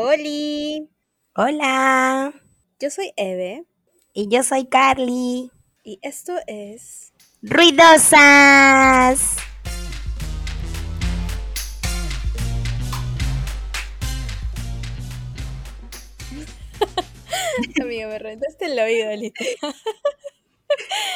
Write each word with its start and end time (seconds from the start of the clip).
Oli. 0.00 0.88
Hola. 1.34 2.32
Yo 2.78 2.88
soy 2.88 3.12
Eve. 3.16 3.64
Y 4.14 4.28
yo 4.28 4.44
soy 4.44 4.66
Carly. 4.66 5.50
Y 5.82 5.98
esto 6.02 6.34
es. 6.46 7.12
Ruidosas. 7.42 9.36
Amiga, 17.82 18.06
me 18.06 18.18
reventaste 18.20 18.66
el 18.66 18.78
oído, 18.78 19.10
literal. 19.16 19.56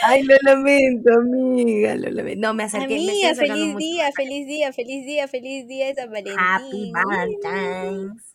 Ay, 0.02 0.24
lo 0.24 0.34
lamento, 0.42 1.12
amiga, 1.12 1.94
lo 1.94 2.10
lamento. 2.10 2.40
No, 2.40 2.54
me 2.54 2.64
acerqué. 2.64 2.94
Amiga, 2.94 3.28
me 3.28 3.34
feliz 3.36 3.76
día, 3.76 4.10
feliz 4.12 4.46
día, 4.48 4.72
feliz 4.72 5.06
día, 5.06 5.28
feliz 5.28 5.68
día 5.68 5.86
de 5.86 5.94
San 5.94 6.10
Valentín. 6.10 6.34
Happy 6.36 6.92
Valentine's. 6.92 8.34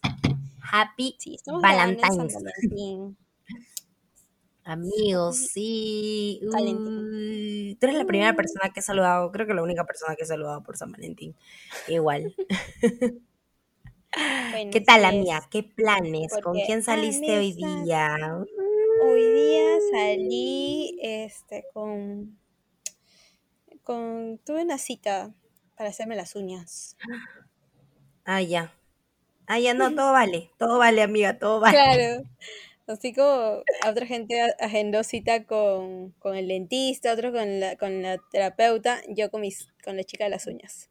Happy 0.72 1.16
Sí. 1.20 1.38
Valentín. 1.46 3.18
Amigos, 4.64 5.38
sí. 5.54 6.42
Valentín. 6.52 7.78
Tú 7.80 7.86
eres 7.86 7.98
la 7.98 8.06
primera 8.06 8.36
persona 8.36 8.72
que 8.74 8.82
he 8.82 8.84
saludado, 8.84 9.32
creo 9.32 9.48
que 9.48 9.54
la 9.54 9.64
única 9.64 9.86
persona 9.86 10.16
que 10.16 10.24
he 10.24 10.28
saludado 10.28 10.62
por 10.64 10.78
San 10.78 10.92
Valentín. 10.92 11.36
Igual. 11.88 12.36
Bueno, 14.52 14.72
¿Qué 14.72 14.82
tal, 14.82 15.06
amiga? 15.06 15.48
¿Qué 15.52 15.64
planes? 15.64 16.34
¿Con 16.44 16.56
quién 16.66 16.82
saliste 16.82 17.38
hoy 17.38 17.54
día? 17.54 18.18
Hoy 19.06 19.22
día 19.22 19.64
salí 19.92 20.98
este 21.02 21.66
con 21.74 22.38
con 23.84 24.40
tuve 24.46 24.64
una 24.64 24.78
cita 24.78 25.34
para 25.76 25.90
hacerme 25.90 26.16
las 26.16 26.36
uñas. 26.36 26.96
Ah, 28.26 28.42
ya. 28.42 28.72
Ah, 29.48 29.60
ya, 29.60 29.74
no, 29.74 29.94
todo 29.96 30.12
vale. 30.14 30.52
Todo 30.58 30.78
vale, 30.80 31.02
amiga, 31.02 31.38
todo 31.40 31.60
vale. 31.60 31.80
Claro. 31.84 32.24
Así 32.88 33.14
como 33.14 33.64
a 33.82 33.90
otra 33.90 34.06
gente 34.06 34.36
agendó 34.60 35.04
cita 35.04 35.46
con, 35.46 36.12
con 36.20 36.36
el 36.36 36.48
dentista, 36.48 37.14
otro 37.14 37.32
con 37.34 37.60
la, 37.60 37.76
con 37.78 38.02
la 38.02 38.18
terapeuta, 38.32 39.02
yo 39.10 39.30
con 39.32 39.42
mis, 39.42 39.68
con 39.84 39.98
la 39.98 40.04
chica 40.06 40.26
de 40.26 40.30
las 40.32 40.48
uñas. 40.48 40.90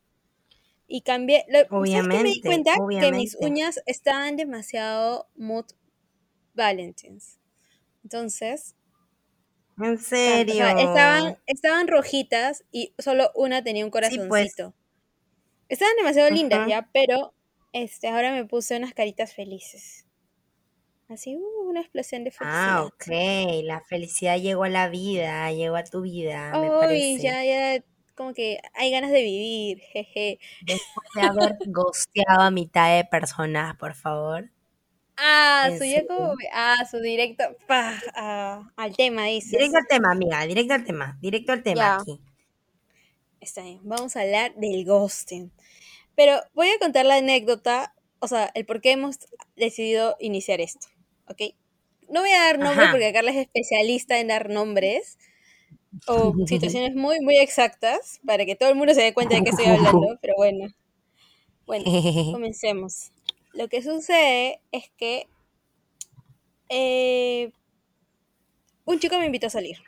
Y 0.88 1.02
cambié, 1.02 1.44
lo, 1.48 1.60
¿sabes 1.84 2.08
qué 2.08 2.18
me 2.20 2.30
di 2.30 2.42
Obviamente, 2.42 2.44
cuenta? 2.44 2.72
Que 2.98 3.12
mis 3.12 3.36
obviamente. 3.36 3.40
uñas 3.40 3.80
estaban 3.86 4.36
demasiado 4.36 5.28
mood 5.36 5.66
Valentines. 6.54 7.38
Entonces, 8.04 8.74
En 9.78 9.96
tan- 10.22 10.42
o 10.48 10.54
serio. 10.54 10.54
sea, 10.54 10.72
estaban, 10.76 11.38
estaban 11.46 11.88
rojitas 11.88 12.64
y 12.72 12.94
solo 12.98 13.30
una 13.34 13.62
tenía 13.62 13.84
un 13.84 13.90
Sí, 14.00 14.18
pues. 14.20 14.54
corazoncito. 14.54 14.74
Estaban 15.68 15.96
demasiado 15.98 16.30
lindas 16.30 16.60
Ajá. 16.60 16.66
ya, 16.66 16.90
pero 16.94 17.34
este, 17.82 18.08
ahora 18.08 18.32
me 18.32 18.44
puse 18.46 18.76
unas 18.76 18.94
caritas 18.94 19.34
felices. 19.34 20.06
Así, 21.08 21.34
uh, 21.36 21.68
una 21.68 21.80
explosión 21.80 22.22
de 22.22 22.30
Ah, 22.40 22.84
felicidad. 22.84 22.86
ok. 22.86 23.06
La 23.64 23.80
felicidad 23.82 24.38
llegó 24.38 24.64
a 24.64 24.68
la 24.68 24.88
vida, 24.88 25.50
llegó 25.52 25.76
a 25.76 25.84
tu 25.84 26.02
vida, 26.02 26.56
me 26.56 26.70
Uy, 26.70 26.78
parece. 26.78 27.22
ya, 27.22 27.44
ya, 27.44 27.82
como 28.14 28.32
que 28.34 28.60
hay 28.74 28.90
ganas 28.90 29.10
de 29.10 29.22
vivir, 29.22 29.80
jeje. 29.80 30.38
Después 30.60 31.08
de 31.14 31.22
haber 31.22 31.56
gosteado 31.64 32.42
a 32.42 32.50
mitad 32.50 32.94
de 32.94 33.06
personas, 33.06 33.74
por 33.78 33.94
favor. 33.94 34.50
Ah, 35.18 35.70
su 35.76 35.84
ya 35.84 36.06
como, 36.06 36.34
ah, 36.52 36.76
su 36.90 36.98
directo, 37.00 37.44
pa, 37.66 37.98
ah, 38.14 38.70
al 38.76 38.94
tema 38.96 39.24
dices. 39.26 39.50
Directo 39.50 39.78
al 39.78 39.86
tema, 39.88 40.12
amiga, 40.12 40.46
directo 40.46 40.74
al 40.74 40.84
tema, 40.84 41.18
directo 41.20 41.52
al 41.52 41.62
tema 41.62 41.86
Ya. 41.86 41.96
aquí. 42.00 42.20
Está 43.40 43.62
bien, 43.62 43.80
vamos 43.84 44.16
a 44.16 44.22
hablar 44.22 44.54
del 44.56 44.84
ghosting. 44.84 45.50
Pero 46.16 46.40
voy 46.54 46.68
a 46.68 46.78
contar 46.80 47.06
la 47.06 47.16
anécdota, 47.16 47.94
o 48.18 48.26
sea, 48.26 48.50
el 48.54 48.64
por 48.66 48.80
qué 48.80 48.92
hemos 48.92 49.18
decidido 49.54 50.16
iniciar 50.18 50.60
esto, 50.60 50.88
¿ok? 51.28 51.54
No 52.08 52.20
voy 52.20 52.30
a 52.30 52.40
dar 52.40 52.58
nombres 52.58 52.88
porque 52.90 53.12
Carla 53.12 53.30
es 53.32 53.36
especialista 53.36 54.18
en 54.18 54.28
dar 54.28 54.48
nombres 54.48 55.18
o 56.06 56.34
situaciones 56.46 56.94
muy, 56.94 57.20
muy 57.20 57.38
exactas 57.38 58.20
para 58.24 58.46
que 58.46 58.56
todo 58.56 58.70
el 58.70 58.76
mundo 58.76 58.94
se 58.94 59.02
dé 59.02 59.14
cuenta 59.14 59.36
de 59.36 59.44
qué 59.44 59.50
estoy 59.50 59.66
hablando, 59.66 60.18
pero 60.20 60.34
bueno. 60.36 60.72
Bueno, 61.66 61.84
comencemos. 62.32 63.10
Lo 63.52 63.68
que 63.68 63.82
sucede 63.82 64.60
es 64.70 64.90
que 64.96 65.28
eh, 66.68 67.50
un 68.84 68.98
chico 69.00 69.18
me 69.18 69.26
invitó 69.26 69.48
a 69.48 69.50
salir. 69.50 69.78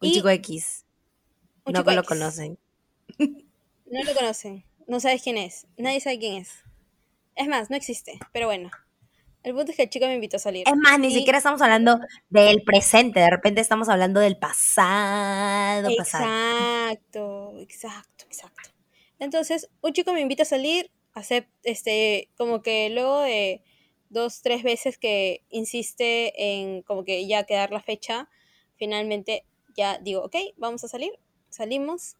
Un 0.00 0.08
Y 0.08 0.12
chico 0.12 0.28
X, 0.28 0.84
un 1.64 1.72
no 1.74 1.82
lo 1.82 2.04
conocen. 2.04 2.58
No 3.90 4.02
lo 4.04 4.14
conocen, 4.14 4.64
no 4.86 5.00
sabes 5.00 5.22
quién 5.22 5.36
es, 5.38 5.66
nadie 5.76 6.00
sabe 6.00 6.18
quién 6.18 6.36
es. 6.42 6.50
Es 7.36 7.46
más, 7.48 7.70
no 7.70 7.76
existe, 7.76 8.18
pero 8.32 8.46
bueno. 8.46 8.70
El 9.44 9.54
punto 9.54 9.70
es 9.70 9.76
que 9.76 9.84
el 9.84 9.90
chico 9.90 10.06
me 10.06 10.14
invitó 10.14 10.36
a 10.36 10.40
salir. 10.40 10.64
Es 10.68 10.76
más, 10.76 10.98
ni 10.98 11.08
Y- 11.08 11.14
siquiera 11.14 11.38
estamos 11.38 11.62
hablando 11.62 12.00
del 12.28 12.62
presente, 12.64 13.20
de 13.20 13.30
repente 13.30 13.60
estamos 13.60 13.88
hablando 13.88 14.20
del 14.20 14.36
pasado, 14.36 15.88
pasado. 15.96 16.24
Exacto, 16.24 17.54
exacto, 17.60 18.24
exacto. 18.26 18.70
Entonces, 19.20 19.70
un 19.80 19.92
chico 19.92 20.12
me 20.12 20.20
invita 20.20 20.42
a 20.42 20.46
salir, 20.46 20.90
acep- 21.14 21.48
este, 21.62 22.28
como 22.36 22.62
que 22.62 22.90
luego 22.90 23.20
de 23.20 23.62
dos, 24.10 24.42
tres 24.42 24.62
veces 24.64 24.98
que 24.98 25.44
insiste 25.50 26.32
en 26.60 26.82
como 26.82 27.04
que 27.04 27.26
ya 27.26 27.44
quedar 27.44 27.70
la 27.70 27.80
fecha, 27.80 28.28
finalmente 28.76 29.44
ya 29.76 29.98
digo, 29.98 30.24
ok, 30.24 30.34
vamos 30.56 30.82
a 30.84 30.88
salir, 30.88 31.12
salimos. 31.48 32.16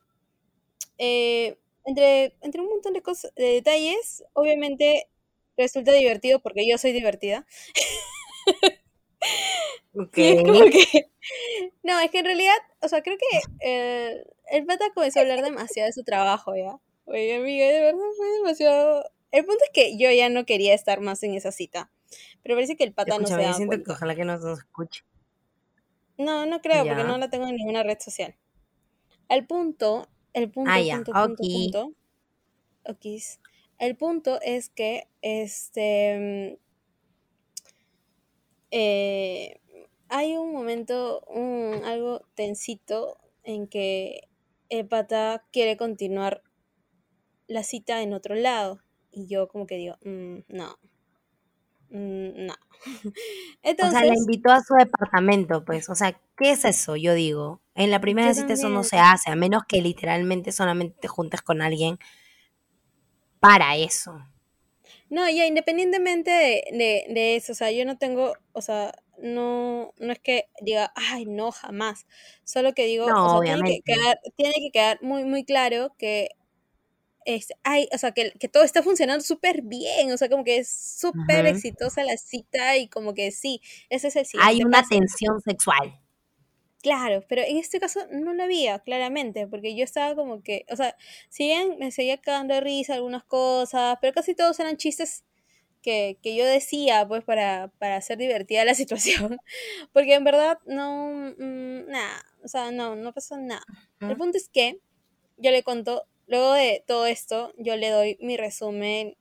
Eh, 0.99 1.59
entre, 1.85 2.37
entre 2.43 2.61
un 2.61 2.69
montón 2.69 2.93
de 2.93 3.03
cosas, 3.03 3.33
de 3.35 3.55
detalles, 3.55 4.25
obviamente 4.33 5.09
resulta 5.57 5.93
divertido 5.93 6.41
porque 6.41 6.69
yo 6.69 6.79
soy 6.79 6.93
divertida. 6.93 7.47
Ok. 9.95 10.15
Sí, 10.15 10.29
es 10.29 10.43
como 10.43 10.61
que... 10.71 11.11
No, 11.83 11.99
es 11.99 12.11
que 12.11 12.21
en 12.21 12.25
realidad, 12.25 12.57
o 12.81 12.89
sea, 12.89 13.03
creo 13.03 13.17
que 13.19 13.41
eh, 13.61 14.25
el 14.51 14.65
pata 14.65 14.85
comenzó 14.95 15.19
a 15.19 15.23
hablar 15.23 15.43
demasiado 15.43 15.87
de 15.87 15.93
su 15.93 16.05
trabajo, 16.05 16.55
¿ya? 16.55 16.79
Oye, 17.05 17.35
amiga, 17.35 17.67
de 17.67 17.81
verdad 17.81 18.01
fue 18.17 18.27
demasiado... 18.35 19.11
El 19.31 19.45
punto 19.45 19.63
es 19.65 19.71
que 19.73 19.99
yo 19.99 20.11
ya 20.11 20.29
no 20.29 20.47
quería 20.47 20.75
estar 20.75 21.01
más 21.01 21.23
en 21.23 21.35
esa 21.35 21.53
cita. 21.53 21.91
Pero 22.43 22.55
parece 22.55 22.77
que 22.77 22.85
el 22.85 22.95
pata 22.95 23.19
no 23.19 23.27
se 23.27 23.37
daba 23.37 23.53
siento 23.55 23.83
que 23.83 23.91
ojalá 23.91 24.15
que 24.15 24.25
no 24.25 24.39
nos 24.39 24.59
escuche. 24.59 25.05
No, 26.17 26.47
no 26.47 26.61
creo, 26.61 26.87
porque 26.87 27.05
no 27.05 27.19
la 27.19 27.29
tengo 27.29 27.47
en 27.47 27.57
ninguna 27.57 27.83
red 27.83 27.99
social. 28.01 28.37
Al 29.29 29.47
punto, 29.47 30.09
el 30.33 30.51
punto, 30.51 30.81
Ah, 30.81 30.87
punto, 30.89 31.15
punto, 31.19 31.43
ok. 31.45 31.51
punto. 31.53 31.95
El 33.79 33.97
punto 33.97 34.41
es 34.43 34.69
que, 34.71 35.09
este... 35.23 36.59
eh, 38.71 39.61
hay 40.09 40.37
un 40.37 40.53
momento, 40.53 41.23
un, 41.29 41.83
algo 41.85 42.23
tensito 42.35 43.19
en 43.43 43.67
que 43.69 44.29
el 44.69 44.87
pata 44.87 45.47
quiere 45.53 45.77
continuar 45.77 46.43
la 47.49 47.63
cita 47.65 48.03
en 48.03 48.13
otro 48.13 48.35
lado. 48.37 48.81
Y 49.11 49.27
yo 49.27 49.49
como 49.49 49.67
que 49.67 49.77
digo, 49.77 49.97
"Mm, 50.05 50.41
no. 50.49 50.79
Mm, 51.91 52.47
no. 52.47 52.55
O 53.85 53.91
sea, 53.91 54.03
Entonces, 54.03 54.03
la 54.03 54.15
invitó 54.15 54.51
a 54.51 54.63
su 54.63 54.75
departamento, 54.75 55.65
pues. 55.65 55.89
O 55.89 55.95
sea, 55.95 56.13
¿qué 56.37 56.53
es 56.53 56.65
eso? 56.65 56.97
Yo 56.97 57.15
digo. 57.15 57.61
En 57.75 57.91
la 57.91 58.01
primera 58.01 58.35
cita 58.35 58.55
eso 58.55 58.69
no 58.69 58.83
se 58.83 58.99
hace, 58.99 59.31
a 59.31 59.37
menos 59.37 59.63
que 59.69 59.81
literalmente 59.81 60.51
solamente 60.51 60.97
te 61.01 61.07
juntes 61.09 61.43
con 61.43 61.63
alguien 61.63 61.99
para 63.41 63.77
eso. 63.77 64.21
No, 65.11 65.29
ya 65.31 65.47
independientemente 65.47 66.31
de, 66.31 66.65
de, 66.73 67.07
de 67.15 67.37
eso, 67.37 67.53
o 67.53 67.55
sea, 67.55 67.71
yo 67.71 67.85
no 67.85 67.97
tengo, 67.97 68.35
o 68.53 68.61
sea, 68.61 68.93
no, 69.19 69.93
no 69.99 70.13
es 70.13 70.19
que 70.19 70.49
diga, 70.61 70.93
ay, 70.97 71.25
no, 71.25 71.51
jamás. 71.51 72.07
Solo 72.45 72.75
que 72.75 72.87
digo, 72.87 73.09
No, 73.09 73.39
o 73.39 73.43
sea, 73.43 73.55
tiene 73.55 73.71
que 73.71 73.81
quedar, 73.85 74.21
tiene 74.37 74.55
que 74.55 74.71
quedar 74.73 74.99
muy, 75.03 75.25
muy 75.25 75.45
claro 75.45 75.95
que 75.99 76.31
es, 77.35 77.49
ay, 77.63 77.89
o 77.93 77.99
sea, 77.99 78.13
que, 78.13 78.33
que 78.41 78.49
todo 78.49 78.63
está 78.65 78.83
funcionando 78.83 79.23
súper 79.23 79.61
bien, 79.63 80.11
o 80.13 80.17
sea, 80.17 80.31
como 80.31 80.45
que 80.45 80.59
es 80.59 80.71
súper 80.71 81.47
exitosa 81.47 82.03
la 82.03 82.17
cita 82.17 82.77
y 82.79 82.89
como 82.89 83.13
que 83.15 83.31
sí, 83.33 83.61
ese 83.91 84.09
es 84.09 84.17
el 84.17 84.25
Hay 84.37 84.61
siguiente 84.61 84.65
una 84.65 84.79
paso. 84.79 84.89
tensión 84.89 85.39
sexual. 85.43 86.01
Claro, 86.83 87.25
pero 87.29 87.43
en 87.43 87.57
este 87.59 87.81
caso 87.81 88.01
no 88.13 88.33
la 88.35 88.45
había, 88.45 88.79
claramente, 88.79 89.49
porque 89.49 89.75
yo 89.77 89.83
estaba 89.85 90.15
como 90.15 90.43
que, 90.43 90.65
o 90.71 90.77
sea, 90.77 90.97
si 91.29 91.45
bien 91.47 91.77
me 91.79 91.91
seguía 91.91 92.19
cagando 92.21 92.55
de 92.55 92.61
risa 92.61 92.95
algunas 92.95 93.25
cosas, 93.25 93.99
pero 94.01 94.13
casi 94.15 94.35
todos 94.35 94.59
eran 94.61 94.77
chistes 94.77 95.25
que, 95.83 96.19
que 96.23 96.37
yo 96.37 96.45
decía, 96.47 97.07
pues, 97.09 97.25
para, 97.25 97.73
para 97.79 97.97
hacer 97.97 98.19
divertida 98.19 98.65
la 98.65 98.75
situación, 98.77 99.39
porque 99.93 100.15
en 100.15 100.25
verdad 100.25 100.59
no, 100.67 101.35
mm, 101.39 101.89
nada, 101.91 102.25
o 102.45 102.49
sea, 102.49 102.71
no, 102.71 102.95
no 102.97 103.13
pasó 103.13 103.37
nada. 103.39 103.65
El 104.01 104.17
punto 104.17 104.39
es 104.39 104.49
que 104.49 104.81
yo 105.37 105.51
le 105.51 105.63
conto, 105.65 106.05
luego 106.29 106.53
de 106.53 106.85
todo 106.87 107.07
esto, 107.07 107.53
yo 107.59 107.77
le 107.77 107.91
doy 107.91 108.19
mi 108.21 108.37
resumen 108.37 109.17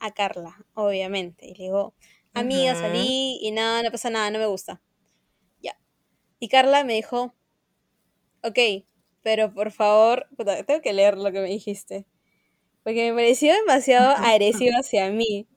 a 0.00 0.12
Carla, 0.12 0.66
obviamente, 0.74 1.46
y 1.46 1.54
le 1.54 1.64
digo, 1.64 1.94
amiga, 2.34 2.74
salí 2.74 3.38
y 3.40 3.50
nada, 3.52 3.82
no 3.82 3.90
pasa 3.90 4.10
nada, 4.10 4.30
no 4.30 4.38
me 4.38 4.46
gusta. 4.46 4.82
Ya. 5.60 5.78
Y 6.40 6.48
Carla 6.48 6.84
me 6.84 6.94
dijo, 6.94 7.34
ok, 8.42 8.58
pero 9.22 9.52
por 9.52 9.70
favor, 9.70 10.28
puta, 10.36 10.62
tengo 10.64 10.80
que 10.80 10.92
leer 10.92 11.16
lo 11.18 11.32
que 11.32 11.40
me 11.40 11.48
dijiste. 11.48 12.06
Porque 12.82 13.10
me 13.10 13.16
pareció 13.16 13.54
demasiado 13.54 14.10
agresivo 14.16 14.72
hacia 14.78 15.10
mí. 15.10 15.48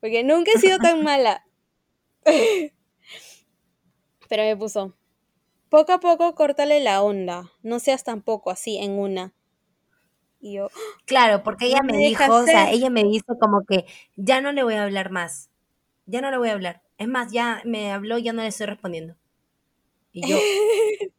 Porque 0.00 0.24
nunca 0.24 0.52
he 0.52 0.58
sido 0.58 0.78
tan 0.78 1.02
mala. 1.02 1.46
Pero 4.28 4.42
me 4.42 4.56
puso, 4.56 4.96
poco 5.68 5.92
a 5.92 6.00
poco 6.00 6.34
córtale 6.34 6.80
la 6.80 7.02
onda, 7.02 7.52
no 7.62 7.78
seas 7.78 8.04
tampoco 8.04 8.50
así 8.50 8.78
en 8.78 8.92
una. 8.92 9.34
Y 10.44 10.52
yo, 10.52 10.68
Claro, 11.06 11.42
porque 11.42 11.64
ella 11.64 11.78
No 11.78 11.94
me 11.94 11.96
dijo, 11.96 12.30
o 12.30 12.44
sea, 12.44 12.70
ella 12.70 12.90
me 12.90 13.02
dijo 13.02 13.38
como 13.40 13.64
que 13.64 13.86
ya 14.14 14.42
no 14.42 14.52
le 14.52 14.62
voy 14.62 14.74
a 14.74 14.84
hablar 14.84 15.10
más. 15.10 15.48
Ya 16.04 16.20
no 16.20 16.30
le 16.30 16.36
voy 16.36 16.50
a 16.50 16.52
hablar. 16.52 16.82
Es 16.98 17.08
más, 17.08 17.32
ya 17.32 17.62
me 17.64 17.90
habló, 17.90 18.18
ya 18.18 18.34
no 18.34 18.42
le 18.42 18.48
estoy 18.48 18.66
respondiendo. 18.66 19.16
Y 20.12 20.28
yo, 20.28 20.36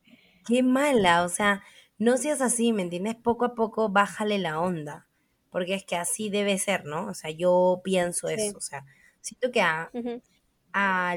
qué 0.47 0.61
mala, 0.61 1.23
o 1.23 1.29
sea, 1.29 1.63
no 1.97 2.17
seas 2.17 2.39
así, 2.39 2.71
¿me 2.71 2.83
entiendes? 2.83 3.15
Poco 3.15 3.45
a 3.45 3.55
poco 3.55 3.89
bájale 3.89 4.37
la 4.37 4.59
onda. 4.59 5.07
Porque 5.49 5.73
es 5.73 5.83
que 5.85 5.95
así 5.95 6.29
debe 6.29 6.59
ser, 6.59 6.85
¿no? 6.85 7.07
O 7.07 7.15
sea, 7.15 7.31
yo 7.31 7.81
pienso 7.83 8.27
Sí. 8.27 8.35
eso, 8.37 8.59
o 8.59 8.61
sea, 8.61 8.85
siento 9.21 9.51
que 9.51 9.61
a, 9.61 9.89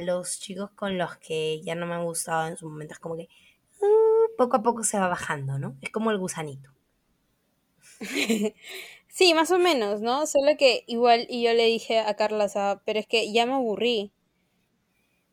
los 0.00 0.40
chicos 0.40 0.70
con 0.70 0.96
los 0.96 1.18
que 1.18 1.60
ya 1.62 1.74
no 1.74 1.84
me 1.84 1.92
han 1.92 2.06
gustado 2.06 2.48
en 2.48 2.56
su 2.56 2.70
momento 2.70 2.94
es 2.94 3.00
como 3.00 3.16
que 3.16 3.28
uh, 3.82 4.36
poco 4.38 4.56
a 4.56 4.62
poco 4.62 4.82
se 4.82 4.98
va 4.98 5.08
bajando, 5.08 5.58
¿no? 5.58 5.76
Es 5.82 5.90
como 5.90 6.10
el 6.10 6.16
gusanito. 6.16 6.70
Sí, 9.08 9.34
más 9.34 9.50
o 9.50 9.58
menos, 9.58 10.00
¿no? 10.00 10.26
Solo 10.26 10.56
que 10.56 10.84
igual, 10.86 11.26
y 11.28 11.42
yo 11.42 11.52
le 11.52 11.64
dije 11.64 11.98
a 11.98 12.14
Carla, 12.14 12.44
o 12.44 12.48
sea, 12.48 12.82
pero 12.84 13.00
es 13.00 13.06
que 13.06 13.32
ya 13.32 13.46
me 13.46 13.54
aburrí. 13.54 14.12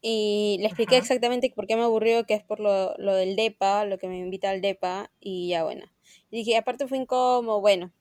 Y 0.01 0.57
le 0.59 0.67
expliqué 0.67 0.95
Ajá. 0.95 1.03
exactamente 1.03 1.51
por 1.55 1.67
qué 1.67 1.75
me 1.75 1.83
aburrió, 1.83 2.25
que 2.25 2.35
es 2.35 2.43
por 2.43 2.59
lo, 2.59 2.95
lo 2.97 3.13
del 3.15 3.35
DEPA, 3.35 3.85
lo 3.85 3.97
que 3.97 4.07
me 4.07 4.17
invita 4.19 4.49
al 4.51 4.61
DEPA, 4.61 5.11
y 5.19 5.49
ya 5.49 5.63
bueno. 5.63 5.85
Y 6.31 6.37
dije, 6.37 6.57
aparte 6.57 6.87
fue 6.87 6.97
incómodo, 6.97 7.59
bueno. 7.61 7.91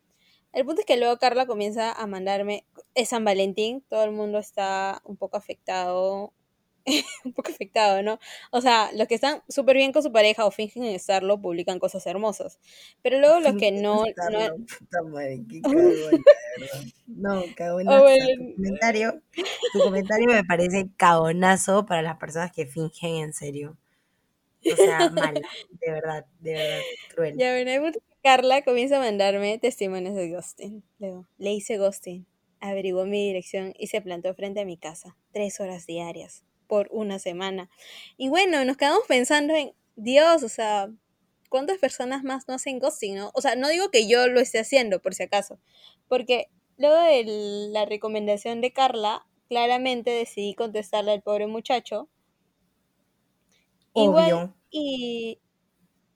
El 0.53 0.65
punto 0.65 0.83
es 0.83 0.87
que 0.87 0.97
luego 0.97 1.19
Carla 1.19 1.47
comienza 1.47 1.93
a 1.93 2.07
mandarme, 2.07 2.65
es 2.95 3.09
San 3.09 3.25
Valentín, 3.25 3.85
todo 3.89 4.05
el 4.05 4.13
mundo 4.13 4.39
está 4.39 5.03
un 5.05 5.17
poco 5.17 5.37
afectado, 5.37 6.33
un 7.25 7.33
poco 7.33 7.51
afectado, 7.51 8.03
¿no? 8.03 8.19
O 8.51 8.61
sea, 8.61 8.91
los 8.95 9.09
que 9.09 9.15
están 9.15 9.43
súper 9.49 9.77
bien 9.77 9.93
con 9.93 10.03
su 10.03 10.13
pareja 10.13 10.45
o 10.45 10.51
fingen 10.51 10.85
estarlo, 10.85 11.41
publican 11.41 11.79
cosas 11.79 12.07
hermosas. 12.07 12.59
Pero 13.03 13.19
luego 13.21 13.41
los 13.41 13.57
que 13.57 13.73
no, 13.73 14.05
no, 14.31 14.57
puta 14.79 15.03
madre, 15.03 15.41
qué 15.49 15.61
verdad. 15.69 16.19
No, 17.07 17.43
cagonazo. 17.57 17.99
Oh, 17.99 18.03
bueno. 18.03 18.27
Tu 18.27 18.55
comentario, 18.55 19.23
tu 19.73 19.79
comentario 19.81 20.29
me 20.29 20.45
parece 20.45 20.89
cagonazo 20.97 21.87
para 21.87 22.03
las 22.03 22.17
personas 22.19 22.53
que 22.53 22.67
fingen 22.67 23.25
en 23.25 23.33
serio. 23.33 23.77
O 24.73 24.77
sea, 24.77 25.11
mala, 25.11 25.41
de 25.81 25.91
verdad, 25.91 26.27
de 26.41 26.53
verdad, 26.53 26.81
cruel. 27.15 27.37
Ya 27.37 27.53
bueno, 27.53 27.93
Carla 28.23 28.63
comienza 28.63 28.97
a 28.97 29.01
mandarme 29.01 29.59
testimonios 29.59 30.15
de 30.15 30.31
ghosting. 30.31 30.83
Luego, 30.99 31.27
le 31.39 31.53
hice 31.53 31.77
ghosting, 31.77 32.27
averiguó 32.61 33.05
mi 33.05 33.27
dirección 33.27 33.75
y 33.79 33.89
se 33.89 34.01
plantó 34.01 34.33
frente 34.35 34.61
a 34.61 34.65
mi 34.65 34.79
casa. 34.79 35.17
Tres 35.33 35.61
horas 35.61 35.87
diarias, 35.87 36.45
por 36.67 36.89
una 36.91 37.19
semana. 37.19 37.71
Y 38.17 38.29
bueno, 38.29 38.65
nos 38.65 38.77
quedamos 38.77 39.03
pensando 39.09 39.55
en, 39.55 39.73
Dios, 39.97 40.43
o 40.43 40.49
sea, 40.49 40.91
¿cuántas 41.49 41.79
personas 41.79 42.25
más 42.25 42.49
no 42.49 42.55
hacen 42.55 42.79
ghosting, 42.79 43.17
no? 43.17 43.31
O 43.35 43.41
sea, 43.41 43.57
no 43.57 43.69
digo 43.69 43.91
que 43.91 44.09
yo 44.09 44.27
lo 44.27 44.41
esté 44.41 44.59
haciendo, 44.59 45.01
por 45.01 45.15
si 45.15 45.23
acaso. 45.23 45.59
Porque 46.09 46.49
luego 46.77 46.97
de 46.97 47.69
la 47.71 47.85
recomendación 47.85 48.61
de 48.61 48.73
Carla, 48.73 49.27
claramente 49.49 50.11
decidí 50.11 50.55
contestarle 50.55 51.13
al 51.13 51.23
pobre 51.23 51.47
muchacho. 51.47 52.09
Igual, 53.95 54.55
y, 54.71 55.39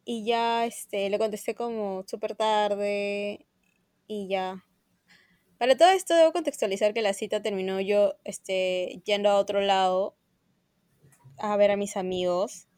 y 0.05 0.25
ya 0.25 0.67
este, 0.67 1.11
le 1.11 1.19
contesté 1.19 1.55
como 1.55 2.05
súper 2.09 2.35
tarde 2.35 3.47
y 4.09 4.27
ya. 4.29 4.65
Para 5.59 5.77
todo 5.77 5.91
esto 5.91 6.15
debo 6.15 6.33
contextualizar 6.33 6.93
que 6.95 7.03
la 7.03 7.13
cita 7.13 7.43
terminó 7.43 7.81
yo 7.81 8.15
este, 8.25 9.01
yendo 9.05 9.29
a 9.29 9.39
otro 9.39 9.61
lado 9.61 10.17
a 11.39 11.57
ver 11.57 11.71
a 11.71 11.77
mis 11.77 11.97
amigos 11.97 12.69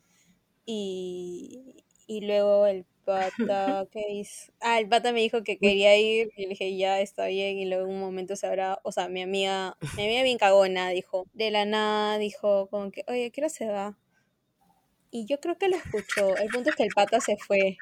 y, 0.66 1.84
y 2.06 2.22
luego 2.22 2.66
el 2.66 2.86
pata, 3.04 3.86
¿qué 3.92 4.02
hizo? 4.12 4.52
Ah, 4.60 4.80
el 4.80 4.88
pata 4.88 5.12
me 5.12 5.20
dijo 5.20 5.42
que 5.44 5.58
quería 5.58 5.96
ir 5.98 6.30
y 6.36 6.42
le 6.44 6.48
dije 6.50 6.76
ya 6.76 7.00
está 7.00 7.26
bien 7.26 7.58
y 7.58 7.66
luego 7.66 7.86
en 7.86 7.94
un 7.94 8.00
momento 8.00 8.36
se 8.36 8.46
habrá, 8.46 8.80
o 8.84 8.92
sea, 8.92 9.08
mi 9.08 9.22
amiga, 9.22 9.76
mi 9.96 10.04
amiga 10.06 10.22
bien 10.24 10.38
cagona 10.38 10.90
dijo, 10.90 11.26
de 11.34 11.50
la 11.50 11.64
nada 11.66 12.18
dijo 12.18 12.68
como 12.70 12.90
que, 12.92 13.04
oye, 13.08 13.30
¿qué 13.32 13.40
hora 13.42 13.50
se 13.50 13.68
va? 13.68 13.98
Y 15.12 15.24
yo 15.26 15.38
creo 15.38 15.56
que 15.56 15.68
lo 15.68 15.76
escuchó. 15.76 16.36
El 16.36 16.48
punto 16.48 16.70
es 16.70 16.74
que 16.76 16.82
el 16.82 16.92
pata 16.92 17.20
se 17.20 17.36
fue. 17.36 17.76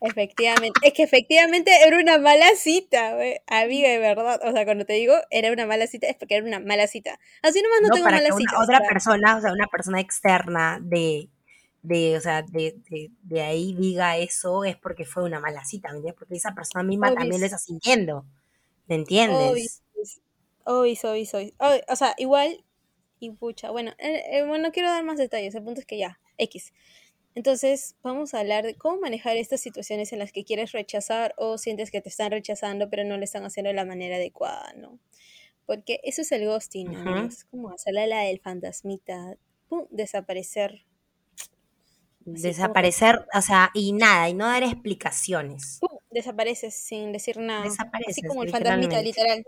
Efectivamente. 0.00 0.80
Es 0.82 0.92
que 0.94 1.02
efectivamente 1.04 1.70
era 1.86 1.98
una 1.98 2.18
mala 2.18 2.48
cita, 2.56 3.14
güey. 3.14 3.40
Amiga, 3.46 3.88
de 3.90 3.98
verdad. 3.98 4.40
O 4.44 4.52
sea, 4.52 4.64
cuando 4.64 4.84
te 4.84 4.94
digo 4.94 5.14
era 5.30 5.52
una 5.52 5.66
mala 5.66 5.86
cita, 5.86 6.08
es 6.08 6.16
porque 6.16 6.36
era 6.36 6.46
una 6.46 6.58
mala 6.60 6.86
cita. 6.88 7.18
Así 7.42 7.62
nomás 7.62 7.80
no, 7.82 7.88
No, 7.88 7.90
tengo 7.90 8.08
para 8.08 8.20
que 8.20 8.22
malas 8.22 8.32
una, 8.32 8.36
citas. 8.36 8.58
otra 8.60 8.80
o 8.80 8.82
sea, 8.82 8.88
persona, 8.88 9.36
o 9.36 9.40
sea, 9.40 9.52
una 9.52 9.66
persona 9.68 10.00
externa 10.00 10.78
de, 10.82 11.28
de 11.82 12.16
o 12.16 12.20
sea, 12.20 12.42
de, 12.42 12.76
de, 12.90 13.10
de 13.22 13.42
ahí 13.42 13.74
diga 13.74 14.16
eso 14.18 14.64
es 14.64 14.76
porque 14.76 15.04
fue 15.04 15.24
una 15.24 15.40
mala 15.40 15.64
cita, 15.64 15.88
¿me 15.90 15.96
entiendes? 15.98 16.18
Porque 16.18 16.36
esa 16.36 16.54
persona 16.54 16.82
misma 16.84 17.12
también 17.14 17.40
lo 17.40 17.46
está 17.46 17.58
sintiendo, 17.58 18.26
¿me 18.88 18.96
entiendes? 18.96 19.38
obis, 20.64 21.04
obis, 21.04 21.04
obis. 21.04 21.34
Obis, 21.58 21.82
O 21.88 21.96
sea, 21.96 22.14
igual, 22.18 22.64
y 23.20 23.30
pucha, 23.30 23.70
bueno, 23.70 23.92
eh, 23.98 24.22
eh, 24.32 24.44
bueno, 24.46 24.64
no 24.68 24.72
quiero 24.72 24.90
dar 24.90 25.04
más 25.04 25.18
detalles. 25.18 25.54
El 25.54 25.62
punto 25.64 25.80
es 25.80 25.86
que 25.86 25.98
ya, 25.98 26.20
X. 26.38 26.72
Entonces, 27.34 27.96
vamos 28.02 28.34
a 28.34 28.40
hablar 28.40 28.64
de 28.64 28.74
cómo 28.76 29.00
manejar 29.00 29.36
estas 29.36 29.60
situaciones 29.60 30.12
en 30.12 30.18
las 30.18 30.32
que 30.32 30.44
quieres 30.44 30.72
rechazar 30.72 31.34
o 31.38 31.56
sientes 31.56 31.90
que 31.90 32.00
te 32.02 32.10
están 32.10 32.30
rechazando, 32.30 32.90
pero 32.90 33.04
no 33.04 33.16
lo 33.16 33.24
están 33.24 33.44
haciendo 33.44 33.68
de 33.68 33.74
la 33.74 33.86
manera 33.86 34.16
adecuada, 34.16 34.74
¿no? 34.76 34.98
Porque 35.66 36.00
eso 36.04 36.22
es 36.22 36.32
el 36.32 36.46
ghosting, 36.46 36.88
Ujú. 36.90 37.00
amigos. 37.00 37.44
Como 37.50 37.70
hacerle 37.70 38.06
la 38.06 38.20
del 38.22 38.40
fantasmita, 38.40 39.36
pum, 39.68 39.86
desaparecer. 39.90 40.84
Así 42.20 42.26
como 42.26 42.42
Desaparecer, 42.44 43.26
o 43.34 43.42
sea, 43.42 43.70
y 43.74 43.92
nada, 43.92 44.28
y 44.28 44.34
no 44.34 44.46
dar 44.46 44.62
explicaciones. 44.62 45.78
pum, 45.80 45.98
desapareces 46.10 46.74
sin 46.74 47.12
decir 47.12 47.38
nada. 47.38 47.62
Así 47.62 47.70
Desapareces, 47.70 48.28
como 48.28 48.42
el 48.42 48.50
fantasmita, 48.50 49.02
literal. 49.02 49.44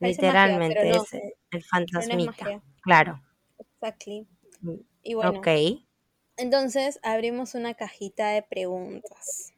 Parece 0.00 0.20
Literalmente, 0.22 0.84
no, 0.84 1.02
es 1.02 1.12
el 1.14 1.22
no 1.52 1.58
es 1.58 1.66
fantasmita. 1.68 2.62
Claro. 2.82 3.22
Exactly. 3.58 4.26
Mm, 4.62 4.74
Y 5.02 5.14
bueno, 5.14 5.38
Ok. 5.40 5.48
Entonces 6.36 6.98
abrimos 7.02 7.54
una 7.54 7.74
cajita 7.74 8.28
de 8.30 8.42
preguntas. 8.42 9.52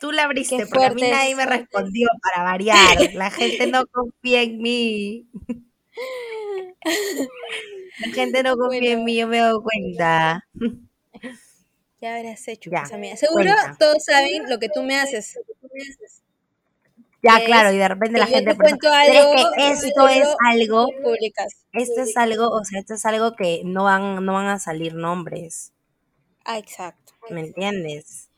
Tú 0.00 0.10
la 0.10 0.22
Qué 0.22 0.26
abriste, 0.26 0.66
porque 0.66 0.86
a 0.86 0.94
mí 0.94 1.02
nadie 1.02 1.36
me 1.36 1.46
respondió 1.46 2.08
para 2.22 2.42
variar. 2.42 3.14
La 3.14 3.30
gente 3.30 3.66
no 3.68 3.86
confía 3.86 4.42
en 4.42 4.58
mí. 4.58 5.28
La 8.00 8.08
gente 8.12 8.42
no 8.42 8.56
confía 8.56 8.92
en 8.92 9.04
mí, 9.04 9.16
yo 9.16 9.28
me 9.28 9.38
dado 9.38 9.62
cuenta. 9.62 10.48
ya 12.00 12.16
habrás 12.16 12.48
hecho, 12.48 12.70
Ya, 12.70 12.84
pues. 12.88 13.20
Seguro 13.20 13.44
cuenta. 13.44 13.76
todos 13.78 14.04
saben 14.04 14.48
lo 14.48 14.58
que 14.58 14.68
tú 14.68 14.82
me 14.82 14.96
haces. 14.96 15.38
Ya, 17.22 17.44
claro, 17.44 17.72
y 17.72 17.78
de 17.78 17.88
repente 17.88 18.18
la 18.18 18.26
gente 18.26 18.56
cuento 18.56 18.88
Pero 19.06 19.12
es 19.12 19.16
algo 19.18 19.52
que 19.54 19.68
esto 19.72 20.08
es 20.08 20.28
algo, 20.44 20.88
esto 21.72 22.00
es 22.02 22.16
algo, 22.16 22.48
o 22.50 22.64
sea, 22.64 22.80
esto 22.80 22.94
es 22.94 23.06
algo 23.06 23.36
que 23.36 23.62
no 23.64 23.84
van, 23.84 24.24
no 24.24 24.32
van 24.32 24.48
a 24.48 24.58
salir 24.58 24.94
nombres. 24.94 25.72
Ah, 26.44 26.58
exacto. 26.58 27.12
¿Me 27.30 27.40
entiendes? 27.40 28.28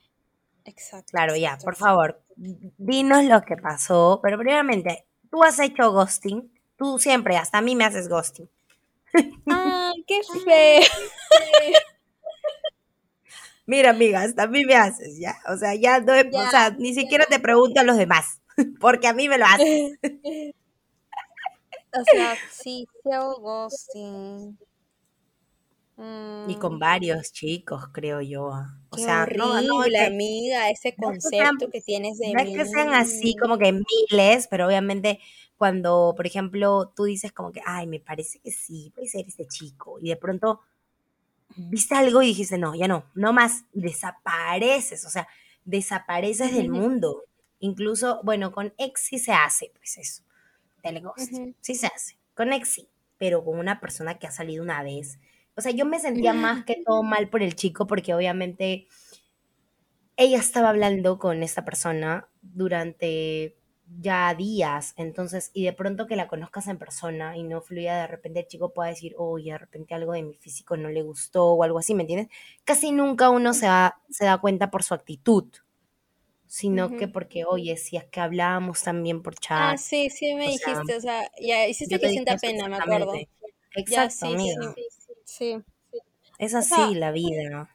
Exacto, 0.66 1.10
Claro, 1.12 1.34
ya, 1.36 1.48
exacto, 1.54 1.64
por 1.64 1.76
favor, 1.76 2.22
dinos 2.36 3.24
lo 3.24 3.42
que 3.42 3.56
pasó. 3.56 4.20
Pero 4.22 4.38
primeramente, 4.38 5.06
tú 5.30 5.42
has 5.42 5.58
hecho 5.60 5.90
ghosting. 5.92 6.50
Tú 6.76 6.98
siempre, 6.98 7.36
hasta 7.36 7.58
a 7.58 7.62
mí 7.62 7.76
me 7.76 7.84
haces 7.84 8.08
ghosting. 8.08 8.48
Ay, 9.46 10.04
qué 10.06 10.20
feo. 10.44 10.82
Mira, 13.66 13.90
amiga, 13.90 14.22
hasta 14.22 14.42
a 14.42 14.46
mí 14.46 14.64
me 14.64 14.74
haces, 14.74 15.18
¿ya? 15.18 15.36
O 15.48 15.56
sea, 15.56 15.74
ya 15.74 16.00
no, 16.00 16.12
o 16.12 16.16
Ya. 16.30 16.50
sea, 16.50 16.70
ni 16.78 16.92
siquiera 16.94 17.24
te 17.26 17.40
pregunto 17.40 17.80
a 17.80 17.84
los 17.84 17.96
demás, 17.96 18.42
porque 18.80 19.08
a 19.08 19.12
mí 19.14 19.28
me 19.28 19.38
lo 19.38 19.46
haces. 19.46 19.82
O 21.98 22.04
sea, 22.04 22.36
sí, 22.50 22.86
sí 23.02 23.10
hago 23.10 23.40
ghosting. 23.40 24.58
Y 26.44 26.56
con 26.56 26.78
Mm, 26.78 26.78
varios 26.78 27.32
chicos, 27.32 27.88
creo 27.92 28.20
yo. 28.20 28.50
O 28.90 28.96
qué 28.96 28.98
sea, 28.98 29.26
no, 29.26 29.60
no 29.62 29.84
horrible, 29.84 29.98
que, 29.98 30.06
amiga, 30.06 30.70
ese 30.70 30.96
no 30.96 31.10
es 31.10 31.18
que 31.22 31.30
sean, 31.36 31.54
concepto 31.54 31.68
que 31.70 31.80
tienes 31.82 32.18
de 32.18 32.34
no 32.34 32.40
es 32.40 32.50
que 32.54 32.66
sean 32.66 32.94
así 32.94 33.36
como 33.36 33.58
que 33.58 33.72
miles, 33.72 34.48
pero 34.50 34.66
obviamente 34.66 35.20
cuando, 35.56 36.14
por 36.16 36.26
ejemplo, 36.26 36.92
tú 36.96 37.04
dices 37.04 37.32
como 37.32 37.52
que, 37.52 37.62
ay, 37.66 37.86
me 37.88 38.00
parece 38.00 38.40
que 38.40 38.50
sí, 38.52 38.92
puede 38.94 39.08
ser 39.08 39.26
este 39.28 39.46
chico, 39.48 39.98
y 40.00 40.10
de 40.10 40.16
pronto 40.16 40.62
viste 41.56 41.94
algo 41.94 42.22
y 42.22 42.28
dijiste, 42.28 42.58
no, 42.58 42.74
ya 42.74 42.88
no, 42.88 43.10
no 43.14 43.32
más, 43.32 43.64
desapareces, 43.72 45.04
o 45.04 45.10
sea, 45.10 45.28
desapareces 45.64 46.52
del 46.54 46.70
mundo. 46.70 47.24
Incluso, 47.60 48.20
bueno, 48.24 48.52
con 48.52 48.74
ex 48.78 49.00
sí 49.00 49.18
se 49.18 49.32
hace, 49.32 49.72
pues 49.76 49.98
eso, 49.98 50.22
del 50.82 51.00
ghost, 51.00 51.32
Ujú. 51.32 51.54
sí 51.60 51.74
se 51.74 51.86
hace, 51.86 52.18
con 52.34 52.52
ex 52.52 52.68
sí, 52.68 52.88
pero 53.18 53.44
con 53.44 53.58
una 53.58 53.80
persona 53.80 54.18
que 54.18 54.26
ha 54.26 54.30
salido 54.30 54.62
una 54.62 54.82
vez. 54.82 55.18
O 55.56 55.60
sea, 55.60 55.72
yo 55.72 55.86
me 55.86 56.00
sentía 56.00 56.34
más 56.34 56.64
que 56.64 56.82
todo 56.84 57.02
mal 57.02 57.28
por 57.28 57.42
el 57.42 57.54
chico 57.54 57.86
porque 57.86 58.12
obviamente 58.14 58.88
ella 60.16 60.38
estaba 60.38 60.70
hablando 60.70 61.18
con 61.18 61.42
esta 61.42 61.64
persona 61.64 62.28
durante 62.42 63.56
ya 64.00 64.34
días, 64.34 64.94
entonces, 64.96 65.50
y 65.52 65.64
de 65.64 65.72
pronto 65.72 66.06
que 66.06 66.16
la 66.16 66.26
conozcas 66.26 66.68
en 66.68 66.78
persona 66.78 67.36
y 67.36 67.42
no 67.42 67.60
fluya, 67.60 67.96
de 67.98 68.06
repente 68.06 68.40
el 68.40 68.46
chico 68.46 68.72
pueda 68.72 68.88
decir, 68.88 69.14
oye, 69.18 69.52
de 69.52 69.58
repente 69.58 69.94
algo 69.94 70.12
de 70.12 70.22
mi 70.22 70.34
físico 70.34 70.76
no 70.76 70.88
le 70.88 71.02
gustó 71.02 71.46
o 71.52 71.62
algo 71.62 71.78
así, 71.78 71.94
¿me 71.94 72.02
entiendes? 72.02 72.28
Casi 72.64 72.92
nunca 72.92 73.28
uno 73.30 73.52
se, 73.52 73.66
se 74.08 74.24
da 74.24 74.38
cuenta 74.38 74.70
por 74.70 74.82
su 74.82 74.94
actitud, 74.94 75.44
sino 76.46 76.96
que 76.96 77.08
porque, 77.08 77.44
oye, 77.44 77.76
si 77.76 77.96
es 77.96 78.04
que 78.04 78.20
hablábamos 78.20 78.82
también 78.82 79.22
por 79.22 79.34
chat. 79.34 79.58
Ah, 79.60 79.76
sí, 79.76 80.10
sí 80.10 80.34
me 80.34 80.50
dijiste, 80.50 80.96
o 80.96 81.00
sea, 81.00 81.30
ya 81.40 81.66
hiciste 81.66 81.98
que 81.98 82.08
sienta 82.10 82.36
pena, 82.36 82.68
me 82.68 82.76
acuerdo. 82.76 83.12
Exacto, 83.76 84.38
sí, 84.38 84.54
Sí, 85.24 85.56
Es 86.38 86.54
así 86.54 86.94
la 86.94 87.10
vida, 87.10 87.50
¿no? 87.50 87.68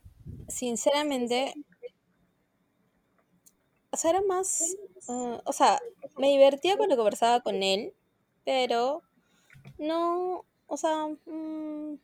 Sinceramente, 0.48 1.54
o 3.92 3.98
sea, 3.98 4.12
era 4.12 4.22
más, 4.22 4.78
ah, 5.08 5.42
o 5.46 5.54
sea, 5.54 5.80
me 6.18 6.28
divertía 6.30 6.78
cuando 6.78 6.96
conversaba 6.96 7.42
con 7.42 7.64
él, 7.64 7.94
pero 8.46 9.02
no, 9.78 10.46
o 10.68 10.78
sea, 10.78 11.08
mm, 11.26 11.98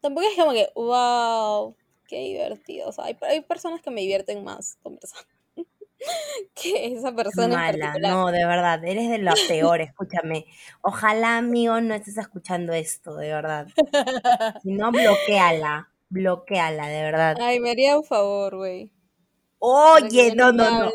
tampoco 0.00 0.26
es 0.28 0.36
como 0.36 0.52
que, 0.52 0.70
wow, 0.74 1.76
qué 2.08 2.18
divertido. 2.20 2.88
O 2.88 2.92
sea, 2.92 3.06
hay, 3.06 3.16
hay 3.22 3.40
personas 3.42 3.82
que 3.82 3.90
me 3.90 4.02
divierten 4.02 4.44
más 4.44 4.76
conversando 4.82 5.35
que 6.54 6.92
esa 6.94 7.14
persona. 7.14 7.56
Mala, 7.56 7.96
no, 8.00 8.30
de 8.30 8.44
verdad, 8.44 8.84
eres 8.84 9.08
de 9.08 9.18
los 9.18 9.40
peores, 9.42 9.88
escúchame. 9.88 10.46
Ojalá, 10.82 11.38
amigo, 11.38 11.80
no 11.80 11.94
estés 11.94 12.18
escuchando 12.18 12.72
esto, 12.72 13.16
de 13.16 13.28
verdad. 13.28 13.66
Si 14.62 14.72
no, 14.72 14.90
bloqueala, 14.90 15.88
bloqueala, 16.08 16.88
de 16.88 17.02
verdad. 17.02 17.36
Ay, 17.40 17.60
me 17.60 17.70
haría 17.70 17.98
un 17.98 18.04
favor, 18.04 18.56
güey. 18.56 18.90
Oye, 19.58 20.34
no, 20.34 20.52
no, 20.52 20.70
no. 20.70 20.90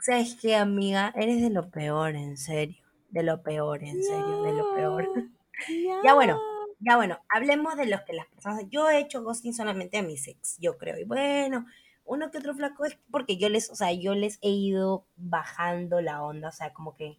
¿Sabes 0.00 0.36
qué, 0.40 0.56
amiga? 0.56 1.12
Eres 1.16 1.40
de 1.42 1.50
lo 1.50 1.70
peor, 1.70 2.16
en 2.16 2.36
serio. 2.36 2.82
De 3.10 3.22
lo 3.22 3.42
peor, 3.42 3.84
en 3.84 4.02
serio, 4.02 4.42
de 4.42 4.52
lo 4.52 4.74
peor. 4.74 5.08
Ya 6.04 6.14
bueno, 6.14 6.40
ya 6.80 6.96
bueno, 6.96 7.18
hablemos 7.28 7.76
de 7.76 7.86
los 7.86 8.00
que 8.02 8.12
las 8.12 8.26
personas. 8.26 8.64
Yo 8.68 8.90
he 8.90 8.98
hecho 8.98 9.22
ghosting 9.22 9.54
solamente 9.54 9.98
a 9.98 10.02
mis 10.02 10.26
ex, 10.26 10.56
yo 10.58 10.76
creo. 10.76 10.98
Y 10.98 11.04
bueno, 11.04 11.66
uno 12.04 12.30
que 12.30 12.38
otro 12.38 12.54
flaco 12.54 12.84
es 12.84 12.98
porque 13.10 13.36
yo 13.36 13.48
les, 13.48 13.70
o 13.70 13.74
sea, 13.74 13.92
yo 13.92 14.14
les 14.14 14.38
he 14.42 14.50
ido 14.50 15.06
bajando 15.16 16.00
la 16.00 16.22
onda, 16.22 16.48
o 16.48 16.52
sea, 16.52 16.72
como 16.72 16.94
que 16.94 17.18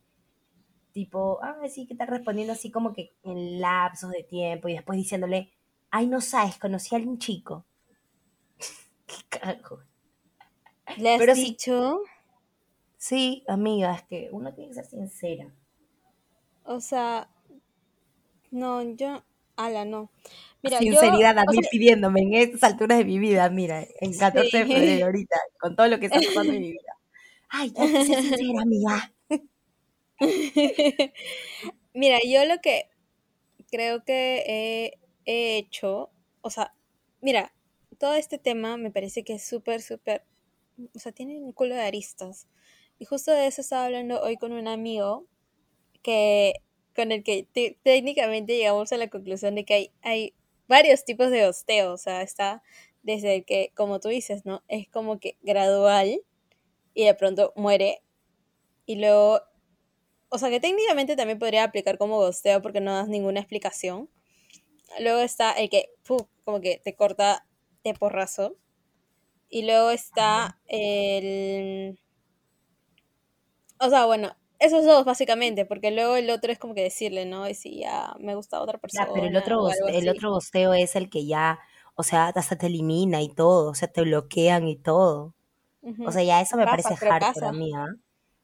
tipo, 0.94 1.40
ah, 1.42 1.58
sí, 1.70 1.88
que 1.88 1.94
está 1.94 2.06
respondiendo 2.06 2.54
así 2.54 2.72
como 2.72 2.94
que 2.94 3.16
en 3.24 3.60
lapsos 3.60 4.12
de 4.12 4.24
tiempo 4.24 4.70
y 4.70 4.74
después 4.74 4.98
diciéndole, 4.98 5.52
ay, 5.90 6.08
no 6.08 6.22
sabes, 6.22 6.58
conocí 6.58 6.96
a 6.96 7.00
algún 7.00 7.18
chico. 7.18 7.66
Qué 9.08 9.40
cago. 9.40 9.82
¿Le 10.98 11.14
has 11.14 11.20
Pero 11.20 11.34
dicho? 11.34 12.02
Sí, 12.98 13.44
amiga, 13.48 13.96
es 13.96 14.04
que 14.04 14.30
uno 14.32 14.54
tiene 14.54 14.70
que 14.70 14.76
ser 14.76 14.86
sincera. 14.86 15.54
O 16.64 16.80
sea, 16.80 17.30
no, 18.52 18.82
yo, 18.82 19.24
ala, 19.56 19.86
no. 19.86 20.12
Mira, 20.62 20.80
Sinceridad 20.80 21.38
a 21.38 21.44
mí 21.46 21.58
pidiéndome 21.72 22.22
en 22.22 22.34
estas 22.34 22.72
alturas 22.72 22.98
de 22.98 23.06
mi 23.06 23.20
vida, 23.20 23.50
mira, 23.50 23.86
en 24.00 24.18
14 24.18 24.58
de 24.58 24.66
febrero 24.66 25.06
ahorita, 25.06 25.38
con 25.60 25.76
todo 25.76 25.88
lo 25.88 26.00
que 26.00 26.06
está 26.08 26.20
pasando 26.20 26.54
en 26.54 26.62
mi 26.62 26.72
vida. 26.72 26.98
Ay, 27.50 27.72
ya 27.76 27.86
que 27.86 28.06
sincera, 28.06 28.62
amiga. 28.62 29.14
mira, 31.94 32.20
yo 32.26 32.46
lo 32.46 32.62
que 32.62 32.90
creo 33.70 34.04
que 34.04 34.94
he 35.26 35.58
hecho, 35.58 36.12
o 36.42 36.50
sea, 36.50 36.74
mira, 37.22 37.54
todo 38.00 38.16
este 38.16 38.38
tema 38.38 38.78
me 38.78 38.92
parece 38.92 39.24
que 39.24 39.34
es 39.34 39.46
súper, 39.46 39.82
súper 39.82 40.24
o 40.96 41.00
sea, 41.00 41.12
tiene 41.12 41.40
un 41.40 41.52
culo 41.52 41.76
de 41.76 41.82
aristas. 41.82 42.48
Y 43.00 43.06
justo 43.06 43.32
de 43.32 43.48
eso 43.48 43.62
estaba 43.62 43.86
hablando 43.86 44.22
hoy 44.22 44.38
con 44.38 44.52
un 44.52 44.68
amigo 44.68 45.26
que 46.02 46.54
con 46.96 47.12
el 47.12 47.24
que 47.24 47.48
técnicamente 47.84 48.56
llegamos 48.56 48.92
a 48.92 48.98
la 48.98 49.10
conclusión 49.10 49.56
de 49.56 49.66
que 49.66 49.74
hay, 49.74 49.92
hay 50.02 50.34
varios 50.68 51.06
tipos 51.06 51.30
de 51.32 51.46
hosteo, 51.46 51.94
o 51.94 51.98
sea, 51.98 52.22
está 52.22 52.64
desde 53.04 53.36
el 53.36 53.46
que, 53.46 53.72
como 53.76 54.00
tú 54.00 54.10
dices, 54.10 54.46
¿no? 54.46 54.64
Es 54.68 54.88
como 54.88 55.20
que 55.20 55.38
gradual 55.42 56.22
y 56.94 57.06
de 57.06 57.14
pronto 57.14 57.54
muere 57.56 58.02
y 58.86 58.96
luego, 58.96 59.42
o 60.30 60.38
sea, 60.38 60.50
que 60.50 60.60
técnicamente 60.60 61.16
también 61.16 61.40
podría 61.40 61.64
aplicar 61.64 61.98
como 61.98 62.18
hosteo 62.18 62.62
porque 62.62 62.82
no 62.82 62.94
das 62.94 63.08
ninguna 63.08 63.40
explicación. 63.40 64.10
Luego 65.00 65.20
está 65.22 65.52
el 65.54 65.70
que, 65.70 65.90
como 66.44 66.62
que 66.62 66.80
te 66.84 66.96
corta 66.96 67.46
de 67.84 67.94
porrazo 67.94 68.56
y 69.50 69.64
luego 69.64 69.92
está 69.92 70.60
el... 70.68 72.00
O 73.80 73.90
sea, 73.90 74.06
bueno, 74.06 74.36
esos 74.64 74.86
dos 74.86 75.06
básicamente, 75.06 75.66
porque 75.66 75.92
luego 75.92 76.16
el 76.16 76.30
otro 76.30 76.52
es 76.52 76.60
como 76.60 76.74
que 76.74 76.84
decirle, 76.84 77.26
¿no? 77.26 77.48
Y 77.48 77.54
si 77.54 77.80
ya 77.80 78.14
me 78.20 78.36
gusta 78.36 78.62
otra 78.62 78.78
persona. 78.78 79.10
pero 79.14 79.28
el 79.28 79.36
otro, 79.36 79.70
el 79.88 80.10
otro 80.10 80.32
bosteo 80.32 80.74
es 80.74 80.96
el 80.96 81.10
que 81.10 81.26
ya, 81.26 81.60
o 81.96 82.04
sea, 82.04 82.28
hasta 82.28 82.58
te 82.58 82.68
elimina 82.68 83.22
y 83.22 83.30
todo, 83.30 83.72
o 83.72 83.76
sea, 83.76 83.88
te 83.88 84.02
bloquean 84.02 84.68
y 84.68 84.76
todo. 84.76 85.34
O 86.06 86.12
sea, 86.12 86.24
ya 86.24 86.40
eso 86.40 86.56
me 86.56 86.66
parece 86.66 86.96
hardcore 86.96 87.46
a 87.46 87.52
mí, 87.52 87.72
¿ah? 87.76 87.94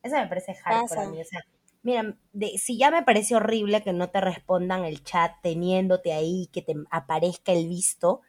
Eso 0.04 0.16
me 0.18 0.28
parece 0.28 0.54
hardcore 0.56 1.02
a 1.02 1.10
mí, 1.10 1.22
o 1.22 1.26
sea, 1.26 1.40
mira, 1.84 2.16
de, 2.34 2.58
si 2.58 2.78
ya 2.78 2.92
me 2.92 3.04
parece 3.04 3.36
horrible 3.36 3.82
que 3.82 3.94
no 3.94 4.10
te 4.10 4.20
respondan 4.20 4.84
el 4.84 5.04
chat 5.04 5.32
teniéndote 5.42 6.12
ahí, 6.12 6.50
que 6.52 6.62
te 6.62 6.76
aparezca 6.92 7.54
el 7.54 7.68
visto, 7.68 8.22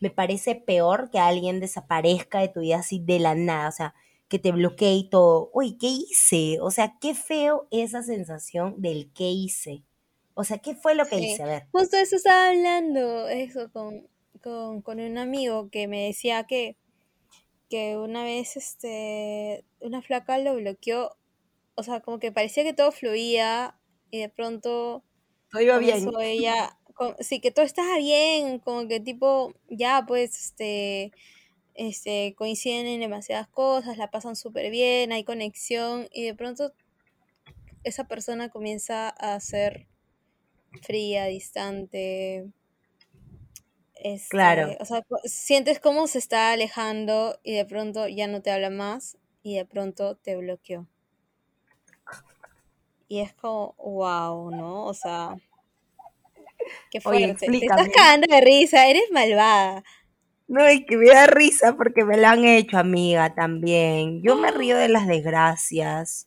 me 0.00 0.10
parece 0.10 0.54
peor 0.54 1.10
que 1.10 1.18
alguien 1.18 1.60
desaparezca 1.60 2.40
de 2.40 2.48
tu 2.48 2.60
vida 2.60 2.76
así 2.76 3.00
de 3.00 3.18
la 3.18 3.34
nada, 3.34 3.68
o 3.68 3.72
sea, 3.72 3.94
que 4.28 4.38
te 4.38 4.52
bloquee 4.52 4.94
y 4.94 5.08
todo. 5.08 5.50
Uy, 5.52 5.76
¿qué 5.78 5.88
hice? 5.88 6.58
O 6.60 6.70
sea, 6.70 6.96
qué 7.00 7.14
feo 7.14 7.66
esa 7.70 8.02
sensación 8.02 8.80
del 8.80 9.10
qué 9.12 9.30
hice. 9.30 9.82
O 10.34 10.44
sea, 10.44 10.58
¿qué 10.58 10.74
fue 10.74 10.94
lo 10.94 11.06
que 11.06 11.18
hice? 11.18 11.42
A 11.42 11.46
ver. 11.46 11.66
Justo 11.72 11.96
eso 11.96 12.16
estaba 12.16 12.50
hablando, 12.50 13.28
eso, 13.28 13.70
con, 13.72 14.06
con, 14.40 15.00
un 15.00 15.18
amigo 15.18 15.68
que 15.70 15.88
me 15.88 16.06
decía 16.06 16.44
que, 16.44 16.76
que 17.68 17.96
una 17.96 18.22
vez 18.22 18.56
este, 18.56 19.64
una 19.80 20.00
flaca 20.02 20.38
lo 20.38 20.54
bloqueó, 20.54 21.16
o 21.74 21.82
sea, 21.82 22.00
como 22.00 22.18
que 22.18 22.30
parecía 22.30 22.62
que 22.62 22.72
todo 22.74 22.92
fluía 22.92 23.78
y 24.10 24.20
de 24.20 24.28
pronto... 24.28 25.02
Todo 25.50 25.62
iba 25.62 25.78
bien. 25.78 26.08
ella 26.20 26.78
sí, 27.20 27.40
que 27.40 27.50
todo 27.50 27.64
estaba 27.64 27.96
bien, 27.98 28.58
como 28.58 28.88
que 28.88 29.00
tipo, 29.00 29.54
ya 29.68 30.04
pues, 30.06 30.36
este, 30.38 31.12
este, 31.78 32.34
coinciden 32.36 32.88
en 32.88 33.00
demasiadas 33.00 33.46
cosas, 33.46 33.96
la 33.96 34.10
pasan 34.10 34.34
súper 34.34 34.68
bien, 34.68 35.12
hay 35.12 35.22
conexión 35.22 36.08
y 36.12 36.24
de 36.24 36.34
pronto 36.34 36.72
esa 37.84 38.08
persona 38.08 38.48
comienza 38.48 39.08
a 39.08 39.38
ser 39.38 39.86
fría, 40.82 41.26
distante. 41.26 42.50
Este, 43.94 44.28
claro. 44.28 44.76
O 44.80 44.84
sea, 44.84 45.04
sientes 45.22 45.78
cómo 45.78 46.08
se 46.08 46.18
está 46.18 46.50
alejando 46.50 47.38
y 47.44 47.54
de 47.54 47.64
pronto 47.64 48.08
ya 48.08 48.26
no 48.26 48.42
te 48.42 48.50
habla 48.50 48.70
más 48.70 49.16
y 49.44 49.54
de 49.54 49.64
pronto 49.64 50.16
te 50.16 50.36
bloqueó. 50.36 50.88
Y 53.06 53.20
es 53.20 53.32
como, 53.34 53.76
wow, 53.78 54.50
¿no? 54.50 54.84
O 54.84 54.94
sea, 54.94 55.36
Qué 56.90 57.00
fuerte. 57.00 57.46
Te 57.46 57.56
estás 57.56 57.88
cagando 57.94 58.26
de 58.28 58.40
risa, 58.40 58.88
eres 58.88 59.10
malvada. 59.10 59.84
No, 60.48 60.64
es 60.64 60.84
que 60.86 60.96
me 60.96 61.08
da 61.08 61.26
risa 61.26 61.76
porque 61.76 62.04
me 62.04 62.16
la 62.16 62.30
han 62.32 62.44
hecho, 62.44 62.78
amiga, 62.78 63.34
también. 63.34 64.22
Yo 64.22 64.34
me 64.36 64.50
río 64.50 64.78
de 64.78 64.88
las 64.88 65.06
desgracias. 65.06 66.26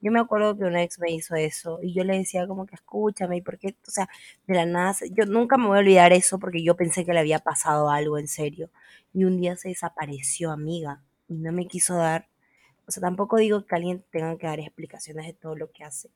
Yo 0.00 0.12
me 0.12 0.20
acuerdo 0.20 0.56
que 0.56 0.64
una 0.64 0.82
ex 0.84 1.00
me 1.00 1.10
hizo 1.12 1.34
eso 1.36 1.80
y 1.82 1.94
yo 1.94 2.04
le 2.04 2.18
decía 2.18 2.46
como 2.46 2.66
que 2.66 2.76
escúchame, 2.76 3.42
porque, 3.42 3.76
o 3.88 3.90
sea, 3.90 4.08
de 4.46 4.54
la 4.54 4.66
nada, 4.66 4.94
yo 5.12 5.26
nunca 5.26 5.56
me 5.58 5.66
voy 5.68 5.78
a 5.78 5.80
olvidar 5.80 6.12
eso 6.12 6.38
porque 6.38 6.62
yo 6.62 6.76
pensé 6.76 7.04
que 7.04 7.12
le 7.12 7.20
había 7.20 7.40
pasado 7.40 7.90
algo 7.90 8.18
en 8.18 8.28
serio. 8.28 8.70
Y 9.14 9.24
un 9.24 9.40
día 9.40 9.56
se 9.56 9.70
desapareció, 9.70 10.52
amiga, 10.52 11.02
y 11.28 11.34
no 11.34 11.52
me 11.52 11.66
quiso 11.66 11.96
dar, 11.96 12.28
o 12.86 12.92
sea, 12.92 13.00
tampoco 13.02 13.36
digo 13.38 13.66
que 13.66 13.74
alguien 13.76 14.04
tenga 14.12 14.36
que 14.38 14.46
dar 14.46 14.60
explicaciones 14.60 15.26
de 15.26 15.32
todo 15.34 15.56
lo 15.56 15.72
que 15.72 15.84
hace, 15.84 16.10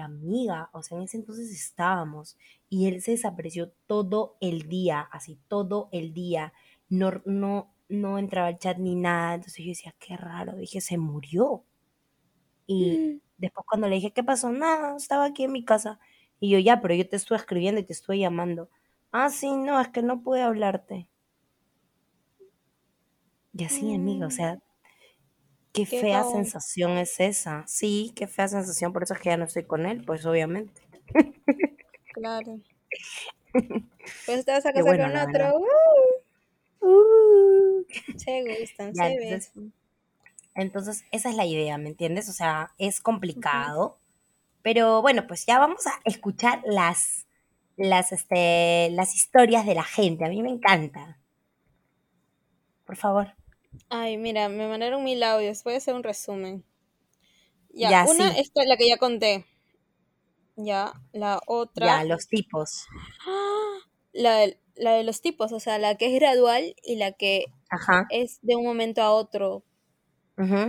amiga, 0.00 0.70
o 0.72 0.82
sea, 0.82 0.98
en 0.98 1.04
ese 1.04 1.16
entonces 1.16 1.50
estábamos 1.50 2.36
y 2.68 2.86
él 2.86 3.00
se 3.02 3.12
desapareció 3.12 3.72
todo 3.86 4.36
el 4.40 4.68
día, 4.68 5.00
así 5.12 5.38
todo 5.48 5.88
el 5.92 6.12
día, 6.12 6.52
no, 6.88 7.22
no, 7.24 7.74
no 7.88 8.18
entraba 8.18 8.48
al 8.48 8.58
chat 8.58 8.78
ni 8.78 8.94
nada, 8.96 9.34
entonces 9.34 9.64
yo 9.64 9.70
decía, 9.70 9.94
qué 9.98 10.16
raro, 10.16 10.56
dije, 10.56 10.80
se 10.80 10.98
murió. 10.98 11.64
Y 12.66 12.90
mm. 12.90 13.20
después 13.38 13.66
cuando 13.68 13.88
le 13.88 13.96
dije, 13.96 14.12
¿qué 14.12 14.24
pasó? 14.24 14.50
Nada, 14.52 14.96
estaba 14.96 15.26
aquí 15.26 15.44
en 15.44 15.52
mi 15.52 15.64
casa. 15.64 15.98
Y 16.40 16.50
yo, 16.50 16.58
ya, 16.58 16.80
pero 16.80 16.94
yo 16.94 17.08
te 17.08 17.16
estuve 17.16 17.38
escribiendo 17.38 17.80
y 17.80 17.84
te 17.84 17.92
estuve 17.92 18.18
llamando. 18.18 18.70
Ah, 19.12 19.30
sí, 19.30 19.56
no, 19.56 19.80
es 19.80 19.88
que 19.88 20.02
no 20.02 20.22
pude 20.22 20.42
hablarte. 20.42 21.08
Y 23.52 23.64
así, 23.64 23.94
amiga, 23.94 24.26
o 24.26 24.28
mm. 24.28 24.32
sea, 24.32 24.58
Qué, 25.74 25.86
fea 25.86 26.22
sensación 26.22 26.92
es 26.98 27.18
esa. 27.18 27.64
Sí, 27.66 28.12
qué 28.14 28.28
fea 28.28 28.46
sensación, 28.46 28.92
por 28.92 29.02
eso 29.02 29.14
es 29.14 29.20
que 29.20 29.30
ya 29.30 29.36
no 29.36 29.44
estoy 29.44 29.64
con 29.64 29.86
él, 29.86 30.04
pues 30.04 30.24
obviamente. 30.24 30.82
Claro. 32.14 32.60
Pues 34.26 34.44
te 34.44 34.52
vas 34.52 34.66
a 34.66 34.72
casar 34.72 34.98
con 34.98 35.16
otro. 35.16 35.60
Uh. 36.84 37.84
Se 38.16 38.42
gustan, 38.42 38.94
se 38.94 39.16
besan. 39.18 39.72
Entonces, 40.54 41.04
esa 41.10 41.30
es 41.30 41.36
la 41.36 41.46
idea, 41.46 41.78
¿me 41.78 41.88
entiendes? 41.88 42.28
O 42.28 42.32
sea, 42.32 42.72
es 42.78 43.00
complicado. 43.00 43.98
Pero 44.62 45.02
bueno, 45.02 45.26
pues 45.26 45.44
ya 45.46 45.58
vamos 45.58 45.86
a 45.86 46.00
escuchar 46.04 46.62
las, 46.64 47.26
las, 47.76 48.12
este, 48.12 48.90
las 48.90 49.14
historias 49.14 49.66
de 49.66 49.74
la 49.74 49.82
gente. 49.82 50.24
A 50.24 50.28
mí 50.28 50.42
me 50.42 50.50
encanta. 50.50 51.18
Por 52.84 52.96
favor. 52.96 53.34
Ay, 53.88 54.16
mira, 54.16 54.48
me 54.48 54.68
mandaron 54.68 55.02
mil 55.02 55.22
audios. 55.22 55.64
Voy 55.64 55.74
a 55.74 55.78
hacer 55.78 55.94
un 55.94 56.02
resumen. 56.02 56.64
Ya, 57.70 58.06
una 58.08 58.28
es 58.38 58.52
la 58.54 58.76
que 58.76 58.88
ya 58.88 58.98
conté. 58.98 59.44
Ya, 60.56 60.92
la 61.12 61.40
otra. 61.46 61.86
Ya, 61.86 62.04
los 62.04 62.28
tipos. 62.28 62.86
La 64.14 64.36
de, 64.38 64.58
la 64.76 64.92
de 64.94 65.04
los 65.04 65.20
tipos, 65.20 65.52
o 65.52 65.60
sea, 65.60 65.78
la 65.78 65.96
que 65.96 66.06
es 66.06 66.14
gradual 66.14 66.74
y 66.82 66.96
la 66.96 67.12
que 67.12 67.46
es 68.10 68.38
de 68.40 68.56
un 68.56 68.64
momento 68.64 69.02
a 69.02 69.12
otro. 69.12 69.64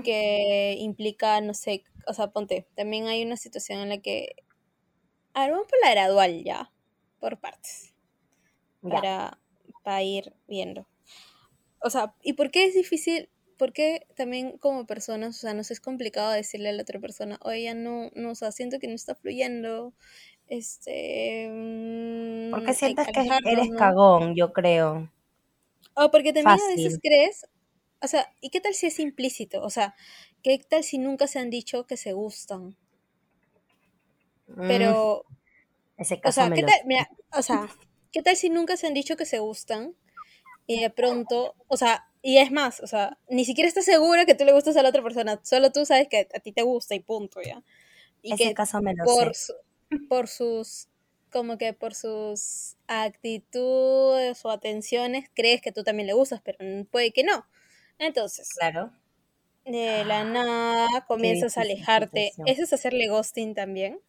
Que 0.03 0.75
implica, 0.77 1.41
no 1.41 1.55
sé, 1.55 1.85
o 2.05 2.13
sea, 2.13 2.27
ponte, 2.27 2.67
también 2.75 3.07
hay 3.07 3.23
una 3.23 3.37
situación 3.37 3.79
en 3.79 3.89
la 3.89 3.97
que... 3.97 4.35
A 5.33 5.41
ver, 5.41 5.51
vamos 5.51 5.67
por 5.67 5.79
la 5.83 5.91
gradual 5.91 6.43
ya, 6.43 6.71
por 7.19 7.39
partes. 7.39 7.95
Para, 8.81 9.39
para 9.83 10.03
ir 10.03 10.33
viendo. 10.47 10.87
O 11.79 11.89
sea, 11.89 12.15
¿y 12.21 12.33
por 12.33 12.51
qué 12.51 12.65
es 12.65 12.75
difícil? 12.75 13.29
Porque 13.57 14.05
también 14.15 14.57
como 14.57 14.85
personas, 14.85 15.37
o 15.37 15.39
sea, 15.39 15.53
nos 15.53 15.71
es 15.71 15.79
complicado 15.79 16.31
decirle 16.31 16.69
a 16.69 16.73
la 16.73 16.83
otra 16.83 16.99
persona, 16.99 17.39
oye, 17.41 17.63
ya 17.63 17.73
no, 17.73 18.11
no, 18.13 18.31
o 18.31 18.35
sea, 18.35 18.51
siento 18.51 18.79
que 18.79 18.87
no 18.87 18.93
está 18.93 19.15
fluyendo, 19.15 19.93
este... 20.47 21.49
Mm, 21.49 22.51
porque 22.51 22.73
sientes 22.73 23.07
que 23.07 23.51
eres 23.51 23.69
cagón, 23.77 24.35
yo 24.35 24.53
creo. 24.53 25.11
O 25.95 26.11
porque 26.11 26.33
también 26.33 26.59
a 26.59 26.75
veces 26.75 26.99
crees, 27.01 27.47
o 28.01 28.07
sea, 28.07 28.31
¿y 28.41 28.49
qué 28.49 28.59
tal 28.59 28.73
si 28.73 28.87
es 28.87 28.99
implícito? 28.99 29.63
O 29.63 29.69
sea, 29.69 29.95
¿qué 30.43 30.59
tal 30.59 30.83
si 30.83 30.97
nunca 30.97 31.27
se 31.27 31.39
han 31.39 31.49
dicho 31.49 31.85
que 31.85 31.97
se 31.97 32.13
gustan? 32.13 32.75
Mm, 34.47 34.67
Pero... 34.67 35.25
ese 35.97 36.19
caso 36.19 36.41
o 36.41 36.45
sea, 36.45 36.53
¿qué 36.53 36.63
tal, 36.63 36.79
mira, 36.85 37.09
o 37.31 37.41
sea, 37.41 37.67
¿qué 38.11 38.21
tal 38.21 38.35
si 38.35 38.49
nunca 38.49 38.77
se 38.77 38.87
han 38.87 38.93
dicho 38.93 39.15
que 39.15 39.25
se 39.25 39.39
gustan? 39.39 39.95
Y 40.67 40.81
de 40.81 40.89
pronto, 40.89 41.55
o 41.67 41.77
sea, 41.77 42.07
y 42.21 42.39
es 42.39 42.51
más, 42.51 42.79
o 42.81 42.87
sea, 42.87 43.17
ni 43.29 43.45
siquiera 43.45 43.67
estás 43.67 43.85
segura 43.85 44.25
que 44.25 44.33
tú 44.35 44.45
le 44.45 44.53
gustas 44.53 44.75
a 44.77 44.83
la 44.83 44.89
otra 44.89 45.03
persona, 45.03 45.39
solo 45.43 45.71
tú 45.71 45.85
sabes 45.85 46.07
que 46.07 46.27
a 46.33 46.39
ti 46.39 46.51
te 46.51 46.63
gusta 46.63 46.95
y 46.95 46.99
punto, 46.99 47.41
¿ya? 47.41 47.63
Y 48.21 48.33
ese 48.33 48.53
caso 48.55 48.81
me 48.81 48.95
lo 48.95 49.05
por, 49.05 49.35
sé 49.35 49.53
por 50.09 50.27
sus, 50.27 50.87
como 51.31 51.57
que 51.57 51.73
por 51.73 51.93
sus 51.93 52.75
actitudes 52.87 54.43
o 54.45 54.49
atenciones, 54.49 55.29
crees 55.33 55.61
que 55.61 55.71
tú 55.71 55.83
también 55.83 56.07
le 56.07 56.13
gustas, 56.13 56.41
pero 56.43 56.57
puede 56.91 57.11
que 57.11 57.23
no. 57.23 57.45
Entonces, 57.97 58.49
claro. 58.57 58.91
De 59.65 60.05
la 60.05 60.21
ah, 60.21 60.23
nada 60.25 61.05
comienzas 61.07 61.57
a 61.57 61.61
alejarte. 61.61 62.33
¿Eso 62.45 62.63
es 62.63 62.73
hacerle 62.73 63.07
ghosting 63.07 63.55
también? 63.55 63.99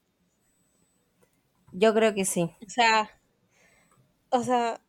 Yo 1.73 1.95
creo 1.95 2.14
que 2.14 2.25
sí. 2.25 2.50
O 2.66 2.71
sea, 2.71 3.11
o 4.30 4.42
sea, 4.42 4.83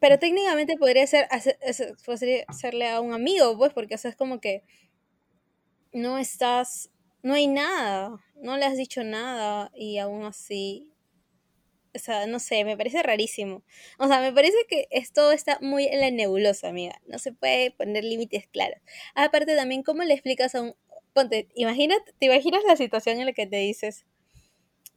pero 0.00 0.18
técnicamente 0.18 0.76
podría 0.76 1.06
ser 1.06 1.26
hacerle 2.48 2.90
a 2.90 3.00
un 3.00 3.14
amigo, 3.14 3.56
pues, 3.56 3.72
porque 3.72 3.94
es 3.94 4.16
como 4.16 4.40
que 4.40 4.62
no 5.92 6.18
estás 6.18 6.90
no 7.24 7.32
hay 7.32 7.46
nada, 7.46 8.22
no 8.36 8.58
le 8.58 8.66
has 8.66 8.76
dicho 8.76 9.02
nada 9.02 9.72
y 9.74 9.96
aún 9.96 10.24
así, 10.24 10.92
o 11.94 11.98
sea, 11.98 12.26
no 12.26 12.38
sé, 12.38 12.64
me 12.64 12.76
parece 12.76 13.02
rarísimo. 13.02 13.64
O 13.98 14.06
sea, 14.06 14.20
me 14.20 14.30
parece 14.30 14.58
que 14.68 14.86
esto 14.90 15.32
está 15.32 15.58
muy 15.62 15.86
en 15.86 16.00
la 16.00 16.10
nebulosa, 16.10 16.68
amiga. 16.68 17.00
No 17.06 17.18
se 17.18 17.32
puede 17.32 17.70
poner 17.70 18.04
límites 18.04 18.46
claros. 18.46 18.78
Aparte 19.14 19.56
también, 19.56 19.82
¿cómo 19.82 20.02
le 20.04 20.12
explicas 20.12 20.54
a 20.54 20.60
un... 20.60 20.74
Ponte, 21.14 21.48
imagínate, 21.54 22.12
¿te 22.18 22.26
imaginas 22.26 22.62
la 22.68 22.76
situación 22.76 23.18
en 23.18 23.26
la 23.26 23.32
que 23.32 23.46
te 23.46 23.56
dices, 23.56 24.04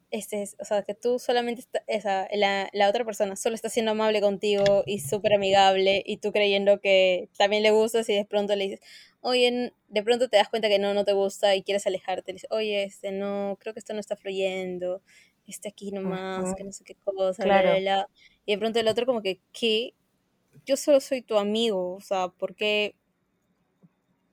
este, 0.09 0.45
o 0.59 0.65
sea, 0.65 0.83
que 0.83 0.93
tú 0.93 1.19
solamente, 1.19 1.63
esa, 1.87 2.27
la, 2.33 2.69
la, 2.71 2.89
otra 2.89 3.03
persona 3.03 3.35
solo 3.35 3.55
está 3.55 3.69
siendo 3.69 3.91
amable 3.91 4.21
contigo 4.21 4.83
y 4.85 4.99
súper 4.99 5.33
amigable 5.33 6.01
y 6.05 6.17
tú 6.17 6.31
creyendo 6.31 6.79
que 6.79 7.29
también 7.37 7.63
le 7.63 7.71
gustas 7.71 8.07
y 8.09 8.13
de 8.15 8.25
pronto 8.25 8.55
le 8.55 8.65
dices, 8.65 8.79
oye, 9.21 9.73
de 9.89 10.03
pronto 10.03 10.29
te 10.29 10.37
das 10.37 10.49
cuenta 10.49 10.69
que 10.69 10.79
no, 10.79 10.93
no 10.93 11.03
te 11.03 11.13
gusta 11.13 11.55
y 11.55 11.63
quieres 11.63 11.85
alejarte, 11.87 12.31
le 12.31 12.35
dices, 12.35 12.49
oye, 12.51 12.83
este, 12.83 13.11
no, 13.11 13.57
creo 13.59 13.73
que 13.73 13.79
esto 13.79 13.93
no 13.93 13.99
está 13.99 14.15
fluyendo, 14.15 15.01
este 15.45 15.69
aquí 15.69 15.91
nomás, 15.91 16.55
que 16.55 16.63
no 16.63 16.71
sé 16.71 16.83
qué 16.83 16.95
cosa, 16.95 17.43
bla, 17.43 18.07
y 18.45 18.53
de 18.53 18.57
pronto 18.57 18.79
el 18.79 18.87
otro 18.87 19.05
como 19.05 19.21
que, 19.21 19.41
¿qué? 19.51 19.93
Yo 20.65 20.77
solo 20.77 21.01
soy 21.01 21.21
tu 21.21 21.37
amigo, 21.37 21.95
o 21.95 22.01
sea, 22.01 22.29
¿por 22.29 22.55
qué, 22.55 22.95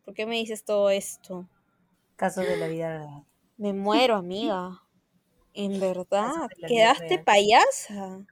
¿por 0.05 0.15
qué 0.15 0.25
me 0.25 0.37
dices 0.37 0.65
todo 0.65 0.91
esto? 0.91 1.49
Casos 2.15 2.47
de 2.47 2.57
la 2.57 2.69
vida 2.69 3.25
Me 3.57 3.73
muero, 3.73 4.15
amiga. 4.15 4.84
En 5.55 5.81
verdad, 5.81 6.49
quedaste 6.67 7.19
payasa. 7.19 8.27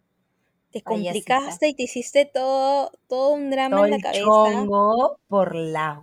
Te 0.72 0.80
complicaste 0.80 1.68
y 1.68 1.74
te 1.74 1.82
hiciste 1.82 2.24
todo, 2.24 2.92
todo 3.06 3.34
un 3.34 3.50
drama 3.50 3.84
en 3.84 3.90
la 3.90 3.98
cabeza. 3.98 4.24
Chongo 4.24 5.18
por 5.28 5.54
las 5.54 5.98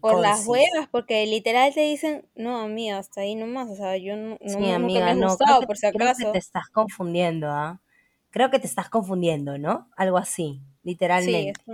Por 0.00 0.20
las 0.20 0.46
huevas, 0.46 0.88
porque 0.90 1.26
literal 1.26 1.74
te 1.74 1.82
dicen, 1.82 2.26
no, 2.34 2.62
amiga, 2.62 2.96
hasta 2.96 3.20
ahí 3.20 3.34
nomás. 3.34 3.68
O 3.68 3.76
sea, 3.76 3.98
yo 3.98 4.16
no, 4.16 4.38
no 4.40 4.58
me 4.58 5.14
no, 5.14 5.28
gustado, 5.28 5.60
por 5.66 5.76
si 5.76 5.86
acaso. 5.86 6.14
Creo 6.16 6.32
que 6.32 6.32
te 6.32 6.38
estás 6.38 6.70
confundiendo, 6.70 7.50
¿ah? 7.50 7.82
Creo 8.30 8.50
que 8.50 8.58
te 8.58 8.66
estás 8.66 8.88
confundiendo, 8.88 9.58
¿no? 9.58 9.90
Algo 9.96 10.16
así, 10.16 10.62
literalmente. 10.82 11.60
Sí, 11.66 11.72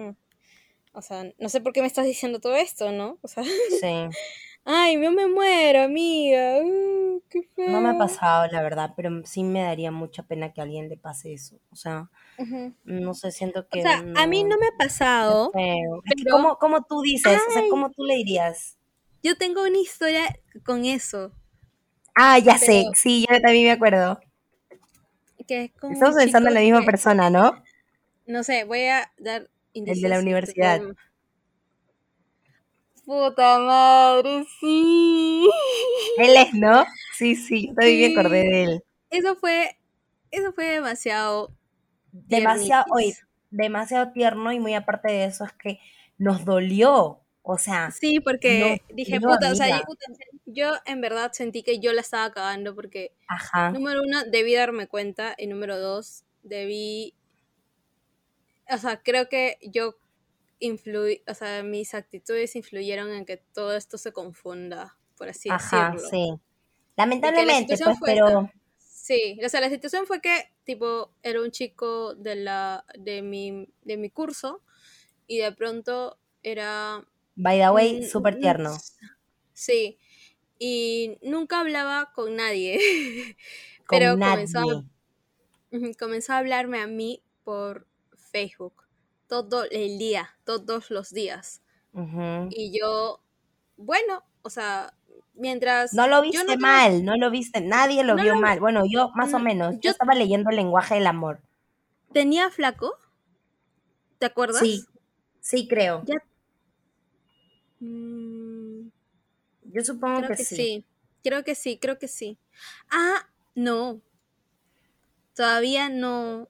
o 0.95 1.03
sea, 1.03 1.31
no 1.39 1.49
sé 1.49 1.61
por 1.61 1.73
qué 1.73 1.81
me 1.81 1.87
estás 1.87 2.07
diciendo 2.07 2.41
todo 2.41 2.57
esto, 2.57 2.91
¿no? 2.91 3.19
O 3.23 3.29
sea, 3.29 3.45
sí. 3.45 4.09
Ay, 4.69 5.01
yo 5.01 5.13
me 5.13 5.29
muero, 5.29 5.83
amiga. 5.83 6.59
Uh, 6.61 7.23
qué 7.31 7.45
feo. 7.55 7.71
No 7.71 7.81
me 7.81 7.91
ha 7.91 7.99
pasado, 7.99 8.49
la 8.51 8.63
verdad, 8.63 8.95
pero 8.97 9.11
sí 9.25 9.45
me 9.45 9.63
daría 9.63 9.93
mucha 9.93 10.25
pena 10.25 10.53
que 10.53 10.61
a 10.61 10.65
alguien 10.65 10.89
le 10.89 10.97
pase 10.97 11.33
eso. 11.33 11.61
O 11.71 11.77
sea, 11.77 12.11
no 12.83 13.15
sé, 13.15 13.31
siento 13.31 13.69
que. 13.69 13.79
O 13.79 13.83
sea, 13.83 14.05
a 14.17 14.27
mí 14.27 14.43
no 14.43 14.59
me 14.59 14.67
ha 14.67 14.77
pasado. 14.77 15.53
Pero... 15.53 16.03
¿Cómo, 16.59 16.83
tú 16.83 17.01
dices? 17.03 17.41
O 17.49 17.53
sea, 17.53 17.63
¿cómo 17.71 17.91
tú 17.91 18.03
le 18.03 18.17
dirías? 18.17 18.77
Yo 19.23 19.37
tengo 19.39 19.63
una 19.63 19.79
historia 19.79 20.37
con 20.65 20.85
eso. 20.85 21.31
Ah, 22.17 22.41
ya 22.41 22.59
sé. 22.59 22.87
Sí, 22.95 23.25
yo 23.31 23.41
también 23.41 23.67
me 23.67 23.71
acuerdo. 23.71 24.19
Estamos 25.47 26.17
pensando 26.17 26.49
en 26.49 26.55
la 26.55 26.61
misma 26.61 26.85
persona, 26.85 27.31
¿no? 27.31 27.63
No 28.27 28.43
sé, 28.43 28.65
voy 28.65 28.87
a 28.87 29.13
dar. 29.19 29.49
El 29.75 30.01
de 30.01 30.09
la 30.09 30.19
universidad. 30.19 30.83
Puta 33.07 33.61
madre, 33.61 34.45
sí. 34.59 35.49
Él 36.19 36.37
es, 36.37 36.53
¿no? 36.55 36.85
Sí, 37.16 37.37
sí, 37.37 37.69
yo 37.69 37.75
también 37.75 38.12
me 38.12 38.21
acordé 38.21 38.38
de 38.42 38.64
él. 38.64 38.85
Eso 39.11 39.37
fue, 39.37 39.79
eso 40.33 40.53
fue 40.53 40.66
demasiado. 40.66 41.53
Demasiado, 42.11 42.85
oye, 42.90 43.16
demasiado 43.51 44.11
tierno 44.11 44.51
y 44.51 44.59
muy 44.59 44.75
aparte 44.75 45.12
de 45.12 45.25
eso 45.27 45.45
es 45.45 45.53
que 45.53 45.79
nos 46.19 46.45
dolió. 46.45 47.21
O 47.42 47.59
sea. 47.59 47.92
Sí, 47.92 48.19
porque 48.19 48.83
dije, 48.92 49.21
puta, 49.21 49.53
o 49.53 49.55
sea, 49.55 49.85
yo, 50.47 50.73
en 50.85 51.01
verdad 51.01 51.31
sentí 51.33 51.62
que 51.62 51.79
yo 51.79 51.92
la 51.92 52.01
estaba 52.01 52.33
cagando 52.33 52.75
porque, 52.75 53.12
Ajá. 53.29 53.71
número 53.71 54.01
uno, 54.03 54.25
debí 54.25 54.53
darme 54.53 54.88
cuenta 54.88 55.37
y 55.38 55.47
número 55.47 55.79
dos, 55.79 56.25
debí. 56.42 57.14
O 58.69 58.79
sea, 58.79 59.01
creo 59.01 59.29
que 59.29 59.59
yo 59.62 59.95
o 60.61 61.35
sea, 61.35 61.62
mis 61.62 61.95
actitudes 61.95 62.57
influyeron 62.57 63.11
en 63.11 63.25
que 63.25 63.37
todo 63.37 63.77
esto 63.77 63.99
se 63.99 64.12
confunda, 64.12 64.97
por 65.16 65.29
así 65.29 65.49
Ajá, 65.51 65.92
decirlo. 65.92 66.09
sí. 66.11 66.40
Lamentablemente, 66.97 67.77
pues, 67.77 67.99
pero... 68.05 68.51
Sí, 68.79 69.38
o 69.45 69.49
sea, 69.49 69.61
la 69.61 69.69
situación 69.69 70.07
fue 70.07 70.21
que, 70.21 70.51
tipo, 70.64 71.12
era 71.23 71.40
un 71.40 71.53
chico 71.53 72.14
de, 72.14 72.35
la, 72.35 72.85
de, 72.99 73.23
mi, 73.23 73.69
de 73.83 73.97
mi 73.97 74.11
curso 74.11 74.62
y 75.27 75.38
de 75.38 75.53
pronto 75.53 76.19
era... 76.42 77.07
By 77.37 77.59
the 77.61 77.71
way, 77.71 78.05
súper 78.05 78.38
tierno. 78.38 78.77
Sí, 79.53 79.99
y 80.59 81.19
nunca 81.23 81.61
hablaba 81.61 82.12
con 82.14 82.37
nadie, 82.37 82.79
pero 83.88 84.19
Comenzó, 84.19 84.85
comenzó 85.99 86.33
a 86.33 86.38
hablarme 86.38 86.81
a 86.81 86.87
mí 86.87 87.23
por 87.45 87.87
Facebook 88.16 88.86
todo 89.29 89.65
el 89.71 89.99
día, 89.99 90.31
todos 90.45 90.91
los 90.91 91.12
días. 91.12 91.62
Y 92.51 92.79
yo, 92.79 93.21
bueno, 93.77 94.23
o 94.43 94.51
sea, 94.51 94.93
mientras... 95.35 95.95
No 95.95 96.07
lo 96.07 96.21
viste 96.21 96.59
mal, 96.59 97.05
no 97.05 97.17
lo 97.17 97.31
viste, 97.31 97.61
nadie 97.61 98.05
lo 98.05 98.17
vio 98.17 98.37
mal. 98.37 98.61
Bueno, 98.61 98.85
yo 98.87 99.11
más 99.15 99.33
o 99.33 99.39
menos, 99.39 99.77
yo, 99.81 99.91
estaba 99.91 100.15
leyendo 100.15 100.51
el 100.51 100.57
lenguaje 100.57 100.95
del 100.95 101.07
amor. 101.07 101.41
¿Tenía 102.12 102.51
flaco? 102.51 102.95
¿Te 104.19 104.27
acuerdas? 104.27 104.61
Sí, 104.61 104.85
sí 105.41 105.67
creo. 105.69 106.05
Mm, 107.81 108.89
yo 109.65 109.85
supongo 109.85 110.27
que, 110.29 110.37
sí. 110.37 110.85
Creo 111.23 111.45
que 111.45 111.55
sí, 111.55 111.79
creo 111.79 111.99
que 111.99 112.09
sí. 112.09 112.39
Ah, 112.91 113.27
no. 113.55 114.01
Todavía 115.35 115.89
no, 115.89 116.49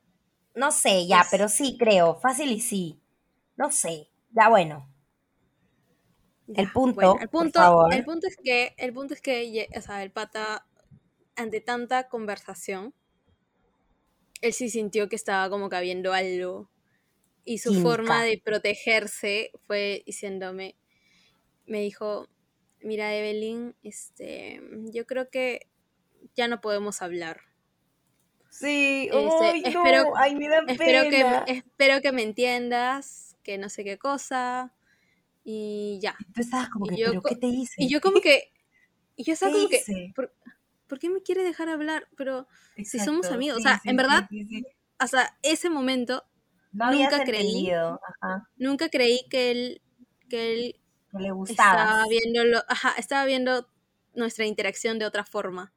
no 0.57 0.73
sé, 0.73 1.07
ya, 1.07 1.25
pero 1.31 1.49
sí 1.49 1.77
creo. 1.79 2.19
Fácil 2.19 2.51
y 2.51 2.61
sí. 2.61 2.99
No 3.57 3.71
sé. 3.71 4.09
Ya 4.33 4.49
bueno. 4.49 4.91
el 6.49 6.73
punto, 6.73 6.95
bueno, 6.95 7.19
el 7.21 7.29
por 7.29 7.43
punto, 7.43 7.61
favor. 7.61 7.95
el 7.95 8.05
punto 8.05 8.27
es 8.27 8.37
que, 8.43 8.75
el 8.79 8.93
punto 8.93 9.15
es 9.15 9.21
que, 9.21 9.69
o 9.77 9.81
sea, 9.83 10.03
el 10.03 10.11
pata, 10.11 10.67
ante 11.37 11.61
tanta 11.61 12.09
conversación, 12.09 12.95
él 14.41 14.53
sí 14.55 14.71
sintió 14.71 15.09
que 15.09 15.17
estaba 15.17 15.51
como 15.51 15.69
que 15.69 15.77
habiendo 15.77 16.13
algo. 16.13 16.71
Y 17.45 17.59
su 17.59 17.81
forma 17.81 18.25
de 18.25 18.41
protegerse 18.43 19.53
fue 19.67 20.03
diciéndome, 20.05 20.75
me 21.67 21.81
dijo, 21.81 22.29
mira 22.81 23.15
Evelyn, 23.15 23.77
este, 23.83 24.61
yo 24.93 25.07
creo 25.07 25.31
que 25.31 25.69
ya 26.35 26.49
no 26.49 26.61
podemos 26.61 27.03
hablar. 27.03 27.43
Sí, 28.59 29.09
Este, 29.13 29.71
no, 29.71 29.83
espero- 29.83 30.17
ay, 30.17 30.35
me 30.37 30.49
da 30.49 30.63
Espero 30.67 31.03
que, 31.05 31.11
pena. 31.11 31.45
espero 31.47 32.01
que 32.01 32.13
me 32.13 32.23
entiendas, 32.23 33.37
que 33.43 33.59
no 33.59 33.69
sé 33.69 33.85
qué 33.85 33.99
cosa. 33.99 34.73
Y 35.45 35.99
ya. 36.01 36.17
Tú 36.35 36.41
estabas 36.41 36.71
como 36.71 36.87
y 36.87 36.91
que, 36.91 36.97
yo 36.97 37.07
¿pero 37.11 37.23
qué 37.23 37.37
te 37.37 37.47
hice? 37.47 37.75
Y 37.83 37.89
yo 37.89 38.01
como 38.01 38.21
que, 38.21 38.51
y 39.15 39.25
yo 39.25 39.35
estaba 39.35 39.53
¿Qué 39.53 39.59
como 39.59 39.69
que, 39.71 39.77
hice? 39.77 40.13
¿por, 40.15 40.35
por 40.89 40.99
qué 40.99 41.11
me 41.11 41.23
quiere 41.23 41.45
dejar 41.45 41.69
hablar? 41.69 42.09
Pero 42.17 42.49
si 42.77 42.99
somos 42.99 43.27
Exacto, 43.27 43.35
amigos, 43.35 43.57
o 43.59 43.61
sí, 43.61 43.65
sea, 43.65 43.79
sí, 43.81 43.89
en 43.91 43.97
verdad, 43.97 44.29
sí, 44.31 44.67
hasta 44.99 45.39
ese 45.43 45.71
momento 45.71 46.25
No 46.73 46.91
nunca 46.91 47.23
creí. 47.25 47.71
ajá, 47.71 48.49
nunca 48.57 48.89
creí 48.89 49.21
que 49.31 49.51
él, 49.51 49.83
que 50.29 50.53
él 50.53 50.81
que 51.13 51.19
le 51.19 51.25
estaba 51.25 51.35
gustabas. 51.35 52.09
viendo, 52.09 52.65
ajá, 52.69 52.95
estaba 52.99 53.25
viendo 53.27 53.69
nuestra 54.15 54.47
interacción 54.47 54.99
de 54.99 55.05
otra 55.07 55.25
forma. 55.25 55.73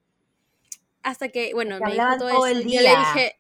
Hasta 1.03 1.29
que, 1.29 1.53
bueno, 1.53 1.79
me 1.79 1.91
dijo 1.93 2.05
todo, 2.17 2.29
todo 2.29 2.47
eso. 2.47 2.57
el 2.57 2.63
Yo 2.63 2.81
le 2.81 2.89
día. 2.89 2.99
dije, 2.99 3.35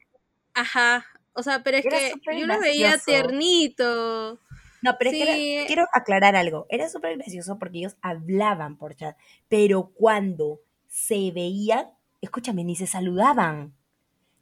ajá, 0.53 1.05
o 1.33 1.43
sea, 1.43 1.63
pero 1.63 1.77
es 1.77 1.85
Era 1.85 1.97
que 1.97 2.13
yo 2.39 2.47
lo 2.47 2.59
veía 2.59 2.97
tiernito. 2.97 4.39
No, 4.81 4.95
pero 4.97 5.09
es 5.11 5.15
que 5.17 5.55
era- 5.57 5.67
quiero 5.67 5.85
aclarar 5.93 6.35
algo. 6.35 6.65
Era 6.69 6.87
súper 6.89 7.17
gracioso 7.17 7.59
porque 7.59 7.79
ellos 7.79 7.97
hablaban 8.01 8.77
por 8.77 8.95
chat, 8.95 9.17
pero 9.49 9.91
cuando 9.93 10.61
se 10.87 11.31
veían, 11.31 11.89
escúchame, 12.21 12.63
ni 12.63 12.75
se 12.75 12.87
saludaban. 12.87 13.73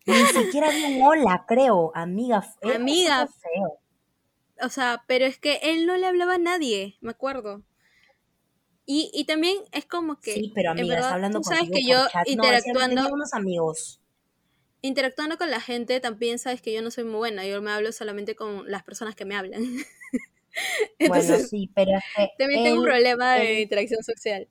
Ni 0.06 0.14
siquiera 0.28 0.70
había 0.70 0.88
un 0.88 1.02
hola, 1.04 1.44
creo, 1.48 1.92
amiga. 1.96 2.46
Amiga. 2.62 3.28
feo. 3.28 3.80
O 4.62 4.70
sea, 4.70 5.04
pero 5.08 5.26
es 5.26 5.38
que 5.38 5.60
él 5.64 5.86
no 5.86 5.98
le 5.98 6.08
hablaba 6.08 6.36
a 6.36 6.40
nadie, 6.40 6.98
me 7.02 7.12
acuerdo. 7.12 7.62
Y, 8.88 9.12
y 9.14 9.26
también 9.26 9.58
es 9.72 9.86
como 9.86 10.20
que, 10.20 10.34
Sí, 10.34 10.52
pero 10.56 10.74
verdad, 10.74 11.14
hablando 11.14 11.42
tú 11.42 11.44
sabes 11.44 11.70
que 11.70 11.84
yo 11.86 12.08
chat. 12.08 12.26
No, 12.32 12.32
interactuando, 12.34 13.04
tenía 13.04 13.14
unos 13.14 13.34
amigos. 13.34 14.02
interactuando 14.82 15.38
con 15.38 15.52
la 15.52 15.60
gente, 15.60 16.00
también 16.00 16.40
sabes 16.40 16.62
que 16.62 16.74
yo 16.74 16.82
no 16.82 16.90
soy 16.92 17.04
muy 17.04 17.18
buena, 17.18 17.46
yo 17.46 17.62
me 17.62 17.72
hablo 17.72 17.92
solamente 17.92 18.36
con 18.36 18.70
las 18.72 18.84
personas 18.84 19.16
que 19.16 19.26
me 19.26 19.36
hablan. 19.36 19.62
Bueno, 21.00 21.38
sí, 21.40 21.72
pero 21.76 21.92
es 21.98 22.04
que 22.16 22.30
también 22.38 22.64
tengo 22.64 22.80
un 22.80 22.86
problema 22.86 23.36
de 23.36 23.62
interacción 23.62 24.04
social. 24.04 24.48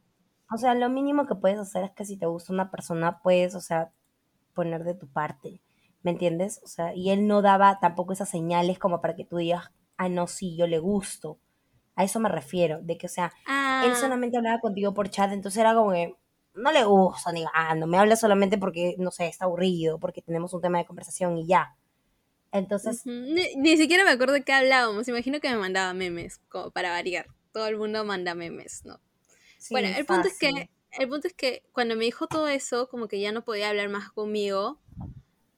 O 0.53 0.57
sea, 0.59 0.75
lo 0.75 0.88
mínimo 0.88 1.27
que 1.27 1.35
puedes 1.35 1.59
hacer 1.59 1.85
es 1.85 1.90
que 1.92 2.05
si 2.05 2.16
te 2.16 2.27
gusta 2.27 2.53
una 2.53 2.70
persona, 2.70 3.20
puedes, 3.22 3.55
o 3.55 3.61
sea, 3.61 3.92
poner 4.55 4.85
de 4.85 4.94
tu 4.94 5.09
parte. 5.09 5.62
¿Me 6.03 6.12
entiendes? 6.12 6.61
O 6.64 6.68
sea, 6.68 6.94
y 6.94 7.11
él 7.11 7.27
no 7.27 7.42
daba 7.42 7.81
tampoco 7.81 8.12
esas 8.12 8.29
señales 8.31 8.79
como 8.79 9.01
para 9.01 9.16
que 9.16 9.25
tú 9.25 9.38
digas, 9.38 9.72
ah, 9.96 10.09
no, 10.09 10.27
sí, 10.29 10.57
yo 10.57 10.66
le 10.68 10.79
gusto. 10.79 11.40
A 11.96 12.04
eso 12.04 12.20
me 12.20 12.28
refiero, 12.28 12.80
de 12.82 12.98
que, 12.98 13.06
o 13.06 13.11
sea, 13.11 13.32
Ah, 13.46 13.85
él 13.85 13.96
solamente 13.96 14.37
hablaba 14.37 14.61
contigo 14.61 14.94
por 14.94 15.11
chat, 15.11 15.32
entonces 15.32 15.61
era 15.61 15.74
como 15.74 15.92
que 15.92 16.14
no 16.54 16.72
le 16.72 16.85
gusta, 16.85 17.32
ni 17.32 17.44
ah, 17.54 17.74
no 17.74 17.87
me 17.87 17.98
habla 17.98 18.16
solamente 18.16 18.59
porque, 18.59 18.94
no 18.98 19.11
sé, 19.11 19.26
está 19.28 19.44
aburrido, 19.46 19.98
porque 19.98 20.22
tenemos 20.22 20.52
un 20.54 20.62
tema 20.62 20.78
de 20.78 20.87
conversación 20.87 21.37
y 21.38 21.46
ya. 21.46 21.76
Entonces, 22.52 23.06
ujú, 23.06 23.11
ni, 23.11 23.54
ni 23.56 23.76
siquiera 23.76 24.04
me 24.04 24.11
acuerdo 24.11 24.35
de 24.35 24.44
qué 24.44 24.52
hablábamos. 24.52 25.09
Imagino 25.09 25.40
que 25.40 25.50
me 25.50 25.56
mandaba 25.56 25.92
memes, 25.94 26.38
como 26.48 26.70
para 26.70 26.90
variar. 26.90 27.26
Todo 27.52 27.66
el 27.68 27.76
mundo 27.78 28.04
manda 28.04 28.35
memes, 28.35 28.85
¿no? 28.85 29.00
sí, 29.59 29.74
Bueno, 29.74 29.88
el 29.96 30.06
punto 30.06 30.28
es 30.28 30.38
que 30.38 30.70
el 30.98 31.09
punto 31.09 31.28
es 31.28 31.35
que 31.35 31.64
cuando 31.72 31.96
me 31.96 32.04
dijo 32.04 32.26
todo 32.26 32.48
eso, 32.48 32.88
como 32.88 33.09
que 33.09 33.20
ya 33.20 33.32
no 33.32 33.44
podía 33.44 33.70
hablar 33.70 33.88
más 33.90 34.11
conmigo, 34.12 34.80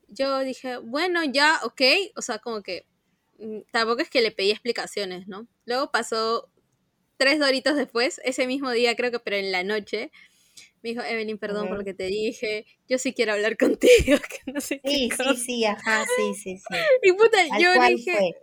yo 0.09 0.41
dije, 0.41 0.79
bueno, 0.79 1.25
ya, 1.25 1.61
ok, 1.65 1.83
o 2.17 2.23
sea, 2.23 2.39
como 2.41 2.63
que 2.63 2.87
tampoco 3.73 4.03
es 4.03 4.11
que 4.11 4.21
le 4.23 4.31
pedí 4.33 4.51
explicaciones, 4.51 5.29
¿no? 5.29 5.47
Luego 5.67 5.91
pasó 5.91 6.51
tres 7.19 7.39
doritos 7.41 7.77
después, 7.77 8.21
ese 8.25 8.47
mismo 8.47 8.71
día 8.73 8.97
creo 8.97 9.11
que, 9.11 9.21
pero 9.21 9.37
en 9.37 9.53
la 9.53 9.65
noche, 9.65 10.13
me 10.83 10.91
dijo, 10.91 11.03
Evelyn, 11.03 11.39
perdón 11.39 11.69
por 11.69 11.79
lo 11.79 11.83
Ujú. 11.83 11.87
que 11.87 11.95
te 11.95 12.05
dije, 12.07 12.67
yo 12.89 12.99
sí 12.99 13.15
quiero 13.15 13.33
hablar 13.35 13.57
contigo, 13.59 14.19
que 14.45 14.53
no 14.53 14.61
sé 14.61 14.83
Sí, 14.83 15.11
qué 15.11 15.17
sí, 15.17 15.37
cosa. 15.37 15.37
sí, 15.37 15.65
ajá, 15.65 16.05
sí, 16.17 16.35
sí, 16.35 16.59
sí. 16.59 16.75
Y 17.03 17.13
puta, 17.13 17.39
yo 17.59 17.71
le 17.79 17.91
dije, 17.91 18.13
fue. 18.19 18.35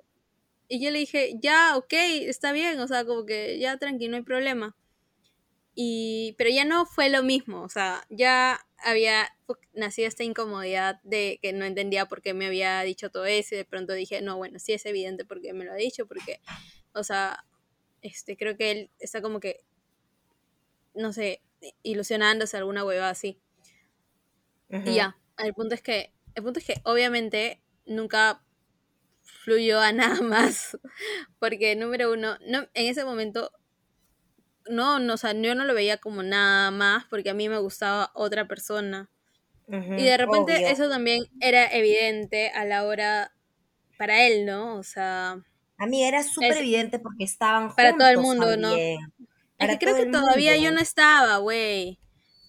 y 0.69 0.83
yo 0.83 0.91
le 0.91 0.99
dije, 0.99 1.35
ya, 1.41 1.77
ok, 1.77 1.93
está 1.93 2.51
bien, 2.51 2.79
o 2.79 2.87
sea, 2.87 3.05
como 3.05 3.25
que 3.25 3.59
ya 3.59 3.77
tranqui, 3.77 4.07
no 4.09 4.17
hay 4.17 4.23
problema. 4.23 4.75
Y, 5.75 6.35
pero 6.37 6.49
ya 6.49 6.63
no 6.63 6.85
fue 6.85 7.09
lo 7.09 7.21
mismo, 7.21 7.61
o 7.61 7.69
sea, 7.69 8.05
ya 8.09 8.65
había 8.77 9.27
nacido 9.73 10.07
esta 10.07 10.23
incomodidad 10.23 11.01
de 11.03 11.37
que 11.41 11.51
no 11.51 11.65
entendía 11.65 12.05
por 12.05 12.21
qué 12.21 12.33
me 12.33 12.45
había 12.45 12.81
dicho 12.81 13.09
todo 13.09 13.25
eso 13.25 13.55
y 13.55 13.57
de 13.57 13.65
pronto 13.65 13.93
dije, 13.93 14.21
no, 14.21 14.37
bueno, 14.37 14.57
sí 14.57 14.71
es 14.73 14.85
evidente 14.85 15.25
porque 15.25 15.53
me 15.53 15.65
lo 15.65 15.73
ha 15.73 15.75
dicho, 15.75 16.07
porque, 16.07 16.39
o 16.93 17.03
sea, 17.03 17.45
este, 18.01 18.37
creo 18.37 18.55
que 18.55 18.71
él 18.71 18.91
está 18.99 19.21
como 19.21 19.39
que, 19.39 19.65
no 20.93 21.11
sé, 21.11 21.41
ilusionándose 21.83 22.55
alguna 22.55 22.85
hueva 22.85 23.09
así. 23.09 23.39
Y 24.69 24.95
ya, 24.95 25.17
el 25.37 25.53
punto 25.53 25.75
es 25.75 25.81
que, 25.81 26.13
el 26.35 26.43
punto 26.43 26.59
es 26.59 26.65
que 26.65 26.81
obviamente 26.83 27.61
nunca 27.85 28.43
fluyó 29.23 29.79
a 29.79 29.91
nada 29.91 30.21
más, 30.21 30.77
porque 31.39 31.75
número 31.75 32.11
uno, 32.11 32.37
no, 32.47 32.67
en 32.73 32.87
ese 32.87 33.03
momento, 33.03 33.51
no, 34.69 34.99
no, 34.99 35.13
o 35.13 35.17
sea, 35.17 35.33
yo 35.33 35.55
no 35.55 35.65
lo 35.65 35.73
veía 35.73 35.97
como 35.97 36.23
nada 36.23 36.71
más, 36.71 37.05
porque 37.09 37.29
a 37.29 37.33
mí 37.33 37.49
me 37.49 37.57
gustaba 37.59 38.11
otra 38.13 38.47
persona. 38.47 39.09
Y 39.67 40.03
de 40.03 40.17
repente 40.17 40.55
obvio. 40.57 40.67
eso 40.67 40.89
también 40.89 41.23
era 41.39 41.65
evidente 41.73 42.49
a 42.51 42.65
la 42.65 42.85
hora 42.85 43.31
para 43.97 44.27
él, 44.27 44.45
¿no? 44.45 44.75
O 44.75 44.83
sea, 44.83 45.41
A 45.77 45.87
mí 45.87 46.03
era 46.03 46.21
súper 46.23 46.51
Es- 46.51 46.57
evidente 46.57 46.99
porque 46.99 47.23
estaban 47.23 47.73
para 47.75 47.93
todo 47.97 48.07
el 48.07 48.17
mundo, 48.19 48.55
¿no? 48.57 48.73
es 48.75 48.97
que 49.57 49.77
creo 49.79 49.95
que 49.95 50.03
el 50.03 50.11
todavía 50.11 50.55
yo 50.57 50.71
no 50.71 50.79
estaba, 50.81 51.37
güey. 51.37 51.99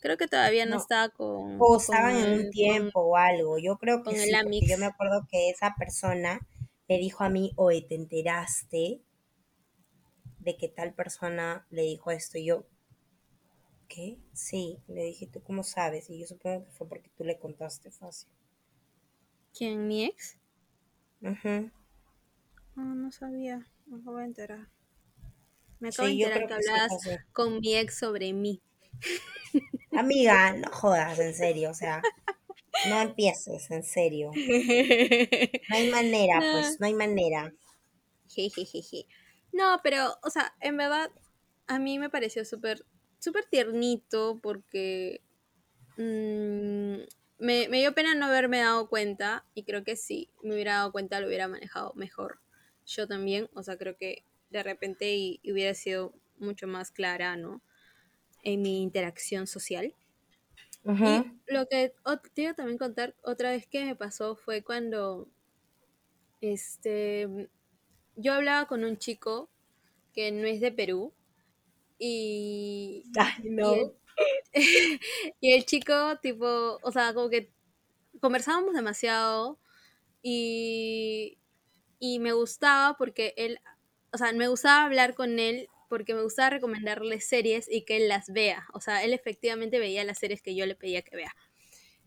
Creo 0.00 0.16
que 0.18 0.29
todavía 0.29 0.66
no, 0.66 0.72
No. 0.76 0.81
estaba 0.83 1.09
con... 1.09 1.57
O 1.59 1.76
estaban 1.79 2.16
en 2.16 2.24
el- 2.26 2.33
un 2.35 2.42
con- 2.42 2.50
tiempo 2.50 3.00
o 3.00 3.16
algo. 3.16 3.59
Yo 3.59 3.76
creo 3.79 3.98
que 3.98 4.11
con 4.11 4.14
el 4.16 4.29
sí, 4.29 4.35
Amix. 4.35 4.68
yo 4.68 4.76
me 4.79 4.87
acuerdo 4.87 5.26
que 5.31 5.48
esa 5.50 5.74
persona 5.79 6.40
le 6.88 6.98
dijo 6.98 7.24
a 7.24 7.31
mí, 7.31 7.52
oye, 7.57 7.83
¿te 7.88 7.94
enteraste 7.96 9.00
de 10.46 10.56
que 10.56 10.68
tal 10.70 10.94
persona 10.94 11.66
le 11.70 11.82
dijo 11.82 12.11
esto? 12.11 12.38
Y 12.38 12.46
yo, 12.46 12.66
¿qué? 13.88 14.20
Sí, 14.32 14.78
le 14.87 15.02
dije, 15.02 15.26
¿tú 15.26 15.42
cómo 15.42 15.64
sabes? 15.64 16.09
Y 16.09 16.20
yo 16.20 16.26
supongo 16.28 16.64
que 16.66 16.70
fue 16.70 16.88
porque 16.88 17.11
tú 17.16 17.24
le 17.24 17.37
contaste 17.40 17.90
fácil. 17.90 18.30
¿Quién? 19.52 19.88
¿Mi 19.88 20.04
ex? 20.04 20.38
No, 22.76 22.94
no 22.94 23.11
sabía. 23.11 23.66
Me 23.87 23.96
acabo 23.98 24.18
de 24.18 24.26
enterar. 24.26 24.68
Me 25.80 25.88
acabo 25.88 26.09
Sí, 26.09 26.18
de 26.18 26.26
enterar 26.26 26.46
que 26.46 26.52
hablabas 26.54 26.92
con 27.32 27.61
mi 27.61 27.76
ex 27.76 27.98
sobre 27.98 28.35
mí. 28.35 28.62
Amiga, 29.92 30.52
no 30.52 30.70
jodas, 30.70 31.18
en 31.18 31.35
serio, 31.35 31.70
o 31.70 31.74
sea, 31.74 32.06
no 32.85 33.00
empieces, 33.00 33.70
en 33.70 33.82
serio. 33.85 34.32
No 35.68 35.76
hay 35.76 35.87
manera, 35.90 36.40
No. 36.40 36.50
pues, 36.50 36.80
no 36.80 36.87
hay 36.87 36.94
manera. 36.94 37.54
Jejejeje. 38.28 39.06
No, 39.57 39.81
pero, 39.83 40.19
o 40.23 40.29
sea, 40.29 40.55
en 40.61 40.77
verdad, 40.77 41.11
a 41.66 41.79
mí 41.79 41.99
me 41.99 42.11
pareció 42.11 42.45
súper, 42.45 42.85
súper 43.19 43.47
tiernito 43.47 44.38
porque 44.42 45.23
mm, 45.97 47.01
me, 47.38 47.69
me 47.71 47.79
dio 47.79 47.95
pena 47.95 48.14
no 48.14 48.27
haberme 48.27 48.59
dado 48.59 48.87
cuenta 48.90 49.47
y 49.55 49.62
creo 49.62 49.83
que 49.83 49.97
si 49.97 50.29
me 50.42 50.53
hubiera 50.53 50.75
dado 50.75 50.92
cuenta 50.92 51.21
lo 51.21 51.27
hubiera 51.27 51.49
manejado 51.49 51.95
mejor. 51.95 52.40
Yo 52.85 53.09
también, 53.09 53.49
o 53.55 53.62
sea, 53.62 53.79
creo 53.79 53.97
que 53.97 54.25
de 54.51 54.62
repente 54.62 55.14
y, 55.14 55.40
y 55.42 55.53
hubiera 55.53 55.73
sido 55.73 56.12
mucho 56.38 56.66
más 56.66 56.90
clara, 56.90 57.35
¿no? 57.37 57.62
En 58.42 58.61
mi 58.61 58.83
interacción 58.83 59.47
social. 59.47 59.95
Y 60.85 61.53
lo 61.53 61.66
que 61.66 61.95
te 62.35 62.42
iba 62.42 62.53
a 62.53 62.55
también 62.55 62.79
contar 62.79 63.16
otra 63.23 63.51
vez 63.51 63.66
que 63.66 63.85
me 63.87 63.97
pasó 63.97 64.37
fue 64.37 64.62
cuando 64.62 65.29
este 66.40 67.49
yo 68.16 68.35
hablaba 68.35 68.66
con 68.66 68.85
un 68.85 68.98
chico 68.98 69.50
que 70.14 70.33
no 70.33 70.46
es 70.46 70.61
de 70.61 70.72
Perú 70.72 71.14
y, 71.98 73.05
Ay, 73.18 73.44
y 73.44 73.50
no. 73.50 73.74
el, 73.74 73.92
y 75.40 75.52
el 75.52 75.64
chico 75.66 76.18
tipo, 76.20 76.79
o 76.83 76.92
sea, 76.92 77.14
como 77.14 77.31
que 77.31 77.52
conversábamos 78.20 78.74
demasiado 78.74 79.59
y, 80.22 81.38
y 81.98 82.18
me 82.18 82.33
gustaba 82.33 82.96
porque 82.96 83.35
él, 83.37 83.61
o 84.12 84.18
sea, 84.18 84.33
me 84.33 84.48
gustaba 84.48 84.85
hablar 84.85 85.14
con 85.14 85.38
él 85.38 85.68
porque 85.88 86.14
me 86.14 86.22
gustaba 86.22 86.50
recomendarle 86.50 87.20
series 87.20 87.68
y 87.70 87.85
que 87.85 87.96
él 87.98 88.09
las 88.09 88.29
vea. 88.33 88.66
O 88.74 88.81
sea, 88.81 89.05
él 89.05 89.12
efectivamente 89.12 89.79
veía 89.79 90.05
las 90.05 90.18
series 90.18 90.42
que 90.42 90.55
yo 90.55 90.66
le 90.66 90.74
pedía 90.74 91.02
que 91.02 91.16
vea. 91.16 91.35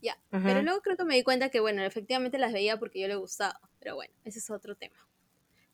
Ya, 0.02 0.18
pero 0.30 0.62
luego 0.62 0.80
creo 0.82 0.96
que 0.96 1.04
me 1.04 1.14
di 1.16 1.22
cuenta 1.22 1.50
que, 1.50 1.60
bueno, 1.60 1.82
efectivamente 1.82 2.38
las 2.38 2.52
veía 2.52 2.78
porque 2.78 3.00
yo 3.00 3.08
le 3.08 3.16
gustaba. 3.16 3.60
Pero 3.78 3.96
bueno, 3.96 4.14
ese 4.24 4.38
es 4.38 4.50
otro 4.50 4.76
tema. 4.76 4.96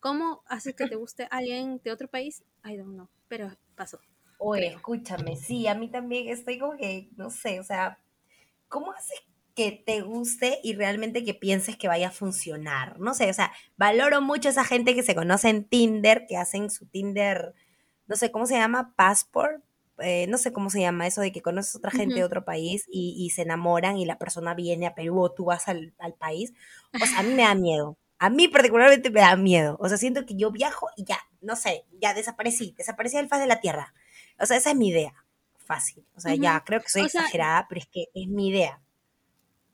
¿Cómo 0.07 0.45
haces 0.47 0.77
que 0.77 0.87
te 0.87 0.95
guste 0.97 1.27
alguien 1.33 1.81
de 1.83 1.91
otro 1.91 2.07
país? 2.07 2.45
I 2.65 2.77
don't 2.77 2.95
know, 2.95 3.09
pero 3.27 3.51
pasó. 3.75 3.99
Oye, 4.39 4.69
escúchame, 4.69 5.35
sí, 5.35 5.67
a 5.67 5.75
mí 5.75 5.91
también 5.91 6.29
estoy 6.29 6.61
como 6.61 6.77
que, 6.77 7.09
no 7.17 7.29
sé, 7.29 7.59
o 7.59 7.65
sea, 7.65 7.99
¿cómo 8.69 8.93
haces 8.93 9.19
que 9.57 9.73
te 9.73 10.03
guste 10.03 10.61
y 10.63 10.75
realmente 10.75 11.25
que 11.25 11.35
pienses 11.35 11.77
que 11.77 11.89
vaya 11.89 12.09
a 12.09 12.13
funcionar? 12.13 13.01
No 13.01 13.15
sé, 13.15 13.29
o 13.29 13.35
sea, 13.35 13.51
valoro 13.77 14.21
mucho 14.21 14.49
a 14.49 14.53
esa 14.53 14.65
gente 14.65 14.95
que 14.95 15.03
se 15.03 15.17
conoce 15.17 15.49
en 15.49 15.65
Tinder, 15.65 16.27
que 16.29 16.37
hacen 16.37 16.71
su 16.71 16.87
Tinder, 16.87 17.55
no 18.07 18.15
sé, 18.15 18.31
¿cómo 18.31 18.47
se 18.47 18.55
llama? 18.55 18.95
Passport. 18.95 19.65
Eh, 19.99 20.29
no 20.29 20.39
sé 20.39 20.53
cómo 20.53 20.71
se 20.71 20.83
llama 20.83 21.09
eso 21.09 21.21
de 21.21 21.33
que 21.33 21.43
conoces 21.43 21.75
a 21.75 21.79
otra 21.79 21.91
gente 21.91 22.17
de 22.17 22.25
otro 22.25 22.45
país 22.45 22.87
y, 22.93 23.17
y, 23.19 23.31
se 23.31 23.43
enamoran 23.43 23.97
y 23.97 24.05
la 24.05 24.19
persona 24.19 24.55
viene 24.55 24.87
a 24.87 24.95
Perú 24.95 25.19
o 25.19 25.33
tú 25.33 25.47
vas 25.47 25.67
al, 25.67 25.95
al 25.99 26.15
país. 26.15 26.53
O 26.93 27.05
sea, 27.05 27.21
a 27.21 27.23
mí 27.25 27.35
me 27.35 27.43
da 27.43 27.55
miedo. 27.57 27.97
A 28.19 28.31
mí 28.31 28.49
particularmente 28.49 29.11
me 29.11 29.21
da 29.21 29.37
miedo. 29.37 29.77
O 29.81 29.89
sea, 29.89 29.99
siento 29.99 30.25
que 30.25 30.37
yo 30.37 30.51
viajo 30.51 30.89
y 30.97 31.05
ya, 31.05 31.19
no 31.41 31.55
sé, 31.57 31.85
ya 32.01 32.15
desaparecí, 32.15 32.75
desaparecí 32.77 33.17
del 33.17 33.29
faz 33.29 33.41
de 33.41 33.47
la 33.47 33.61
tierra. 33.61 33.95
O 34.39 34.47
sea, 34.47 34.57
esa 34.57 34.71
es 34.71 34.77
mi 34.77 34.89
idea. 34.89 35.15
Fácil. 35.59 36.07
O 36.15 36.21
sea, 36.21 36.35
ya 36.35 36.63
creo 36.65 36.81
que 36.81 36.89
soy 36.89 37.03
exagerada, 37.03 37.67
pero 37.69 37.81
es 37.81 37.89
que 37.89 38.07
es 38.15 38.29
mi 38.29 38.49
idea. 38.49 38.81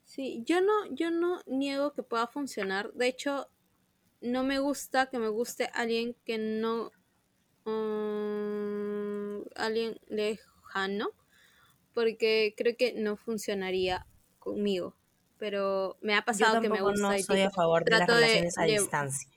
Sí, 0.03 0.43
yo 0.45 0.59
no, 0.61 0.73
yo 0.91 1.11
no 1.11 1.41
niego 1.45 1.93
que 1.93 2.03
pueda 2.03 2.27
funcionar. 2.27 2.91
De 2.93 3.07
hecho, 3.07 3.47
no 4.21 4.43
me 4.43 4.59
gusta 4.59 5.09
que 5.09 5.19
me 5.19 5.27
guste 5.27 5.69
alguien 5.73 6.15
que 6.25 6.37
no. 6.37 6.91
Um, 7.65 9.43
alguien 9.55 9.99
lejano. 10.07 11.11
Porque 11.93 12.55
creo 12.57 12.75
que 12.75 12.93
no 12.93 13.17
funcionaría 13.17 14.07
conmigo. 14.39 14.95
Pero 15.43 15.97
me 15.99 16.15
ha 16.15 16.23
pasado 16.23 16.61
que 16.61 16.69
me 16.69 16.79
gusta. 16.79 17.01
No 17.01 17.19
soy 17.19 17.41
a 17.41 17.51
favor 17.51 17.83
de 17.83 17.91
las 17.91 18.07
relaciones 18.07 18.57
a 18.57 18.63
distancia. 18.63 19.29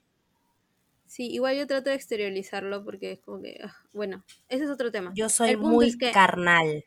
Sí, 1.05 1.27
igual 1.33 1.57
yo 1.57 1.67
trato 1.67 1.91
de 1.91 1.97
exteriorizarlo 1.97 2.85
porque 2.85 3.11
es 3.11 3.21
como 3.23 3.43
que, 3.43 3.59
ah, 3.61 3.75
bueno, 3.93 4.25
ese 4.49 4.63
es 4.63 4.71
otro 4.71 4.93
tema. 4.93 5.11
Yo 5.17 5.29
soy 5.29 5.57
muy 5.57 5.99
carnal. 5.99 6.85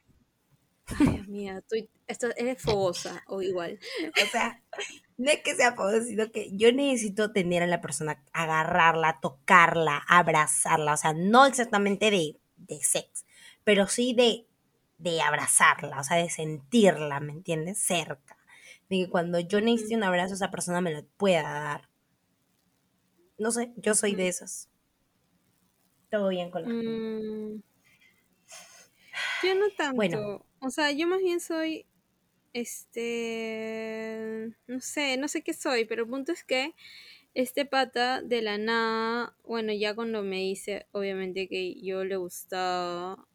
Ay, 0.86 1.08
Dios 1.08 1.27
mío, 1.27 1.62
tú 1.67 1.75
eres 2.08 2.62
fogosa 2.62 3.21
o 3.27 3.41
igual. 3.41 3.77
O 4.23 4.27
sea, 4.32 4.63
no 5.17 5.29
es 5.29 5.41
que 5.41 5.53
sea 5.53 5.73
fogosa, 5.75 6.01
sino 6.05 6.32
que 6.32 6.55
yo 6.55 6.71
necesito 6.71 7.34
tener 7.34 7.62
a 7.62 7.67
la 7.67 7.82
persona, 7.82 8.23
agarrarla, 8.32 9.19
tocarla, 9.21 10.01
abrazarla. 10.08 10.93
O 10.93 10.97
sea, 10.97 11.12
no 11.12 11.45
exactamente 11.45 12.10
de, 12.10 12.39
de 12.55 12.82
sex, 12.82 13.25
pero 13.65 13.86
sí 13.88 14.13
de, 14.13 14.47
de 14.97 15.21
abrazarla, 15.21 15.99
o 15.99 16.03
sea, 16.05 16.15
de 16.15 16.29
sentirla, 16.29 17.19
¿me 17.19 17.34
entiendes? 17.34 17.79
Cerca. 17.79 18.38
De 18.89 18.97
que 18.97 19.10
cuando 19.10 19.39
yo 19.39 19.62
necesite 19.62 19.95
un 19.95 20.04
abrazo, 20.04 20.34
esa 20.34 20.52
persona 20.52 20.82
me 20.82 20.93
lo 20.93 21.06
pueda 21.17 21.43
dar. 21.43 21.89
No 23.38 23.52
sé, 23.52 23.71
yo 23.78 23.93
soy 23.95 24.15
de 24.15 24.28
esas. 24.28 24.69
Todo 26.10 26.30
bien 26.30 26.49
con 26.49 26.63
la 26.63 26.69
mm, 26.69 27.62
Yo 29.43 29.56
no 29.56 29.69
tanto. 29.78 29.95
Bueno. 29.95 30.45
O 30.60 30.69
sea, 30.69 30.91
yo 30.91 31.08
más 31.08 31.19
bien 31.19 31.39
soy. 31.39 31.86
Este. 32.54 34.49
No 34.67 34.82
sé, 34.82 35.17
no 35.17 35.28
sé 35.28 35.43
qué 35.43 35.54
soy, 35.54 35.86
pero 35.86 36.04
el 36.04 36.10
punto 36.10 36.32
es 36.32 36.43
que 36.43 36.73
este 37.34 37.65
pata 37.65 38.21
de 38.21 38.41
la 38.41 38.58
nada. 38.58 39.38
Bueno, 39.43 39.71
ya 39.71 39.93
cuando 39.95 40.23
me 40.23 40.38
dice, 40.38 40.88
obviamente, 40.91 41.47
que 41.47 41.80
yo 41.82 42.04
le 42.04 42.17
gustaba. 42.17 43.28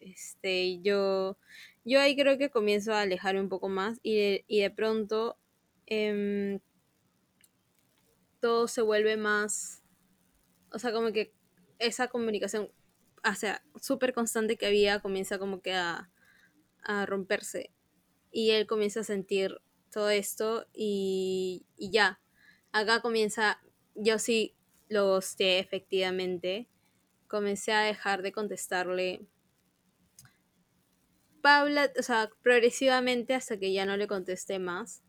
Este, 0.00 0.80
yo. 0.80 1.36
Yo 1.84 2.00
ahí 2.00 2.16
creo 2.16 2.38
que 2.38 2.50
comienzo 2.50 2.92
a 2.92 3.02
alejarme 3.02 3.40
un 3.40 3.48
poco 3.48 3.68
más 3.68 3.98
y 4.02 4.16
de, 4.16 4.44
y 4.46 4.60
de 4.60 4.70
pronto. 4.70 5.38
Eh, 5.86 6.60
todo 8.40 8.66
se 8.68 8.82
vuelve 8.82 9.16
más, 9.16 9.82
o 10.72 10.78
sea, 10.78 10.92
como 10.92 11.12
que 11.12 11.32
esa 11.78 12.08
comunicación, 12.08 12.70
o 13.24 13.34
sea, 13.34 13.62
súper 13.80 14.12
constante 14.12 14.56
que 14.56 14.66
había 14.66 15.00
comienza 15.00 15.38
como 15.38 15.60
que 15.60 15.74
a, 15.74 16.10
a, 16.82 17.06
romperse. 17.06 17.70
Y 18.32 18.50
él 18.50 18.66
comienza 18.66 19.00
a 19.00 19.04
sentir 19.04 19.60
todo 19.92 20.10
esto 20.10 20.66
y, 20.72 21.66
y 21.76 21.90
ya. 21.90 22.20
Acá 22.72 23.02
comienza, 23.02 23.60
yo 23.94 24.18
sí 24.18 24.54
lo 24.88 25.14
gusté 25.14 25.58
efectivamente. 25.58 26.68
Comencé 27.28 27.72
a 27.72 27.80
dejar 27.80 28.22
de 28.22 28.32
contestarle 28.32 29.26
Paula, 31.40 31.90
o 31.98 32.02
sea, 32.02 32.30
progresivamente 32.42 33.34
hasta 33.34 33.58
que 33.58 33.72
ya 33.72 33.86
no 33.86 33.96
le 33.96 34.06
contesté 34.06 34.58
más. 34.58 35.02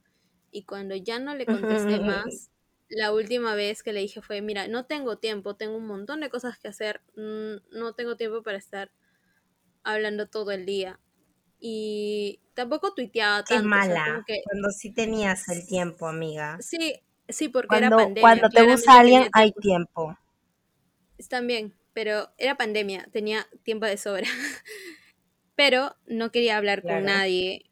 Y 0.52 0.64
cuando 0.64 0.96
ya 0.96 1.20
no 1.20 1.36
le 1.36 1.46
contesté 1.46 2.00
más, 2.00 2.52
la 2.90 3.14
última 3.14 3.56
vez 3.56 3.84
que 3.84 3.94
le 3.94 4.02
dije 4.02 4.22
fue, 4.22 4.42
mira, 4.42 4.68
no 4.68 4.86
tengo 4.86 5.18
tiempo, 5.18 5.56
tengo 5.56 5.78
un 5.78 5.88
montón 5.88 6.20
de 6.22 6.30
cosas 6.30 6.58
que 6.60 6.68
hacer, 6.68 7.02
no 7.16 7.94
tengo 7.94 8.18
tiempo 8.18 8.44
para 8.44 8.58
estar 8.58 8.92
hablando 9.84 10.28
todo 10.28 10.52
el 10.52 10.66
día. 10.66 11.00
Y 11.60 12.42
tampoco 12.54 12.94
tuiteaba 12.94 13.44
tanto. 13.44 13.64
Es 13.64 13.64
mala, 13.64 14.26
cuando 14.44 14.72
sí 14.72 14.92
tenías 14.92 15.48
el 15.50 15.66
tiempo, 15.68 16.08
amiga. 16.08 16.58
Sí, 16.60 17.02
sí, 17.30 17.50
porque 17.50 17.78
era 17.78 17.90
pandemia. 17.90 18.22
Cuando 18.22 18.50
te 18.50 18.64
gusta 18.64 19.00
alguien, 19.00 19.30
hay 19.34 19.52
tiempo. 19.54 20.18
También, 21.30 21.76
pero 21.94 22.30
era 22.38 22.58
pandemia, 22.58 23.08
tenía 23.12 23.48
tiempo 23.64 23.86
de 23.86 23.98
sobra. 23.98 24.28
pero 25.62 25.96
no 26.08 26.32
quería 26.32 26.58
hablar 26.58 26.82
con 26.82 27.04
nadie. 27.04 27.70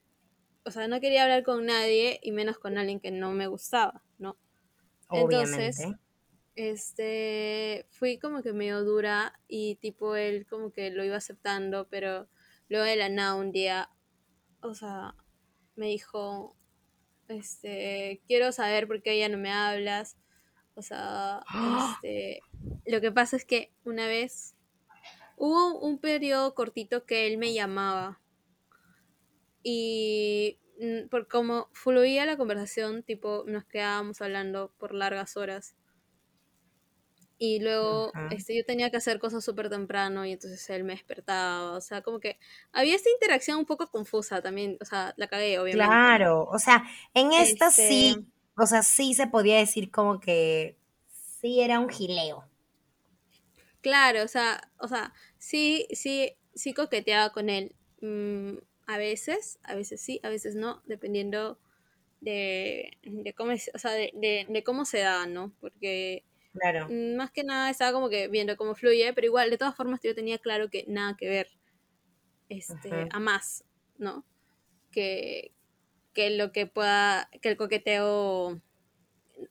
O 0.63 0.69
sea, 0.69 0.88
no 0.88 0.99
quería 0.99 1.23
hablar 1.23 1.41
con 1.41 1.65
nadie 1.65 2.19
y 2.21 2.32
menos 2.32 2.60
con 2.60 2.78
alguien 2.78 2.99
que 2.99 3.10
no 3.10 3.32
me 3.32 3.47
gustaba, 3.47 4.04
¿no? 4.19 4.38
Entonces, 5.10 5.88
este, 6.54 7.88
fui 7.89 8.19
como 8.19 8.43
que 8.43 8.54
medio 8.54 8.84
dura 8.84 9.39
y 9.47 9.78
tipo 9.78 10.15
él 10.15 10.45
como 10.45 10.71
que 10.71 10.91
lo 10.91 11.04
iba 11.04 11.17
aceptando, 11.17 11.88
pero 11.89 12.30
luego 12.67 12.86
de 12.86 12.95
la 12.95 13.10
nada 13.10 13.34
un 13.34 13.52
día, 13.52 13.89
o 14.62 14.75
sea, 14.75 15.15
me 15.75 15.88
dijo, 15.88 16.56
este, 17.28 18.21
quiero 18.28 18.52
saber 18.52 18.86
por 18.86 19.02
qué 19.02 19.17
ya 19.17 19.30
no 19.30 19.39
me 19.39 19.52
hablas. 19.52 20.15
O 20.75 20.84
sea, 20.84 21.41
este, 22.04 22.41
lo 22.86 23.02
que 23.02 23.12
pasa 23.12 23.36
es 23.36 23.45
que 23.45 23.73
una 23.84 24.06
vez 24.06 24.54
hubo 25.39 25.80
un 25.80 25.97
periodo 25.97 26.54
cortito 26.54 27.06
que 27.06 27.25
él 27.25 27.39
me 27.39 27.54
llamaba 27.54 28.21
y 29.63 30.60
Mm, 30.80 31.10
por 31.10 31.28
como 31.28 31.67
fluía 31.73 32.25
la 32.25 32.38
conversación, 32.38 33.04
tipo, 33.04 33.43
nos 33.47 33.65
quedábamos 33.65 34.21
hablando 34.21 34.71
por 34.78 34.93
largas 34.93 35.36
horas. 35.36 35.75
Y 37.38 37.60
luego 37.60 38.12
este, 38.32 38.58
yo 38.58 38.65
tenía 38.65 38.89
que 38.89 38.97
hacer 38.97 39.17
cosas 39.17 39.45
súper 39.45 39.69
temprano 39.69 40.25
y 40.25 40.34
entonces 40.34 40.69
él 40.69 40.84
me 40.84 40.93
despertaba. 40.93 41.71
O 41.71 41.82
sea, 41.82 42.02
como 42.02 42.19
que 42.19 42.38
había 42.73 42.95
esta 42.95 43.10
interacción 43.10 43.60
un 43.60 43.65
poco 43.65 43.88
confusa 43.88 44.41
también. 44.41 44.78
O 44.82 44.86
sea, 44.86 45.13
la 45.15 45.28
cagué, 45.28 45.58
obviamente. 45.60 45.88
Claro, 45.88 46.45
o 46.45 46.60
sea, 46.60 46.84
en 47.13 47.32
esta 47.32 47.71
sí, 47.71 48.15
este 48.17 48.25
o 48.58 48.65
sea, 48.65 48.84
sí 48.84 49.13
se 49.13 49.28
podía 49.28 49.58
decir 49.58 49.89
como 49.89 50.19
que 50.19 50.78
sí 51.39 51.62
era 51.62 51.80
un 51.80 51.89
gileo. 51.89 52.45
Claro, 53.82 54.23
o 54.23 54.28
sea, 54.28 54.69
o 54.78 54.89
sea, 54.89 55.13
sí, 55.39 55.88
sí, 55.91 56.36
sí 56.54 56.73
coqueteaba 56.73 57.32
con 57.32 57.49
él. 57.49 57.75
Mm, 58.02 58.58
a 58.86 58.97
veces, 58.97 59.60
a 59.63 59.75
veces 59.75 59.99
sí, 60.02 60.19
a 60.23 60.30
veces 60.30 60.56
no, 60.56 60.84
dependiendo 60.86 61.60
de, 62.21 62.97
cómo, 63.36 63.54
o 63.54 63.78
sea, 63.80 63.91
de, 63.91 64.63
cómo 64.65 64.86
se 64.86 64.99
da, 64.99 65.25
¿no? 65.25 65.54
Porque 65.60 66.23
claro. 66.54 66.88
más 67.17 67.32
que 67.32 67.43
nada 67.43 67.69
estaba 67.69 67.91
como 67.91 68.10
que 68.10 68.28
viendo 68.28 68.58
cómo 68.58 68.75
fluye, 68.75 69.13
pero 69.13 69.25
igual, 69.25 69.49
de 69.49 69.58
todas 69.58 69.75
formas, 69.75 70.02
yo 70.04 70.13
tenía 70.13 70.38
claro 70.38 70.69
que 70.69 70.86
nada 70.88 71.15
que 71.17 71.28
ver 71.28 71.47
este, 72.49 73.08
a 73.12 73.19
más, 73.19 73.63
¿no? 73.97 74.25
Que, 74.91 75.54
que 76.13 76.32
lo 76.32 76.52
que 76.52 76.65
pueda, 76.67 77.30
que 77.41 77.49
el 77.49 77.58
coqueteo 77.58 78.62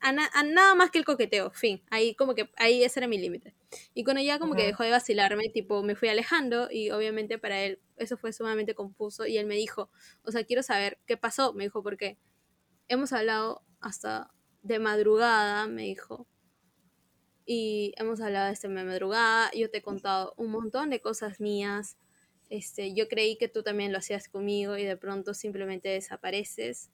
a, 0.00 0.12
nada 0.12 0.74
más 0.74 0.90
que 0.90 0.98
el 0.98 1.04
coqueteo, 1.04 1.50
fin. 1.50 1.82
Ahí 1.90 2.14
como 2.14 2.34
que, 2.34 2.50
ahí 2.56 2.82
ese 2.82 3.00
era 3.00 3.08
mi 3.08 3.18
límite. 3.18 3.54
Y 3.94 4.04
cuando 4.04 4.22
ya 4.22 4.38
como 4.38 4.54
que 4.54 4.64
dejó 4.64 4.82
de 4.82 4.90
vacilarme, 4.90 5.48
tipo, 5.50 5.82
me 5.82 5.94
fui 5.94 6.08
alejando 6.08 6.68
y 6.70 6.90
obviamente 6.90 7.38
para 7.38 7.62
él 7.62 7.80
eso 7.96 8.16
fue 8.16 8.32
sumamente 8.32 8.74
confuso 8.74 9.26
y 9.26 9.36
él 9.36 9.46
me 9.46 9.56
dijo, 9.56 9.90
o 10.22 10.30
sea, 10.30 10.44
quiero 10.44 10.62
saber 10.62 10.98
qué 11.06 11.16
pasó, 11.16 11.52
me 11.52 11.64
dijo, 11.64 11.82
porque 11.82 12.18
hemos 12.88 13.12
hablado 13.12 13.62
hasta 13.80 14.30
de 14.62 14.78
madrugada, 14.78 15.66
me 15.66 15.82
dijo. 15.82 16.26
Y 17.44 17.94
hemos 17.96 18.20
hablado 18.20 18.54
de 18.54 18.68
madrugada, 18.68 19.50
yo 19.54 19.70
te 19.70 19.78
he 19.78 19.82
contado 19.82 20.34
un 20.36 20.50
montón 20.50 20.90
de 20.90 21.00
cosas 21.00 21.40
mías. 21.40 21.96
Este, 22.50 22.94
yo 22.94 23.08
creí 23.08 23.36
que 23.36 23.48
tú 23.48 23.62
también 23.62 23.92
lo 23.92 23.98
hacías 23.98 24.28
conmigo 24.28 24.76
y 24.76 24.84
de 24.84 24.96
pronto 24.96 25.34
simplemente 25.34 25.88
desapareces 25.88 26.90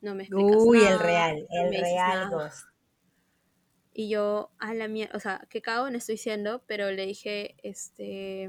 no 0.00 0.14
me 0.14 0.24
explicas 0.24 0.56
Uy, 0.60 0.78
el 0.84 0.98
real, 0.98 1.46
el 1.50 1.70
real 1.70 2.30
Y 3.98 4.08
yo, 4.08 4.52
a 4.60 4.74
la 4.74 4.86
mierda, 4.86 5.16
o 5.16 5.18
sea, 5.18 5.44
qué 5.50 5.60
cago 5.60 5.88
estoy 5.88 6.14
diciendo, 6.14 6.62
pero 6.68 6.88
le 6.92 7.04
dije, 7.04 7.56
este... 7.64 8.48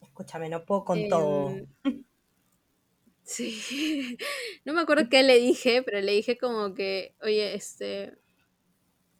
Escúchame, 0.00 0.48
no 0.48 0.64
puedo 0.64 0.86
con 0.86 1.06
todo. 1.10 1.50
Em, 1.50 1.66
sí, 3.24 4.16
no 4.64 4.72
me 4.72 4.80
acuerdo 4.80 5.10
qué 5.10 5.22
le 5.22 5.38
dije, 5.38 5.82
pero 5.82 6.00
le 6.00 6.12
dije 6.12 6.38
como 6.38 6.72
que, 6.72 7.14
oye, 7.20 7.54
este... 7.54 8.16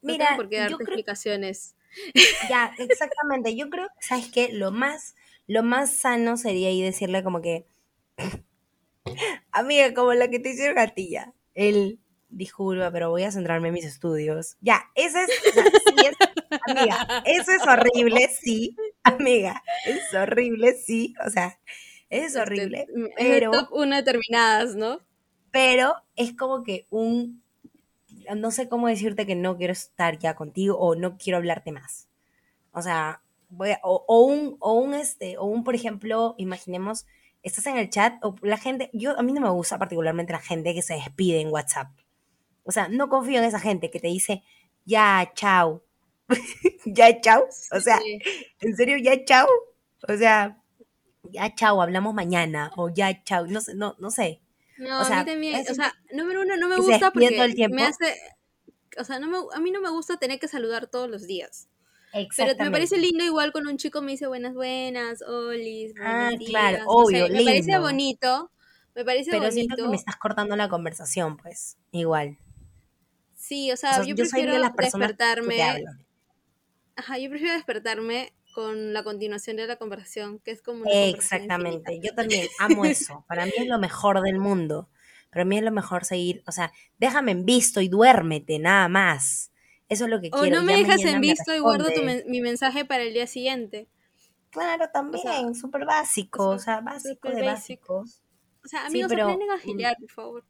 Mira, 0.00 0.30
no 0.30 0.36
por 0.38 0.48
qué 0.48 0.60
darte 0.60 0.82
explicaciones. 0.82 1.76
Ya, 2.48 2.74
exactamente. 2.78 3.54
Yo 3.54 3.68
creo, 3.68 3.88
¿sabes 4.00 4.32
qué? 4.32 4.50
Lo 4.50 4.70
más, 4.70 5.14
lo 5.46 5.62
más 5.62 5.92
sano 5.92 6.38
sería 6.38 6.68
ahí 6.68 6.80
decirle 6.80 7.22
como 7.22 7.42
que, 7.42 7.66
amiga, 9.50 9.92
como 9.92 10.14
la 10.14 10.30
que 10.30 10.38
te 10.38 10.52
hicieron 10.52 10.78
a 10.78 10.94
ti 10.94 11.10
ya. 11.10 11.34
Él, 11.52 12.00
disculpa, 12.32 12.90
pero 12.90 13.10
voy 13.10 13.22
a 13.22 13.30
centrarme 13.30 13.68
en 13.68 13.74
mis 13.74 13.84
estudios. 13.84 14.56
Ya, 14.60 14.82
ese 14.94 15.24
es, 15.24 15.30
amiga, 16.66 17.22
eso 17.24 17.52
es 17.52 17.66
horrible, 17.66 18.28
sí, 18.28 18.76
amiga, 19.02 19.62
es 19.84 20.12
horrible, 20.14 20.74
sí, 20.74 21.14
o 21.24 21.30
sea, 21.30 21.58
es 22.10 22.26
este, 22.26 22.40
horrible, 22.40 22.86
pero... 23.16 23.52
Es 23.52 23.58
top 23.58 23.72
una 23.72 23.96
determinadas, 23.96 24.74
¿no? 24.74 25.00
Pero 25.50 25.94
es 26.16 26.34
como 26.34 26.62
que 26.62 26.86
un 26.90 27.42
no 28.36 28.50
sé 28.50 28.68
cómo 28.68 28.88
decirte 28.88 29.26
que 29.26 29.34
no 29.34 29.56
quiero 29.56 29.72
estar 29.72 30.18
ya 30.18 30.34
contigo 30.34 30.78
o 30.78 30.94
no 30.94 31.18
quiero 31.18 31.38
hablarte 31.38 31.72
más. 31.72 32.08
O 32.72 32.82
sea, 32.82 33.22
voy 33.48 33.70
o, 33.82 34.24
un, 34.24 34.56
o 34.60 34.74
un, 34.74 34.94
este, 34.94 35.38
o 35.38 35.44
un, 35.44 35.64
por 35.64 35.74
ejemplo, 35.74 36.34
imaginemos, 36.38 37.06
estás 37.42 37.66
en 37.66 37.76
el 37.76 37.90
chat, 37.90 38.14
o 38.22 38.34
la 38.42 38.56
gente, 38.56 38.90
yo, 38.92 39.18
a 39.18 39.22
mí 39.22 39.32
no 39.32 39.40
me 39.40 39.50
gusta 39.50 39.78
particularmente 39.78 40.32
la 40.32 40.40
gente 40.40 40.74
que 40.74 40.82
se 40.82 40.94
despide 40.94 41.40
en 41.40 41.48
WhatsApp. 41.48 41.88
O 42.64 42.72
sea, 42.72 42.88
no 42.88 43.08
confío 43.08 43.38
en 43.38 43.44
esa 43.44 43.60
gente 43.60 43.90
que 43.90 44.00
te 44.00 44.08
dice, 44.08 44.42
ya, 44.84 45.32
chao. 45.34 45.82
ya, 46.86 47.20
chao. 47.20 47.46
O 47.72 47.80
sea, 47.80 48.00
en 48.60 48.76
serio, 48.76 48.96
ya, 48.98 49.24
chao. 49.24 49.48
O 50.08 50.16
sea, 50.16 50.58
ya, 51.24 51.54
chao, 51.54 51.82
hablamos 51.82 52.14
mañana. 52.14 52.70
O 52.76 52.88
ya, 52.88 53.22
chao. 53.24 53.46
No 53.46 53.60
sé, 53.60 53.74
no, 53.74 53.96
no 53.98 54.10
sé. 54.10 54.40
No, 54.78 55.00
a 55.00 55.08
mí 55.08 55.24
también, 55.24 55.64
o 55.70 55.74
sea, 55.74 55.94
número 56.12 56.42
uno, 56.42 56.56
no 56.56 56.68
me 56.68 56.76
gusta 56.76 57.12
porque 57.12 57.68
me 57.70 57.84
hace, 57.84 58.16
o 58.98 59.04
sea, 59.04 59.18
no 59.20 59.28
me, 59.28 59.38
a 59.54 59.60
mí 59.60 59.70
no 59.70 59.80
me 59.80 59.90
gusta 59.90 60.16
tener 60.16 60.40
que 60.40 60.48
saludar 60.48 60.88
todos 60.88 61.08
los 61.08 61.26
días. 61.26 61.68
Pero 62.36 62.54
me 62.58 62.70
parece 62.70 62.98
lindo 62.98 63.24
igual 63.24 63.52
cuando 63.52 63.70
un 63.70 63.78
chico 63.78 64.02
me 64.02 64.12
dice 64.12 64.26
buenas, 64.26 64.54
buenas, 64.54 65.22
olis, 65.22 65.94
ah, 66.02 66.30
claro, 66.46 66.84
obvio, 66.86 67.28
Me 67.28 67.42
parece 67.42 67.78
bonito, 67.78 68.50
me 68.94 69.04
parece 69.04 69.30
Pero 69.30 69.44
bonito. 69.44 69.54
siento 69.54 69.76
que 69.76 69.88
me 69.88 69.96
estás 69.96 70.16
cortando 70.16 70.56
la 70.56 70.68
conversación, 70.68 71.36
pues, 71.38 71.78
igual. 71.90 72.36
Sí, 73.42 73.72
o 73.72 73.76
sea, 73.76 74.04
yo, 74.04 74.14
prefiero 74.14 74.52
despertarme. 74.52 75.84
Ajá, 76.94 77.18
yo 77.18 77.28
prefiero 77.28 77.54
despertarme 77.54 78.32
con 78.54 78.92
la 78.92 79.02
continuación 79.02 79.56
de 79.56 79.66
la 79.66 79.74
conversación, 79.74 80.38
que 80.38 80.52
es 80.52 80.62
como... 80.62 80.84
Exactamente, 80.86 81.98
yo 82.00 82.14
también 82.14 82.46
amo 82.60 82.84
eso, 82.84 83.24
para 83.26 83.44
mí 83.44 83.52
es 83.56 83.66
lo 83.66 83.80
mejor 83.80 84.20
del 84.20 84.38
mundo, 84.38 84.88
para 85.30 85.44
mí 85.44 85.58
es 85.58 85.64
lo 85.64 85.72
mejor 85.72 86.04
seguir, 86.04 86.44
o 86.46 86.52
sea, 86.52 86.72
déjame 86.98 87.32
en 87.32 87.44
visto 87.44 87.80
y 87.80 87.88
duérmete, 87.88 88.60
nada 88.60 88.86
más. 88.86 89.50
Eso 89.88 90.04
es 90.04 90.10
lo 90.10 90.20
que 90.20 90.30
quiero. 90.30 90.58
O 90.58 90.60
no 90.60 90.64
me 90.64 90.76
dejas 90.76 91.04
en 91.04 91.20
visto 91.20 91.52
y 91.52 91.58
guardo 91.58 91.88
mi 92.26 92.40
mensaje 92.40 92.84
para 92.84 93.02
el 93.02 93.12
día 93.12 93.26
siguiente. 93.26 93.88
Claro, 94.50 94.88
también, 94.92 95.56
súper 95.56 95.84
básico, 95.84 96.50
o 96.50 96.58
sea, 96.60 96.80
básico 96.80 97.28
de 97.28 97.42
básicos. 97.42 98.22
O 98.64 98.68
sea, 98.68 98.86
amigos, 98.86 99.10
sí, 99.10 99.16
pero, 99.16 99.24
aprenden 99.24 99.50
a 99.50 99.58
giliar, 99.58 99.96
por 99.98 100.10
favor. 100.10 100.44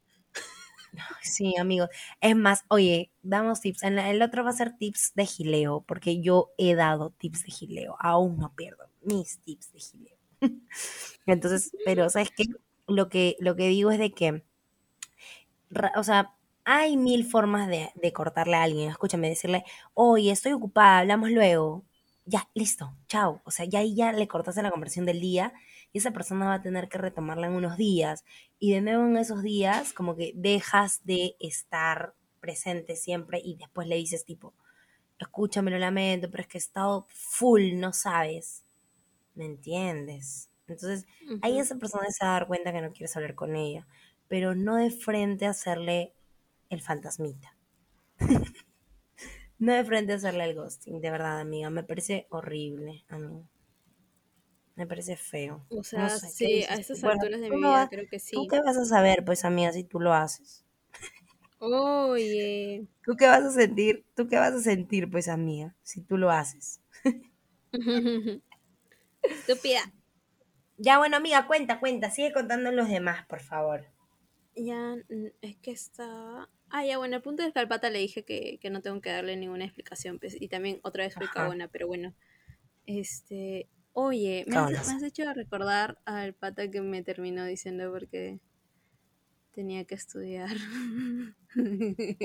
Sí, 1.23 1.55
amigos. 1.59 1.89
Es 2.21 2.37
más, 2.37 2.65
oye, 2.69 3.13
damos 3.23 3.61
tips. 3.61 3.83
En 3.83 3.99
el 3.99 4.23
otro 4.23 4.45
va 4.45 4.51
a 4.51 4.53
ser 4.53 4.77
tips 4.77 5.13
de 5.15 5.27
gileo, 5.27 5.83
porque 5.87 6.21
yo 6.21 6.53
he 6.59 6.75
dado 6.75 7.11
tips 7.11 7.45
de 7.45 7.51
gileo. 7.53 7.97
Aún 8.01 8.37
no 8.39 8.55
pierdo 8.55 8.89
mis 9.03 9.41
tips 9.41 9.73
de 9.73 9.79
gileo. 9.81 10.17
Entonces, 11.27 11.73
pero 11.85 12.09
¿sabes 12.11 12.31
qué? 12.37 12.45
Lo 12.87 13.09
que, 13.09 13.37
lo 13.41 13.57
que 13.57 13.69
digo 13.69 13.91
es 13.91 13.99
de 13.99 14.13
que, 14.13 14.43
o 15.97 16.05
sea, 16.05 16.35
hay 16.65 16.97
mil 16.97 17.25
formas 17.25 17.69
de, 17.69 17.91
de 17.95 18.13
cortarle 18.13 18.57
a 18.57 18.63
alguien. 18.63 18.91
Escúchame, 18.91 19.29
decirle, 19.29 19.65
oye, 19.95 20.31
estoy 20.31 20.53
ocupada, 20.53 20.99
hablamos 21.01 21.31
luego. 21.31 21.85
Ya, 22.25 22.49
listo, 22.55 22.95
chao. 23.09 23.43
O 23.45 23.51
sea, 23.51 23.65
ya 23.67 23.81
ahí 23.81 23.95
ya 23.97 24.13
le 24.13 24.29
cortaste 24.29 24.63
la 24.63 24.71
conversión 24.71 25.07
del 25.07 25.21
día 25.21 25.53
y 25.93 25.99
esa 25.99 26.13
persona 26.13 26.47
va 26.47 26.55
a 26.55 26.63
tener 26.63 26.89
que 26.89 26.99
retomarla 26.99 27.47
en 27.47 27.53
unos 27.53 27.77
días. 27.77 28.25
Y 28.59 28.73
de 28.73 28.81
nuevo 28.81 29.07
en 29.07 29.17
esos 29.17 29.43
días, 29.43 29.93
como 29.93 30.17
que 30.17 30.33
dejas 30.35 31.05
de 31.05 31.37
estar 31.39 32.15
presente 32.41 32.97
siempre 32.97 33.41
y 33.45 33.57
después 33.57 33.87
le 33.87 33.97
dices 33.97 34.25
tipo, 34.25 34.55
escúchame, 35.19 35.71
lo 35.71 35.79
lamento, 35.79 36.31
pero 36.31 36.43
es 36.43 36.49
que 36.49 36.59
he 36.59 36.61
estado 36.61 37.07
full, 37.09 37.75
no 37.75 37.93
sabes. 37.93 38.65
¿Me 39.35 39.45
entiendes? 39.45 40.51
Entonces, 40.67 41.07
ahí 41.43 41.59
esa 41.59 41.77
persona 41.77 42.07
se 42.11 42.25
va 42.25 42.31
a 42.31 42.35
dar 42.41 42.47
cuenta 42.47 42.73
que 42.73 42.81
no 42.81 42.93
quieres 42.93 43.17
hablar 43.17 43.35
con 43.35 43.57
ella, 43.57 43.87
pero 44.29 44.55
no 44.55 44.77
de 44.77 44.91
frente 44.91 45.47
a 45.47 45.51
hacerle 45.51 46.15
el 46.71 46.81
fantasmita. 46.81 47.57
no 49.59 49.73
de 49.73 49.85
frente 49.85 50.13
a 50.13 50.17
hacerle 50.17 50.45
el 50.45 50.55
ghosting, 50.55 51.01
de 51.01 51.11
verdad, 51.11 51.41
amiga. 51.41 51.71
Me 51.71 51.83
parece 51.83 52.27
horrible, 52.31 53.05
amiga. 53.09 53.52
Me 54.83 54.89
parece 54.89 55.15
feo. 55.15 55.65
O 55.69 55.85
sea, 55.85 56.09
sí, 56.09 56.65
a 56.69 56.75
esas 56.75 57.05
alturas 57.05 57.41
de 57.41 57.51
mi 57.51 57.59
vida 57.59 57.87
creo 57.89 58.09
que 58.09 58.19
sí. 58.19 58.35
¿Tú 58.35 58.49
qué 58.49 58.61
vas 58.63 58.77
a 58.77 58.85
saber, 58.85 59.25
pues, 59.25 59.45
amiga, 59.45 59.71
si 59.71 59.85
tú 59.85 60.01
lo 60.01 60.13
haces? 60.13 60.65
Oye. 61.61 62.89
¿Tú 63.05 63.15
qué 63.15 63.29
vas 63.29 63.45
a 63.45 63.53
sentir? 63.53 64.05
¿Tú 64.17 64.27
qué 64.27 64.39
vas 64.39 64.53
a 64.53 64.61
sentir, 64.61 65.09
pues, 65.09 65.29
amiga, 65.29 65.77
si 65.85 66.01
tú 66.01 66.19
lo 66.19 66.33
haces? 66.33 66.81
Estúpida. 69.23 69.93
Ya, 70.79 70.99
bueno, 70.99 71.17
amiga, 71.17 71.47
cuenta, 71.47 71.79
cuenta. 71.79 72.11
Sigue 72.11 72.33
contando 72.33 72.73
los 72.73 72.89
demás, 72.89 73.25
por 73.29 73.39
favor. 73.39 73.87
Ya, 74.57 74.97
es 75.43 75.57
que 75.59 75.71
está... 75.71 76.51
Ah, 76.71 76.85
ya, 76.85 76.99
bueno, 76.99 77.15
al 77.15 77.23
punto 77.23 77.45
de 77.45 77.53
Calpata 77.53 77.89
le 77.89 78.01
dije 78.01 78.25
que, 78.25 78.59
que, 78.61 78.69
no 78.69 78.83
tengo 78.83 79.01
que 79.01 79.11
darle 79.11 79.37
ninguna 79.37 79.65
explicación, 79.65 80.19
pues, 80.19 80.37
y 80.41 80.49
también 80.49 80.81
otra 80.83 81.05
vez 81.05 81.15
fue 81.15 81.29
buena, 81.47 81.69
pero 81.69 81.87
bueno. 81.87 82.17
Este, 82.85 83.69
Oye, 83.95 84.45
me 84.47 84.57
has, 84.57 85.03
hecho 85.03 85.31
recordar 85.35 85.99
al 86.07 86.33
pata 86.35 86.71
que 86.71 86.81
me 86.81 87.03
terminó 87.03 87.45
diciendo 87.45 87.91
porque 87.93 88.41
tenía 89.53 89.85
que 89.85 89.95
estudiar. 89.95 90.57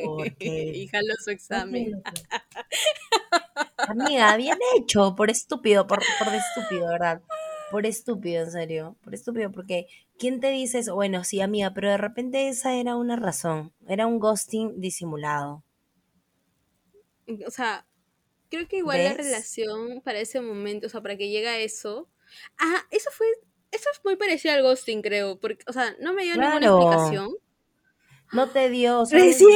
Porque 0.06 0.72
y 0.74 0.88
jaló 0.88 1.14
su 1.22 1.32
examen. 1.32 2.02
Amiga, 3.78 4.38
bien 4.38 4.58
hecho, 4.78 5.16
por 5.16 5.30
estúpido, 5.30 5.86
por, 5.86 6.00
por 6.18 6.34
estúpido, 6.34 6.88
¿verdad? 6.88 7.22
Por 7.70 7.86
estúpido, 7.86 8.44
en 8.44 8.52
serio, 8.52 8.98
por 9.04 9.14
estúpido, 9.14 9.52
porque 9.52 9.88
¿quién 10.18 10.40
te 10.40 10.50
dice 10.52 10.80
eso? 10.80 10.96
Bueno, 10.96 11.26
sí, 11.26 11.42
amiga, 11.42 11.74
pero 11.74 11.90
de 11.90 11.98
repente 11.98 12.48
esa 12.48 12.74
era 12.76 12.96
una 12.96 13.18
razón, 13.18 13.74
era 13.88 14.08
un 14.08 14.20
ghosting 14.20 14.80
disimulado. 14.80 15.64
O 17.46 17.52
sea, 17.52 17.86
Creo 18.50 18.68
que 18.68 18.78
igual 18.78 19.04
la 19.04 19.14
relación 19.14 20.02
para 20.02 20.20
ese 20.20 20.42
momento, 20.42 20.88
o 20.88 20.90
sea, 20.90 21.02
para 21.02 21.18
que 21.18 21.30
llegue 21.30 21.48
a 21.48 21.60
eso. 21.60 22.10
Ah, 22.58 22.86
eso 22.92 23.10
fue. 23.12 23.28
Eso 23.72 23.90
es 23.92 24.00
muy 24.06 24.16
parecido 24.16 24.54
al 24.54 24.64
ghosting, 24.64 25.02
creo. 25.02 25.40
Porque, 25.40 25.64
o 25.68 25.74
sea, 25.74 25.96
no 26.00 26.14
me 26.14 26.24
dio 26.24 26.36
ninguna 26.36 26.66
explicación. 26.66 27.30
No 28.32 28.50
te 28.50 28.70
dio. 28.70 29.04
recién, 29.12 29.50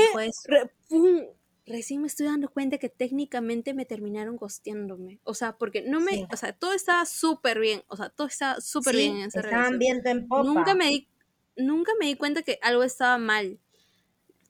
recién 1.66 2.02
me 2.02 2.08
estoy 2.08 2.26
dando 2.26 2.50
cuenta 2.50 2.78
que 2.78 2.90
técnicamente 2.90 3.74
me 3.74 3.86
terminaron 3.86 4.36
ghosteándome. 4.36 5.20
O 5.24 5.34
sea, 5.34 5.58
porque 5.58 5.82
no 5.82 6.00
me. 6.00 6.28
O 6.32 6.38
sea, 6.38 6.54
todo 6.54 6.74
estaba 6.74 7.06
súper 7.06 7.60
bien. 7.60 7.84
O 7.88 7.96
sea, 7.96 8.10
todo 8.10 8.28
estaba 8.28 8.60
súper 8.60 8.96
bien 8.96 9.18
en 9.18 9.24
esa 9.28 9.42
relación. 9.42 9.80
viento 9.80 10.10
en 10.10 10.28
popa. 10.28 10.44
Nunca 10.44 10.76
me 10.76 10.88
di, 10.88 11.08
nunca 11.56 11.94
me 12.00 12.08
di 12.08 12.16
cuenta 12.16 12.44
que 12.44 12.60
algo 12.62 12.84
estaba 12.84 13.18
mal. 13.18 13.60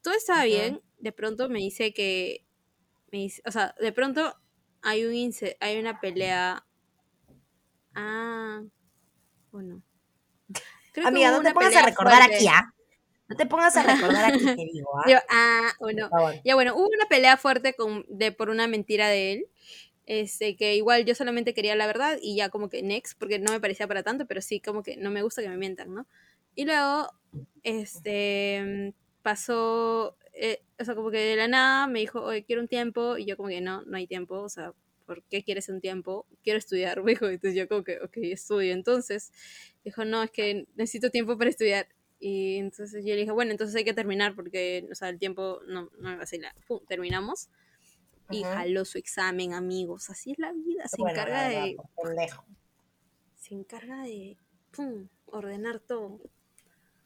Todo 0.02 0.16
estaba 0.16 0.46
bien. 0.46 0.82
De 0.98 1.12
pronto 1.12 1.50
me 1.50 1.60
dice 1.60 1.94
que 1.94 2.46
o 3.46 3.52
sea, 3.52 3.76
de 3.80 3.92
pronto 3.92 4.36
hay 4.82 5.06
un 5.06 5.34
hay 5.60 5.80
una 5.80 6.00
pelea. 6.00 6.66
Ah, 7.94 8.62
bueno. 9.52 9.82
Amiga, 11.06 11.32
no 11.32 11.42
te 11.42 11.54
pongas 11.54 11.76
a 11.76 11.86
recordar 11.86 12.22
aquí, 12.22 12.48
¿ah? 12.48 12.74
No 13.28 13.38
te 13.38 13.46
pongas 13.46 13.78
a 13.78 13.84
recordar 13.84 14.34
aquí, 14.34 14.44
te 14.44 14.56
digo, 14.74 14.90
¿ah? 14.98 15.24
ah, 15.30 15.72
bueno. 15.80 16.10
Ya 16.44 16.56
bueno, 16.56 16.76
hubo 16.76 16.88
una 16.88 17.06
pelea 17.08 17.38
fuerte 17.38 17.74
con, 17.76 18.06
de, 18.10 18.32
por 18.32 18.50
una 18.50 18.68
mentira 18.68 19.08
de 19.08 19.34
él. 19.34 19.48
Este, 20.06 20.58
que 20.58 20.76
igual 20.76 21.06
yo 21.06 21.16
solamente 21.16 21.54
quería 21.54 21.76
la 21.76 21.88
verdad 21.88 22.18
y 22.22 22.36
ya 22.36 22.50
como 22.50 22.68
que 22.70 22.82
next, 22.82 23.18
porque 23.18 23.40
no 23.40 23.52
me 23.52 23.62
parecía 23.62 23.88
para 23.88 24.04
tanto, 24.04 24.26
pero 24.26 24.42
sí 24.42 24.60
como 24.60 24.84
que 24.84 24.98
no 24.98 25.12
me 25.12 25.22
gusta 25.22 25.42
que 25.42 25.48
me 25.48 25.56
mientan, 25.56 25.94
¿no? 25.94 26.08
Y 26.56 26.66
luego, 26.66 27.08
este, 27.64 28.94
pasó 29.22 30.18
eh, 30.34 30.62
o 30.82 30.86
sea, 30.86 30.96
como 30.96 31.12
que 31.12 31.20
de 31.20 31.36
la 31.36 31.48
nada 31.48 31.88
me 31.88 32.00
dijo, 32.00 32.22
oye, 32.22 32.44
quiero 32.44 32.62
un 32.62 32.68
tiempo, 32.68 33.18
y 33.18 33.26
yo 33.26 33.38
como 33.38 33.50
que 33.50 33.62
no, 33.62 33.84
no 33.84 33.98
hay 33.98 34.08
tiempo, 34.08 34.42
o 34.42 34.50
sea, 34.50 34.74
¿por 35.06 35.24
qué 35.24 35.44
quieres 35.44 35.70
un 35.70 35.82
tiempo? 35.82 36.26
Quiero 36.44 36.60
estudiar, 36.60 37.04
me 37.04 37.12
dijo, 37.12 37.28
entonces 37.28 37.56
yo 37.56 37.68
como 37.68 37.84
que, 37.84 38.00
ok, 38.00 38.18
estudio, 38.18 38.74
entonces, 38.74 39.32
dijo, 39.84 40.06
no, 40.06 40.24
es 40.24 40.32
que 40.32 40.68
necesito 40.76 41.10
tiempo 41.10 41.38
para 41.38 41.50
estudiar, 41.50 41.88
y 42.20 42.58
entonces 42.58 43.04
yo 43.04 43.14
le 43.14 43.22
dije, 43.22 43.32
bueno, 43.32 43.52
entonces 43.52 43.76
hay 43.76 43.84
que 43.84 43.94
terminar, 43.94 44.36
porque, 44.36 44.88
o 44.92 44.96
sea, 44.96 45.10
el 45.10 45.20
tiempo 45.20 45.62
no, 45.68 45.90
no 45.98 46.10
me 46.10 46.16
va 46.16 46.22
a 46.22 46.24
hacer 46.24 46.42
Pum, 46.68 46.80
terminamos, 46.88 47.50
y 48.30 48.44
jaló 48.44 48.86
su 48.86 48.98
examen, 48.98 49.54
amigos, 49.54 50.10
así 50.10 50.32
es 50.32 50.40
la 50.40 50.54
vida, 50.54 50.88
se 50.88 51.02
encarga 51.02 51.50
de... 51.50 51.78
Se 53.36 53.56
encarga 53.56 54.04
de, 54.04 54.38
pum, 54.72 55.10
ordenar 55.26 55.80
todo 55.80 56.22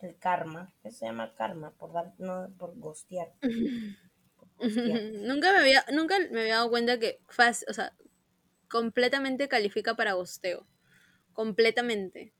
el 0.01 0.17
karma, 0.17 0.73
que 0.81 0.91
se 0.91 1.05
llama 1.05 1.33
karma, 1.35 1.71
por 1.71 1.93
dar, 1.93 2.13
no 2.17 2.49
por 2.57 2.77
gostear. 2.77 3.33
nunca 4.59 5.51
me 5.51 5.59
había, 5.59 5.85
nunca 5.93 6.17
me 6.31 6.41
había 6.41 6.55
dado 6.55 6.69
cuenta 6.69 6.99
que 6.99 7.19
fácil, 7.27 7.67
o 7.69 7.73
sea, 7.73 7.93
completamente 8.69 9.47
califica 9.47 9.95
para 9.95 10.13
gosteo. 10.13 10.65
Completamente. 11.33 12.33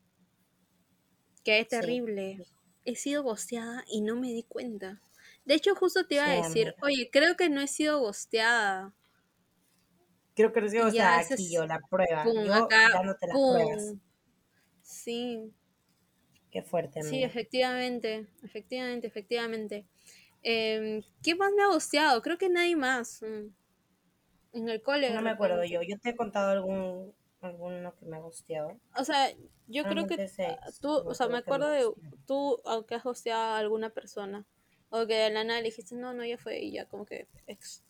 Que 1.44 1.60
es 1.60 1.68
terrible. 1.68 2.44
He 2.84 2.96
sido 2.96 3.22
gosteada 3.22 3.84
y 3.88 4.00
no 4.00 4.16
me 4.16 4.28
di 4.28 4.42
cuenta. 4.42 5.02
De 5.44 5.54
hecho, 5.54 5.74
justo 5.74 6.06
te 6.06 6.16
iba 6.16 6.24
a 6.24 6.42
decir, 6.42 6.74
oye, 6.82 7.10
creo 7.12 7.36
que 7.36 7.50
no 7.50 7.60
he 7.60 7.68
sido 7.68 8.00
gosteada. 8.00 8.94
Creo 10.34 10.52
que 10.52 10.60
no 10.60 10.66
he 10.66 10.70
sido 10.70 10.84
gosteada 10.84 11.18
aquí 11.18 11.52
yo, 11.52 11.66
la 11.66 11.80
prueba. 11.90 12.24
yo 12.24 12.54
acá, 12.54 12.88
dándote 12.92 13.26
las 13.26 13.36
pruebas. 13.36 13.94
Sí. 14.82 15.52
Qué 16.56 16.62
fuerte, 16.62 17.02
Sí, 17.02 17.22
efectivamente, 17.22 18.28
efectivamente, 18.42 19.06
efectivamente. 19.06 19.84
Eh, 20.42 21.02
¿Qué 21.22 21.34
más 21.34 21.52
me 21.52 21.62
ha 21.62 21.66
gosteado? 21.66 22.22
Creo 22.22 22.38
que 22.38 22.48
nadie 22.48 22.74
más. 22.76 23.20
Mm, 23.20 23.48
en 24.54 24.68
el 24.70 24.80
cole. 24.80 25.10
No 25.10 25.20
me 25.20 25.28
acuerdo 25.28 25.64
yo. 25.64 25.82
Yo 25.82 25.98
te 25.98 26.08
he 26.08 26.16
contado 26.16 26.52
algún 26.52 27.12
alguno 27.42 27.94
que 27.94 28.06
me 28.06 28.16
ha 28.16 28.20
gosteado. 28.20 28.80
O 28.96 29.04
sea, 29.04 29.28
yo 29.66 29.84
creo 29.84 30.06
que 30.06 30.30
tú, 30.80 30.92
o 30.92 31.12
sea, 31.12 31.28
me 31.28 31.36
acuerdo 31.36 31.68
de 31.68 31.92
tú, 32.26 32.58
aunque 32.64 32.94
has 32.94 33.04
gosteado 33.04 33.42
a 33.42 33.58
alguna 33.58 33.90
persona. 33.90 34.46
O 34.88 35.06
que 35.06 35.12
de 35.12 35.28
la 35.28 35.44
nada 35.44 35.60
le 35.60 35.66
dijiste, 35.66 35.94
no, 35.94 36.14
no, 36.14 36.24
ya 36.24 36.38
fue, 36.38 36.62
y 36.62 36.72
ya 36.72 36.86
como 36.86 37.04
que 37.04 37.28
ex. 37.46 37.84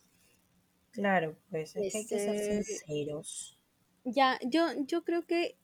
Claro, 0.91 1.37
pues 1.51 1.77
es 1.77 1.93
que 1.93 1.99
hay 1.99 2.07
que 2.07 2.19
ser 2.19 2.35
este, 2.35 2.65
sinceros. 2.65 3.61
Ya, 4.03 4.41
yo, 4.43 4.67
yo 4.87 5.05
creo 5.05 5.25
que, 5.25 5.57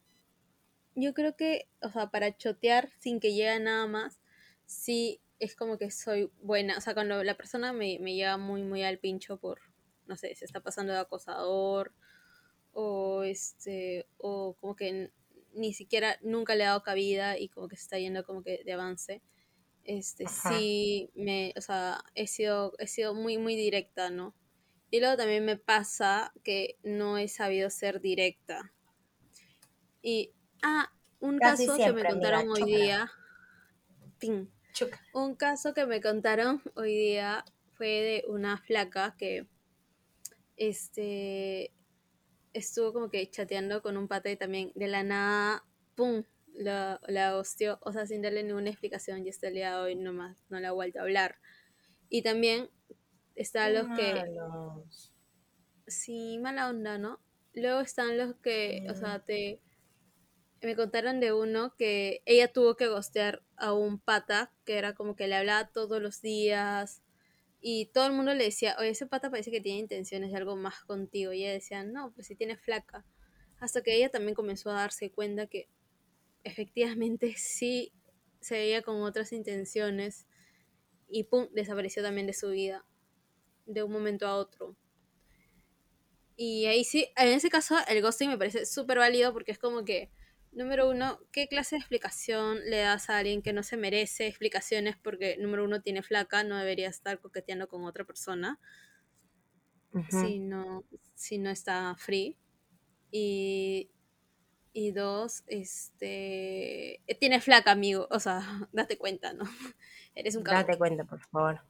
yo 0.94 1.14
creo 1.14 1.36
que, 1.36 1.68
o 1.80 1.90
sea, 1.90 2.10
para 2.10 2.36
chotear 2.36 2.90
sin 2.98 3.20
que 3.20 3.34
llegue 3.34 3.58
nada 3.60 3.86
más, 3.86 4.20
sí 4.66 5.20
es 5.38 5.56
como 5.56 5.78
que 5.78 5.90
soy 5.90 6.30
buena. 6.40 6.78
O 6.78 6.80
sea, 6.80 6.94
cuando 6.94 7.22
la 7.24 7.36
persona 7.36 7.72
me, 7.72 7.98
me 8.00 8.14
lleva 8.14 8.36
muy, 8.36 8.62
muy 8.62 8.82
al 8.82 8.98
pincho 8.98 9.38
por, 9.38 9.60
no 10.06 10.16
sé, 10.16 10.34
se 10.34 10.44
está 10.44 10.60
pasando 10.60 10.92
de 10.92 11.00
acosador 11.00 11.92
o 12.72 13.22
este, 13.22 14.06
o 14.18 14.56
como 14.60 14.76
que 14.76 15.12
ni 15.54 15.74
siquiera 15.74 16.18
nunca 16.22 16.54
le 16.54 16.64
ha 16.64 16.68
dado 16.68 16.82
cabida 16.82 17.38
y 17.38 17.48
como 17.48 17.68
que 17.68 17.76
se 17.76 17.82
está 17.82 17.98
yendo 17.98 18.24
como 18.24 18.42
que 18.42 18.62
de 18.64 18.72
avance. 18.72 19.22
Este, 19.84 20.26
sí, 20.28 21.10
me, 21.14 21.52
o 21.56 21.60
sea, 21.60 22.04
he 22.14 22.28
sido, 22.28 22.72
he 22.78 22.86
sido 22.86 23.14
muy, 23.14 23.36
muy 23.36 23.56
directa, 23.56 24.10
¿no? 24.10 24.34
Y 24.90 25.00
luego 25.00 25.16
también 25.16 25.44
me 25.44 25.56
pasa 25.56 26.32
que 26.44 26.78
no 26.82 27.18
he 27.18 27.26
sabido 27.26 27.68
ser 27.70 28.00
directa. 28.00 28.72
Y, 30.02 30.32
ah, 30.62 30.92
un 31.20 31.38
caso 31.38 31.76
que 31.76 31.92
me 31.92 32.04
contaron 32.04 32.48
hoy 32.48 32.64
día. 32.64 33.10
Un 35.12 35.34
caso 35.34 35.74
que 35.74 35.86
me 35.86 36.00
contaron 36.00 36.62
hoy 36.74 36.96
día 36.96 37.44
fue 37.76 37.86
de 37.86 38.24
una 38.28 38.58
flaca 38.58 39.16
que 39.18 39.46
este 40.56 41.72
estuvo 42.52 42.92
como 42.92 43.10
que 43.10 43.28
chateando 43.30 43.82
con 43.82 43.96
un 43.96 44.08
pata 44.08 44.30
y 44.30 44.36
también 44.36 44.72
de 44.74 44.88
la 44.88 45.02
nada, 45.02 45.64
¡pum! 45.94 46.24
La, 46.54 47.00
la 47.06 47.36
hostió, 47.36 47.78
o 47.80 47.92
sea, 47.92 48.06
sin 48.06 48.20
darle 48.20 48.42
ninguna 48.42 48.68
explicación 48.68 49.24
y 49.24 49.30
este 49.30 49.50
día 49.50 49.80
hoy 49.80 49.94
nomás 49.94 50.44
no 50.50 50.60
la 50.60 50.68
ha 50.68 50.72
vuelto 50.72 50.98
a 50.98 51.02
hablar. 51.02 51.38
Y 52.10 52.22
también 52.22 52.68
están 53.34 53.74
los 53.74 53.86
que... 53.96 54.22
Sí, 55.86 56.38
mala 56.38 56.68
onda, 56.68 56.98
¿no? 56.98 57.20
Luego 57.54 57.80
están 57.80 58.18
los 58.18 58.34
que, 58.36 58.86
o 58.90 58.94
sea, 58.94 59.24
te... 59.24 59.60
Me 60.62 60.76
contaron 60.76 61.20
de 61.20 61.32
uno 61.32 61.74
que 61.76 62.22
ella 62.24 62.52
tuvo 62.52 62.76
que 62.76 62.88
gostear 62.88 63.42
a 63.56 63.72
un 63.72 63.98
pata 63.98 64.52
que 64.64 64.78
era 64.78 64.94
como 64.94 65.16
que 65.16 65.26
le 65.26 65.34
hablaba 65.34 65.68
todos 65.68 66.00
los 66.00 66.22
días, 66.22 67.02
y 67.64 67.86
todo 67.86 68.08
el 68.08 68.12
mundo 68.12 68.34
le 68.34 68.42
decía, 68.42 68.74
oye, 68.80 68.88
ese 68.88 69.06
pata 69.06 69.30
parece 69.30 69.52
que 69.52 69.60
tiene 69.60 69.78
intenciones 69.78 70.32
de 70.32 70.36
algo 70.36 70.56
más 70.56 70.82
contigo. 70.82 71.32
Y 71.32 71.44
ella 71.44 71.52
decía, 71.52 71.84
no, 71.84 72.12
pues 72.12 72.26
si 72.26 72.34
tiene 72.34 72.56
flaca. 72.56 73.06
Hasta 73.60 73.82
que 73.82 73.94
ella 73.94 74.08
también 74.08 74.34
comenzó 74.34 74.70
a 74.70 74.80
darse 74.80 75.12
cuenta 75.12 75.46
que 75.46 75.68
efectivamente 76.42 77.34
sí 77.36 77.92
se 78.40 78.56
veía 78.56 78.82
con 78.82 79.00
otras 79.02 79.32
intenciones. 79.32 80.26
Y 81.08 81.24
pum, 81.24 81.46
desapareció 81.52 82.02
también 82.02 82.26
de 82.26 82.32
su 82.32 82.50
vida. 82.50 82.84
De 83.64 83.84
un 83.84 83.92
momento 83.92 84.26
a 84.26 84.34
otro. 84.34 84.76
Y 86.34 86.66
ahí 86.66 86.82
sí, 86.82 87.06
en 87.16 87.28
ese 87.28 87.48
caso 87.48 87.76
el 87.86 88.02
ghosting 88.02 88.28
me 88.28 88.38
parece 88.38 88.66
súper 88.66 88.98
válido 88.98 89.32
porque 89.32 89.52
es 89.52 89.58
como 89.58 89.84
que 89.84 90.10
Número 90.52 90.90
uno, 90.90 91.18
¿qué 91.32 91.48
clase 91.48 91.76
de 91.76 91.80
explicación 91.80 92.58
le 92.68 92.78
das 92.78 93.08
a 93.08 93.18
alguien 93.18 93.40
que 93.40 93.54
no 93.54 93.62
se 93.62 93.78
merece 93.78 94.26
explicaciones 94.26 94.96
porque, 94.96 95.36
número 95.38 95.64
uno, 95.64 95.80
tiene 95.80 96.02
flaca, 96.02 96.44
no 96.44 96.58
debería 96.58 96.88
estar 96.88 97.18
coqueteando 97.20 97.68
con 97.68 97.84
otra 97.84 98.04
persona 98.04 98.60
si, 100.10 100.38
no, 100.38 100.84
si 101.14 101.38
no 101.38 101.50
está 101.50 101.94
free? 101.96 102.36
Y, 103.10 103.90
y 104.72 104.92
dos, 104.92 105.44
este, 105.46 107.00
tiene 107.20 107.40
flaca, 107.40 107.72
amigo, 107.72 108.06
o 108.10 108.20
sea, 108.20 108.40
date 108.72 108.98
cuenta, 108.98 109.32
¿no? 109.32 109.44
Eres 110.14 110.36
un 110.36 110.42
cabrón. 110.42 110.66
Date 110.66 110.78
cuenta, 110.78 111.04
por 111.04 111.20
favor. 111.20 111.60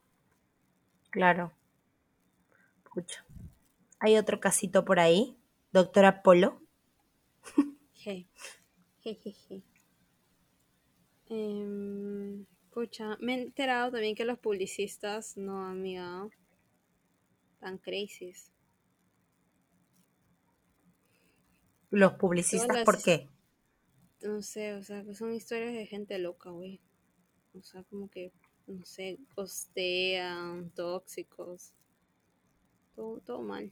Claro. 1.09 1.53
Escucha. 2.83 3.25
Hay 3.99 4.17
otro 4.17 4.39
casito 4.39 4.83
por 4.83 4.99
ahí, 4.99 5.37
doctora 5.71 6.21
Polo. 6.21 6.61
Hey. 7.93 8.27
Jejeje. 9.03 9.63
Pucha, 12.71 13.17
me 13.19 13.35
he 13.35 13.41
enterado 13.43 13.91
también 13.91 14.15
que 14.15 14.25
los 14.25 14.39
publicistas, 14.39 15.37
no, 15.37 15.65
amiga, 15.65 16.27
tan 17.59 17.77
crazy. 17.77 18.33
¿Los 21.89 22.13
publicistas 22.13 22.83
por 22.83 23.01
qué? 23.01 23.29
No 24.21 24.41
sé, 24.41 24.73
o 24.73 24.81
sea, 24.81 25.03
que 25.03 25.13
son 25.13 25.33
historias 25.33 25.73
de 25.73 25.85
gente 25.85 26.17
loca, 26.17 26.49
güey. 26.49 26.81
O 27.53 27.61
sea, 27.61 27.83
como 27.83 28.09
que, 28.09 28.31
no 28.65 28.83
sé, 28.85 29.19
costean, 29.35 30.71
tóxicos. 30.71 31.73
Todo, 32.95 33.19
todo 33.19 33.41
mal. 33.41 33.71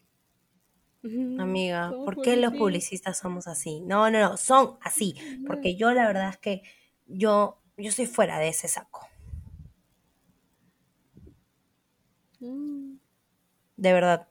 Amiga, 1.03 1.89
¿por 1.89 2.21
qué 2.21 2.37
los 2.37 2.53
publicistas 2.53 3.17
somos 3.17 3.47
así? 3.47 3.81
No, 3.81 4.11
no, 4.11 4.19
no, 4.19 4.37
son 4.37 4.77
así. 4.81 5.15
Porque 5.47 5.75
yo 5.75 5.93
la 5.93 6.05
verdad 6.05 6.29
es 6.29 6.37
que 6.37 6.61
yo, 7.07 7.59
yo 7.77 7.91
soy 7.91 8.05
fuera 8.05 8.37
de 8.37 8.49
ese 8.49 8.67
saco. 8.67 9.07
Mm. 12.39 12.97
De 13.77 13.93
verdad. 13.93 14.27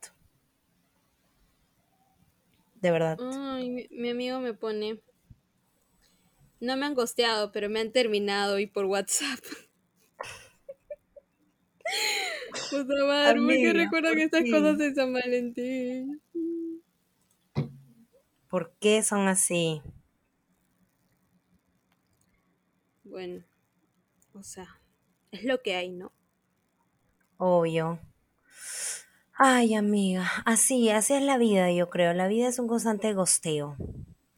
De 2.77 2.93
verdad. 2.93 3.19
Ay, 3.21 3.89
mi, 3.91 4.11
amigo 4.11 4.39
me 4.39 4.55
pone. 4.55 5.03
No 6.61 6.77
me 6.77 6.87
han 6.87 6.95
costeado, 6.95 7.51
pero 7.51 7.69
me 7.69 7.81
han 7.81 7.91
terminado 7.91 8.61
y 8.61 8.67
por 8.67 8.85
WhatsApp. 8.85 9.41
Puta 12.71 13.05
madre, 13.07 13.41
¿por 13.41 13.49
qué 13.49 13.73
recuerdan 13.73 14.19
estas 14.21 14.45
cosas 14.49 14.79
de 14.79 14.95
San 14.95 15.13
Valentín? 15.13 16.20
¿Por 18.51 18.75
qué 18.81 19.03
son 19.05 19.29
así? 19.29 19.81
Bueno, 23.05 23.45
o 24.35 24.43
sea, 24.43 24.83
es 25.31 25.45
lo 25.45 25.63
que 25.63 25.77
hay, 25.77 25.91
¿no? 25.91 26.13
Obvio. 27.39 28.01
Ay, 29.33 29.75
amiga, 29.75 30.29
así, 30.45 30.91
así 30.91 31.15
es 31.15 31.23
la 31.23 31.39
vida, 31.39 31.73
yo 31.73 31.89
creo. 31.89 32.13
La 32.13 32.27
vida 32.27 32.49
es 32.49 32.59
un 32.59 32.69
constante 32.69 33.15
gosteo. 33.15 33.77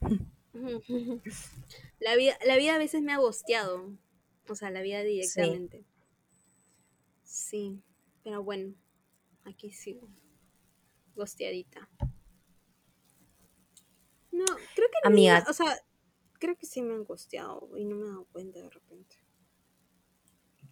La 1.99 2.17
vida, 2.17 2.37
la 2.45 2.57
vida 2.57 2.75
a 2.75 2.79
veces 2.79 3.01
me 3.01 3.13
ha 3.13 3.19
gosteado. 3.19 3.97
O 4.49 4.57
sea, 4.57 4.71
la 4.71 4.83
vida 4.83 5.03
directamente. 5.03 5.85
Sí, 7.23 7.81
sí 7.81 7.83
pero 8.25 8.43
bueno, 8.43 8.75
aquí 9.45 9.73
sigo. 9.73 10.09
Gosteadita. 11.15 11.89
No, 14.33 14.45
creo 14.75 14.89
que 14.91 15.07
Amiga. 15.07 15.45
o 15.49 15.53
sea, 15.53 15.79
creo 16.39 16.57
que 16.57 16.67
sí 16.67 16.83
me 16.83 16.95
han 16.95 17.05
costeado 17.05 17.71
y 17.77 17.85
no 17.85 17.97
me 17.97 18.07
he 18.07 18.09
dado 18.09 18.27
cuenta 18.33 18.59
de 18.59 18.71
repente. 18.71 19.17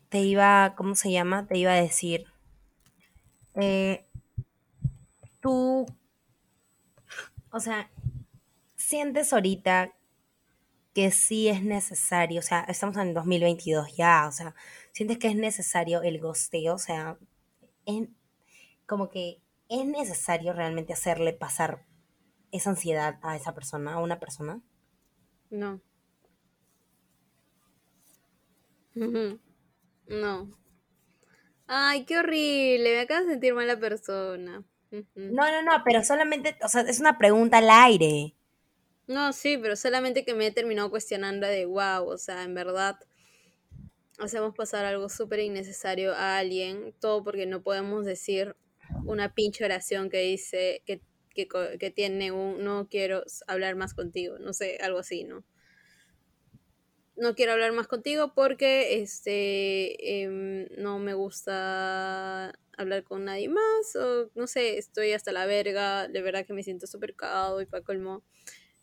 Te 0.08 0.20
iba, 0.20 0.74
¿cómo 0.76 0.96
se 0.96 1.12
llama? 1.12 1.46
Te 1.46 1.58
iba 1.58 1.72
a 1.72 1.80
decir. 1.80 2.26
Eh, 3.54 4.06
tú, 5.40 5.86
o 7.52 7.60
sea, 7.60 7.90
sientes 8.76 9.32
ahorita 9.32 9.94
que 10.94 11.10
sí 11.10 11.48
es 11.48 11.62
necesario, 11.62 12.40
o 12.40 12.42
sea, 12.42 12.60
estamos 12.62 12.96
en 12.96 13.08
el 13.08 13.14
2022 13.14 13.96
ya, 13.96 14.26
o 14.26 14.32
sea, 14.32 14.54
sientes 14.92 15.18
que 15.18 15.28
es 15.28 15.36
necesario 15.36 16.02
el 16.02 16.18
gosteo, 16.18 16.74
o 16.74 16.78
sea, 16.78 17.16
es 17.86 18.08
como 18.86 19.08
que 19.08 19.40
es 19.68 19.86
necesario 19.86 20.52
realmente 20.52 20.92
hacerle 20.92 21.32
pasar 21.32 21.86
esa 22.52 22.70
ansiedad 22.70 23.18
a 23.22 23.36
esa 23.36 23.54
persona, 23.54 23.94
a 23.94 24.00
una 24.00 24.18
persona? 24.18 24.60
No. 25.50 25.80
No. 30.08 30.50
Ay, 31.66 32.04
qué 32.04 32.18
horrible, 32.18 32.94
me 32.94 33.00
acabo 33.00 33.24
de 33.24 33.32
sentir 33.32 33.54
mala 33.54 33.78
persona. 33.78 34.64
No, 34.90 35.50
no, 35.50 35.62
no, 35.62 35.82
pero 35.84 36.02
solamente, 36.02 36.56
o 36.62 36.68
sea, 36.68 36.82
es 36.82 36.98
una 36.98 37.16
pregunta 37.16 37.58
al 37.58 37.70
aire. 37.70 38.34
No, 39.06 39.32
sí, 39.32 39.56
pero 39.56 39.76
solamente 39.76 40.24
que 40.24 40.34
me 40.34 40.46
he 40.46 40.52
terminado 40.52 40.90
cuestionando 40.90 41.46
de 41.46 41.66
wow, 41.66 42.08
o 42.08 42.18
sea, 42.18 42.42
en 42.42 42.54
verdad 42.54 42.98
hacemos 44.18 44.54
pasar 44.54 44.84
algo 44.84 45.08
súper 45.08 45.40
innecesario 45.40 46.12
a 46.14 46.38
alguien, 46.38 46.94
todo 47.00 47.24
porque 47.24 47.46
no 47.46 47.62
podemos 47.62 48.04
decir 48.04 48.56
una 49.04 49.34
pinche 49.34 49.64
oración 49.64 50.10
que 50.10 50.18
dice 50.18 50.82
que, 50.86 51.00
que, 51.48 51.90
tiene 51.90 52.32
un 52.32 52.62
no 52.64 52.88
quiero 52.88 53.24
hablar 53.46 53.76
más 53.76 53.94
contigo, 53.94 54.38
no 54.38 54.52
sé, 54.52 54.78
algo 54.82 54.98
así, 54.98 55.24
¿no? 55.24 55.44
No 57.16 57.34
quiero 57.34 57.52
hablar 57.52 57.72
más 57.72 57.86
contigo 57.86 58.32
porque 58.34 59.02
este 59.02 60.22
em, 60.22 60.68
no 60.78 60.98
me 60.98 61.14
gusta 61.14 62.58
hablar 62.78 63.04
con 63.04 63.24
nadie 63.26 63.48
más, 63.48 63.96
o 63.96 64.30
no 64.34 64.46
sé, 64.46 64.78
estoy 64.78 65.12
hasta 65.12 65.32
la 65.32 65.44
verga, 65.46 66.08
de 66.08 66.22
verdad 66.22 66.46
que 66.46 66.54
me 66.54 66.62
siento 66.62 66.86
súper 66.86 67.14
cagado 67.14 67.60
y 67.60 67.66
para 67.66 67.84
colmo 67.84 68.22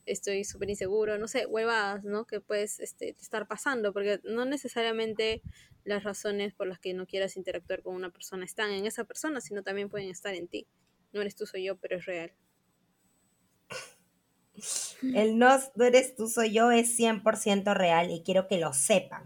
estoy 0.08 0.44
súper 0.46 0.70
inseguro, 0.70 1.18
no 1.18 1.28
sé, 1.28 1.46
huevadas, 1.46 2.04
¿no? 2.04 2.26
Que 2.26 2.40
puedes 2.42 2.80
este, 2.80 3.10
estar 3.10 3.48
pasando, 3.48 3.94
porque 3.94 4.20
no 4.24 4.46
necesariamente 4.46 5.42
las 5.84 6.04
razones 6.04 6.54
por 6.54 6.68
las 6.68 6.80
que 6.80 6.94
no 6.94 7.06
quieras 7.06 7.38
interactuar 7.38 7.82
con 7.84 7.96
una 7.96 8.10
persona 8.10 8.46
están 8.46 8.72
en 8.72 8.86
esa 8.86 9.04
persona, 9.04 9.42
sino 9.42 9.64
también 9.64 9.90
pueden 9.90 10.10
estar 10.10 10.34
en 10.34 10.48
ti. 10.48 10.68
No 11.14 11.22
eres 11.22 11.36
tú, 11.36 11.46
soy 11.46 11.64
yo, 11.64 11.78
pero 11.78 11.98
es 11.98 12.06
real. 12.06 12.34
El 15.12 15.38
no, 15.38 15.50
eres 15.84 16.16
tú, 16.16 16.28
soy 16.30 16.54
yo 16.54 16.72
es 16.72 16.96
100% 16.96 17.74
real 17.74 18.12
y 18.12 18.24
quiero 18.24 18.48
que 18.48 18.58
lo 18.58 18.74
sepan. 18.74 19.24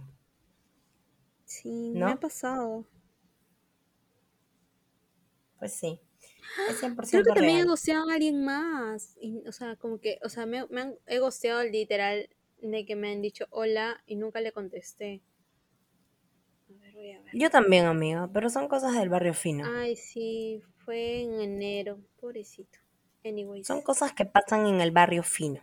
Sí, 1.45 1.93
¿No? 1.93 2.07
me 2.07 2.13
ha 2.13 2.19
pasado. 2.19 2.87
Pues 5.57 5.73
sí, 5.75 6.01
es 6.65 6.79
100% 6.79 6.97
Creo 7.09 7.23
que 7.23 7.33
también 7.33 7.59
he 7.59 7.63
real. 7.63 7.65
gosteado 7.65 8.09
a 8.09 8.13
alguien 8.13 8.43
más. 8.43 9.17
y, 9.19 9.43
o 9.47 9.51
sea, 9.51 9.75
como 9.75 9.99
que, 9.99 10.19
o 10.23 10.29
sea, 10.29 10.45
me, 10.45 10.65
me 10.67 10.81
han, 10.81 10.95
he 11.07 11.19
gosteado 11.19 11.63
literal 11.63 12.29
de 12.61 12.85
que 12.85 12.95
me 12.95 13.11
han 13.11 13.21
dicho 13.21 13.45
hola 13.49 14.03
y 14.05 14.15
nunca 14.15 14.41
le 14.41 14.51
contesté. 14.51 15.21
A 16.69 16.73
ver, 16.73 16.93
voy 16.95 17.11
a 17.11 17.21
ver. 17.21 17.33
Yo 17.33 17.49
también, 17.49 17.87
amiga, 17.87 18.29
pero 18.31 18.49
son 18.49 18.69
cosas 18.69 18.93
del 18.93 19.09
barrio 19.09 19.33
fino. 19.33 19.73
Ay, 19.73 19.95
sí, 19.95 20.61
fue 20.83 21.21
en 21.21 21.39
enero, 21.39 22.03
pobrecito. 22.17 22.79
Anyways. 23.23 23.67
Son 23.67 23.81
cosas 23.81 24.13
que 24.13 24.25
pasan 24.25 24.65
en 24.65 24.81
el 24.81 24.91
barrio 24.91 25.23
fino. 25.23 25.61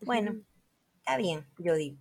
Bueno, 0.00 0.36
está 0.98 1.16
bien, 1.16 1.46
yo 1.58 1.74
digo. 1.74 1.98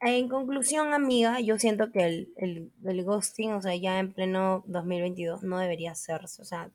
En 0.00 0.28
conclusión, 0.28 0.92
amiga, 0.92 1.40
yo 1.40 1.58
siento 1.58 1.90
que 1.90 2.04
el, 2.04 2.32
el, 2.36 2.72
el 2.84 3.04
ghosting, 3.04 3.52
o 3.54 3.62
sea, 3.62 3.74
ya 3.74 3.98
en 3.98 4.12
pleno 4.12 4.62
2022 4.66 5.42
no 5.42 5.58
debería 5.58 5.92
hacerse. 5.92 6.42
O 6.42 6.44
sea, 6.44 6.70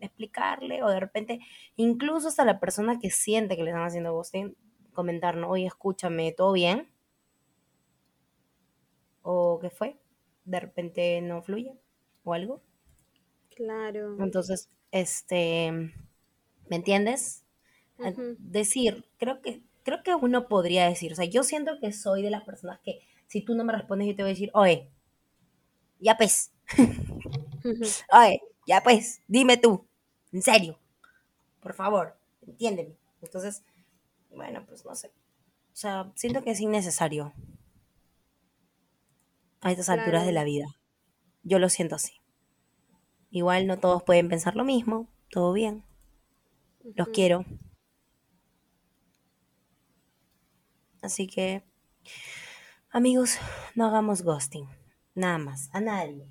explicarle 0.00 0.82
o 0.82 0.88
de 0.88 1.00
repente, 1.00 1.40
incluso 1.76 2.28
hasta 2.28 2.44
la 2.44 2.60
persona 2.60 2.98
que 2.98 3.10
siente 3.10 3.56
que 3.56 3.62
le 3.62 3.70
están 3.70 3.86
haciendo 3.86 4.12
ghosting, 4.12 4.56
comentarnos, 4.92 5.50
oye, 5.50 5.66
escúchame, 5.66 6.32
¿todo 6.32 6.52
bien? 6.52 6.88
¿O 9.22 9.58
qué 9.60 9.70
fue? 9.70 9.96
De 10.44 10.60
repente 10.60 11.20
no 11.20 11.42
fluye 11.42 11.74
o 12.24 12.34
algo. 12.34 12.62
Claro. 13.54 14.16
Entonces, 14.22 14.70
este, 14.90 15.92
¿me 16.68 16.76
entiendes? 16.76 17.44
Decir, 18.38 19.06
creo 19.18 19.40
que, 19.40 19.62
creo 19.82 20.02
que 20.02 20.14
uno 20.14 20.48
podría 20.48 20.88
decir, 20.88 21.12
o 21.12 21.16
sea, 21.16 21.24
yo 21.24 21.42
siento 21.42 21.78
que 21.80 21.92
soy 21.92 22.22
de 22.22 22.30
las 22.30 22.44
personas 22.44 22.80
que 22.84 23.00
si 23.26 23.40
tú 23.40 23.54
no 23.54 23.64
me 23.64 23.72
respondes, 23.72 24.08
yo 24.08 24.16
te 24.16 24.22
voy 24.22 24.30
a 24.30 24.34
decir, 24.34 24.50
oye, 24.54 24.90
ya 25.98 26.16
pues, 26.16 26.52
oye, 28.12 28.42
ya 28.66 28.82
pues, 28.82 29.22
dime 29.26 29.56
tú, 29.56 29.86
en 30.32 30.42
serio, 30.42 30.78
por 31.60 31.74
favor, 31.74 32.16
entiéndeme. 32.46 32.96
Entonces, 33.22 33.64
bueno, 34.30 34.64
pues 34.66 34.84
no 34.84 34.94
sé. 34.94 35.08
O 35.08 35.78
sea, 35.78 36.12
siento 36.14 36.42
que 36.42 36.50
es 36.50 36.60
innecesario 36.60 37.32
a 39.60 39.70
estas 39.70 39.88
alturas 39.88 40.24
de 40.24 40.32
la 40.32 40.44
vida. 40.44 40.66
Yo 41.42 41.58
lo 41.58 41.68
siento 41.68 41.96
así. 41.96 42.20
Igual 43.30 43.66
no 43.66 43.78
todos 43.78 44.02
pueden 44.02 44.28
pensar 44.28 44.56
lo 44.56 44.64
mismo, 44.64 45.08
todo 45.30 45.52
bien. 45.52 45.82
Los 46.94 47.08
quiero. 47.08 47.44
Así 51.02 51.26
que, 51.26 51.62
amigos, 52.90 53.36
no 53.74 53.86
hagamos 53.86 54.22
ghosting. 54.22 54.68
Nada 55.14 55.38
más. 55.38 55.68
A 55.72 55.80
nadie. 55.80 56.28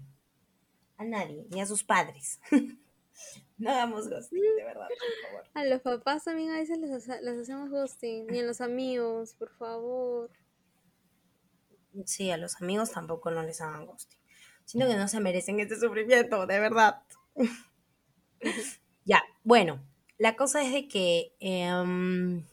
A 0.97 1.03
nadie. 1.05 1.47
Ni 1.51 1.61
a 1.61 1.65
sus 1.65 1.83
padres. 1.83 2.39
no 3.57 3.69
hagamos 3.71 4.09
ghosting, 4.09 4.41
de 4.41 4.63
verdad, 4.63 4.87
por 4.87 5.29
favor. 5.29 5.49
A 5.53 5.65
los 5.65 5.81
papás 5.81 6.23
también 6.25 6.51
a 6.51 6.59
veces 6.59 6.77
les, 6.79 6.91
hace- 6.91 7.21
les 7.21 7.39
hacemos 7.41 7.69
ghosting. 7.69 8.27
Ni 8.27 8.39
a 8.39 8.43
los 8.43 8.61
amigos, 8.61 9.33
por 9.35 9.49
favor. 9.55 10.31
Sí, 12.05 12.29
a 12.31 12.37
los 12.37 12.61
amigos 12.61 12.91
tampoco 12.91 13.31
no 13.31 13.41
les 13.43 13.61
hagan 13.61 13.85
ghosting. 13.85 14.19
Siento 14.65 14.89
que 14.91 14.97
no 14.97 15.07
se 15.07 15.19
merecen 15.19 15.59
este 15.59 15.79
sufrimiento, 15.79 16.45
de 16.47 16.59
verdad. 16.59 17.03
ya, 19.05 19.23
bueno. 19.43 19.81
La 20.17 20.35
cosa 20.35 20.63
es 20.63 20.71
de 20.71 20.87
que 20.87 21.33
em, 21.39 22.45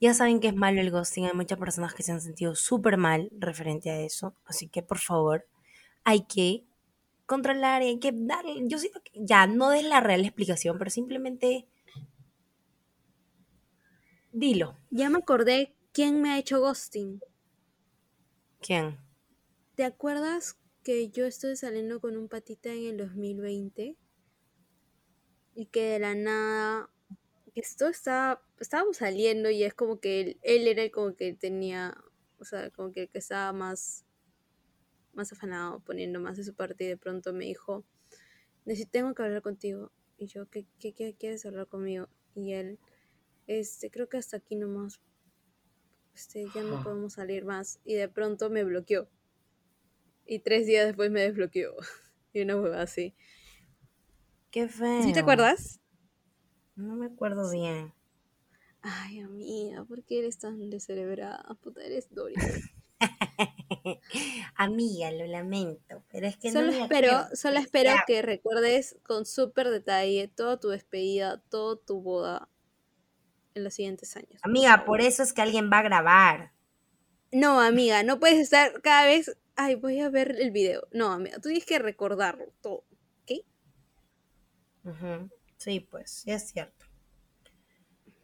ya 0.00 0.12
saben 0.12 0.40
que 0.40 0.48
es 0.48 0.54
malo 0.54 0.80
el 0.80 0.90
ghosting. 0.90 1.26
Hay 1.26 1.34
muchas 1.34 1.58
personas 1.58 1.94
que 1.94 2.02
se 2.02 2.12
han 2.12 2.20
sentido 2.20 2.54
súper 2.54 2.98
mal 2.98 3.30
referente 3.38 3.90
a 3.90 4.00
eso. 4.00 4.34
Así 4.44 4.68
que, 4.68 4.82
por 4.82 4.98
favor, 4.98 5.46
hay 6.04 6.26
que 6.26 6.64
controlar 7.24 7.82
y 7.82 7.86
hay 7.86 7.98
que 7.98 8.12
darle. 8.14 8.62
Yo 8.68 8.78
siento 8.78 9.00
que 9.02 9.12
ya 9.14 9.46
no 9.46 9.70
des 9.70 9.84
la 9.84 10.00
real 10.00 10.24
explicación, 10.24 10.78
pero 10.78 10.90
simplemente 10.90 11.66
dilo. 14.32 14.76
Ya 14.90 15.08
me 15.08 15.18
acordé 15.18 15.74
quién 15.92 16.20
me 16.20 16.30
ha 16.30 16.38
hecho 16.38 16.60
ghosting. 16.60 17.20
¿Quién? 18.60 18.98
¿Te 19.74 19.84
acuerdas 19.84 20.56
que 20.82 21.08
yo 21.08 21.24
estuve 21.24 21.56
saliendo 21.56 22.00
con 22.00 22.16
un 22.16 22.28
patita 22.28 22.72
en 22.72 22.84
el 22.84 22.96
2020? 22.98 23.96
Y 25.56 25.66
que 25.66 25.82
de 25.92 25.98
la 25.98 26.14
nada, 26.14 26.90
que 27.52 27.60
esto 27.60 27.88
estaba, 27.88 28.42
estábamos 28.60 28.98
saliendo 28.98 29.50
y 29.50 29.64
es 29.64 29.74
como 29.74 29.98
que 29.98 30.20
él, 30.20 30.38
él 30.42 30.68
era 30.68 30.82
el 30.82 30.90
como 30.90 31.16
que 31.16 31.32
tenía, 31.32 31.96
o 32.38 32.44
sea, 32.44 32.70
como 32.70 32.92
que 32.92 33.02
el 33.04 33.08
que 33.08 33.18
estaba 33.18 33.52
más, 33.52 34.04
más 35.14 35.32
afanado, 35.32 35.80
poniendo 35.80 36.20
más 36.20 36.36
de 36.36 36.44
su 36.44 36.54
parte 36.54 36.84
y 36.84 36.88
de 36.88 36.96
pronto 36.98 37.32
me 37.32 37.46
dijo, 37.46 37.84
necesito, 38.66 38.90
tengo 38.92 39.14
que 39.14 39.22
hablar 39.22 39.40
contigo. 39.40 39.90
Y 40.18 40.26
yo, 40.26 40.46
¿qué, 40.50 40.66
qué, 40.78 40.92
qué 40.92 41.14
quieres 41.14 41.46
hablar 41.46 41.66
conmigo? 41.66 42.08
Y 42.34 42.52
él, 42.52 42.78
este, 43.46 43.90
creo 43.90 44.10
que 44.10 44.18
hasta 44.18 44.36
aquí 44.36 44.56
nomás, 44.56 45.00
este, 46.14 46.44
ya 46.54 46.62
no 46.62 46.82
podemos 46.82 47.14
salir 47.14 47.46
más. 47.46 47.80
Y 47.84 47.94
de 47.94 48.08
pronto 48.08 48.50
me 48.50 48.62
bloqueó. 48.62 49.08
Y 50.26 50.40
tres 50.40 50.66
días 50.66 50.86
después 50.86 51.10
me 51.10 51.22
desbloqueó. 51.22 51.74
Y 52.32 52.42
una 52.42 52.60
hueva 52.60 52.82
así. 52.82 53.14
Qué 54.50 54.68
feo. 54.68 55.02
¿Sí 55.02 55.12
te 55.12 55.20
acuerdas? 55.20 55.80
No 56.76 56.94
me 56.96 57.06
acuerdo 57.06 57.50
bien. 57.50 57.92
Ay, 58.82 59.20
amiga, 59.20 59.84
¿por 59.84 60.04
qué 60.04 60.20
eres 60.20 60.38
tan 60.38 60.70
descerebrada? 60.70 61.42
Puta, 61.60 61.82
eres 61.82 62.08
Dory. 62.14 62.34
Amiga, 64.56 65.10
lo 65.10 65.26
lamento, 65.26 66.02
pero 66.10 66.26
es 66.26 66.36
que 66.36 66.50
Solo 66.50 66.66
no 66.66 66.72
me 66.72 66.82
espero, 66.82 67.12
acuerdo. 67.12 67.36
solo 67.36 67.58
espero 67.58 67.90
que 68.06 68.22
recuerdes 68.22 68.96
con 69.02 69.26
súper 69.26 69.68
detalle 69.70 70.28
toda 70.28 70.58
tu 70.60 70.68
despedida, 70.68 71.42
toda 71.50 71.76
tu 71.84 72.00
boda 72.00 72.48
en 73.54 73.64
los 73.64 73.74
siguientes 73.74 74.16
años. 74.16 74.40
Amiga, 74.42 74.84
por 74.84 75.00
eso 75.00 75.22
es 75.22 75.32
que 75.32 75.42
alguien 75.42 75.70
va 75.72 75.78
a 75.80 75.82
grabar. 75.82 76.52
No, 77.32 77.60
amiga, 77.60 78.02
no 78.02 78.18
puedes 78.20 78.38
estar 78.38 78.80
cada 78.82 79.04
vez. 79.06 79.36
Ay, 79.56 79.74
voy 79.74 80.00
a 80.00 80.08
ver 80.10 80.36
el 80.40 80.50
video. 80.50 80.86
No, 80.92 81.12
amiga, 81.12 81.36
tú 81.36 81.48
tienes 81.48 81.64
que 81.66 81.78
recordarlo 81.78 82.46
todo. 82.62 82.84
Sí, 85.56 85.80
pues, 85.80 86.10
sí 86.10 86.30
es 86.30 86.50
cierto. 86.50 86.86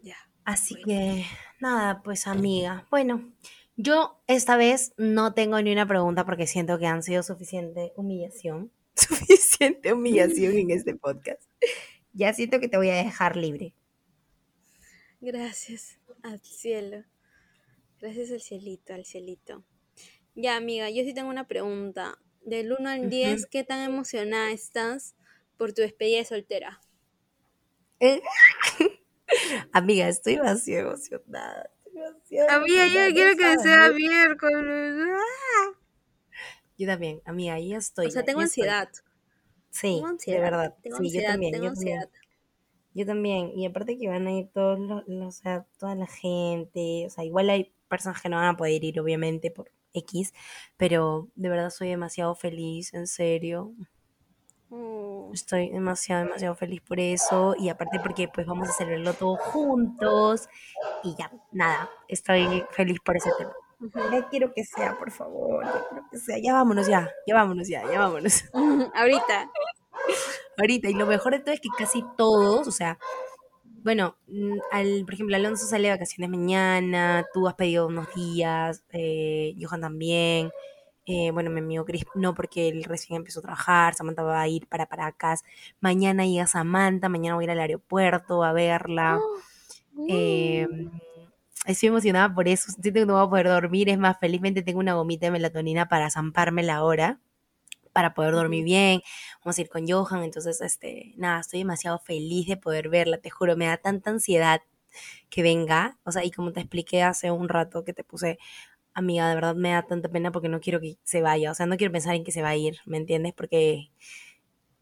Ya. 0.03 0.17
Así 0.45 0.75
Bueno. 0.75 0.87
que, 0.87 1.25
nada, 1.61 2.03
pues 2.03 2.27
amiga. 2.27 2.87
Bueno, 2.91 3.33
yo 3.77 4.23
esta 4.27 4.57
vez 4.57 4.93
no 4.97 5.35
tengo 5.35 5.61
ni 5.63 5.73
una 5.73 5.87
pregunta 5.87 6.25
porque 6.27 6.47
siento 6.47 6.79
que 6.79 6.87
han 6.87 7.03
sido 7.03 7.23
suficiente 7.23 7.93
humillación. 7.97 8.71
Suficiente 8.95 9.93
humillación 9.93 10.57
en 10.59 10.71
este 10.71 10.95
podcast. 10.95 11.43
Ya 12.13 12.35
siento 12.35 12.61
que 12.61 12.69
te 12.69 12.77
voy 12.77 12.91
a 12.91 12.97
dejar 12.97 13.37
libre. 13.37 13.75
Gracias 15.21 15.99
al 16.23 16.41
cielo. 16.43 17.05
Gracias 18.01 18.31
al 18.33 18.41
cielito, 18.41 18.93
al 18.93 19.05
cielito. 19.05 19.65
Ya, 20.35 20.57
amiga, 20.57 20.91
yo 20.91 21.05
sí 21.05 21.15
tengo 21.15 21.31
una 21.31 21.47
pregunta. 21.47 22.19
Del 22.45 22.73
1 22.73 22.89
al 22.91 23.01
Ujú. 23.03 23.09
10, 23.11 23.47
¿qué 23.47 23.63
tan 23.65 23.83
emocionada 23.89 24.51
estás 24.51 25.15
por 25.57 25.73
tu 25.73 25.83
despedida 25.83 26.19
de 26.19 26.25
soltera? 26.25 26.81
Amiga, 29.73 30.09
estoy 30.09 30.37
demasiado 30.37 30.91
emocionada. 30.91 31.71
Amiga, 32.49 32.87
yo 32.87 33.15
quiero 33.15 33.37
que 33.37 33.59
sea 33.59 33.91
miércoles. 33.93 34.95
¡Ah! 35.09 35.79
Yo 36.79 36.87
también, 36.87 37.23
amiga, 37.25 37.55
ahí 37.55 37.75
estoy. 37.75 38.07
O 38.07 38.11
sea, 38.11 38.25
tengo 38.25 38.41
ansiedad. 38.41 38.89
Sí, 39.71 39.95
tengo 39.97 40.07
ansiedad, 40.07 40.39
de 40.39 40.43
verdad. 40.45 40.75
Tengo 40.83 40.97
sí, 40.99 41.03
ansiedad, 41.05 41.27
yo 41.27 41.33
también, 41.33 41.53
tengo 41.53 41.65
yo 41.67 41.73
también. 41.73 41.99
ansiedad. 41.99 42.23
Yo 42.95 43.07
también. 43.07 43.53
Y 43.59 43.67
aparte 43.67 43.99
que 43.99 44.09
van 44.09 44.27
a 44.27 44.33
ir 44.33 44.49
todos 44.53 44.79
los, 44.79 45.05
los- 45.09 45.29
o 45.39 45.43
sea, 45.43 45.67
toda 45.79 45.95
la 45.95 46.07
gente. 46.07 47.05
O 47.07 47.11
sea, 47.11 47.25
igual 47.25 47.51
hay 47.51 47.73
personas 47.89 48.21
que 48.21 48.29
no 48.29 48.37
van 48.37 48.47
a 48.55 48.57
poder 48.57 48.83
ir, 48.85 49.01
obviamente, 49.01 49.51
por 49.51 49.71
X. 49.95 50.33
Pero 50.77 51.29
de 51.35 51.49
verdad 51.49 51.71
soy 51.71 51.89
demasiado 51.89 52.35
feliz, 52.35 52.93
en 52.95 53.07
serio. 53.07 53.75
Oh, 54.75 55.31
Estoy 55.35 55.69
demasiado, 55.69 56.25
demasiado 56.25 56.55
feliz 56.55 56.81
por 56.81 56.99
eso. 56.99 57.55
Y 57.59 57.69
aparte 57.69 58.01
porque 58.01 58.29
pues 58.29 58.47
vamos 58.47 58.71
a 58.71 58.73
celebrarlo 58.73 59.13
todos 59.13 59.39
juntos. 59.41 60.49
Y 61.05 61.15
ya, 61.15 61.31
nada, 61.51 61.91
estoy 62.09 62.65
feliz 62.71 62.99
por 63.05 63.17
ese 63.17 63.31
tema. 63.37 63.53
Ya 64.11 64.29
quiero 64.31 64.55
que 64.55 64.65
sea, 64.65 64.97
por 64.99 65.11
favor. 65.11 65.65
Ya 65.67 65.85
quiero 65.91 66.07
que 66.11 66.19
sea. 66.19 66.39
Ya 66.39 66.55
vámonos, 66.55 66.87
ya. 66.87 67.11
Ya 67.27 67.35
vámonos, 67.35 67.69
ya. 67.69 67.83
Ya 67.91 67.99
vámonos. 67.99 68.45
Ahorita. 68.95 69.51
Ahorita. 70.57 70.89
Y 70.89 70.95
lo 70.95 71.07
mejor 71.07 71.33
de 71.33 71.41
todo 71.41 71.55
es 71.55 71.61
que 71.61 71.69
casi 71.77 72.03
todos, 72.17 72.67
o 72.67 72.73
sea, 72.73 72.99
bueno, 73.83 74.17
mm, 74.29 74.59
al, 74.71 75.05
por 75.05 75.15
ejemplo, 75.15 75.37
Alonso 75.37 75.67
sale 75.67 75.89
de 75.89 75.95
vacaciones 75.95 76.31
mañana, 76.31 77.27
tú 77.35 77.47
has 77.47 77.55
pedido 77.55 77.89
unos 77.89 78.15
días, 78.15 78.85
eh, 78.93 79.55
Johan 79.61 79.83
también. 79.83 80.51
Eh, 81.05 81.31
bueno, 81.33 81.51
mi 81.51 81.61
amigo 81.61 81.85
Chris 81.85 82.05
no, 82.15 82.35
porque 82.35 82.69
él 82.69 82.85
recién 82.85 83.17
empezó 83.17 83.41
a 83.41 83.43
trabajar, 83.43 83.95
Samantha 83.95 84.23
va 84.23 84.41
a 84.41 84.49
ir 84.49 84.69
para 84.69 84.87
Paracas. 84.87 85.43
Mañana 85.81 86.27
llega 86.27 86.47
Samantha, 86.47 87.09
mañana 87.09 87.35
voy 87.35 87.45
a 87.45 87.47
ir 87.47 87.51
al 87.51 87.61
aeropuerto 87.61 88.45
a 88.45 88.53
verla. 88.53 89.21
Eh, 90.09 90.69
estoy 91.67 91.89
emocionada 91.89 92.33
por 92.33 92.47
eso. 92.49 92.71
Siento 92.71 93.01
que 93.01 93.07
no 93.07 93.15
voy 93.15 93.27
a 93.27 93.31
poder 93.31 93.49
dormir. 93.49 93.89
Es 93.89 93.99
más, 93.99 94.17
felizmente 94.21 94.63
tengo 94.63 94.79
una 94.79 94.95
gomita 94.95 95.27
de 95.27 95.33
melatonina 95.33 95.89
para 95.89 96.09
zamparme 96.11 96.63
la 96.63 96.85
hora, 96.85 97.21
para 97.93 98.15
poder 98.15 98.33
dormir 98.33 98.65
bien. 98.65 99.03
Vamos 99.45 99.59
a 99.59 99.61
ir 99.61 99.69
con 99.69 99.89
Johan. 99.89 100.23
Entonces, 100.23 100.61
este, 100.61 101.15
nada, 101.17 101.41
estoy 101.41 101.61
demasiado 101.61 101.99
feliz 101.99 102.47
de 102.47 102.57
poder 102.57 102.89
verla. 102.89 103.19
Te 103.19 103.31
juro, 103.31 103.57
me 103.57 103.67
da 103.67 103.77
tanta 103.77 104.11
ansiedad 104.11 104.63
que 105.31 105.43
venga. 105.43 105.99
O 106.05 106.13
sea, 106.13 106.25
y 106.25 106.31
como 106.31 106.53
te 106.53 106.61
expliqué 106.61 107.03
hace 107.03 107.31
un 107.31 107.49
rato 107.49 107.85
que 107.85 107.93
te 107.93 108.05
puse, 108.05 108.39
amiga, 108.95 109.29
de 109.29 109.35
verdad 109.35 109.55
me 109.57 109.71
da 109.73 109.83
tanta 109.83 110.09
pena 110.09 110.33
porque 110.33 110.49
no 110.49 110.61
quiero 110.61 110.81
que 110.81 110.97
se 111.05 111.23
vaya. 111.23 111.51
O 111.51 111.55
sea, 111.55 111.67
no 111.67 111.77
quiero 111.77 111.93
pensar 111.93 112.15
en 112.15 112.25
que 112.25 112.33
se 112.33 112.43
va 112.43 112.51
a 112.51 112.57
ir, 112.57 112.79
¿me 112.87 112.97
entiendes? 112.99 113.33
Porque 113.35 113.91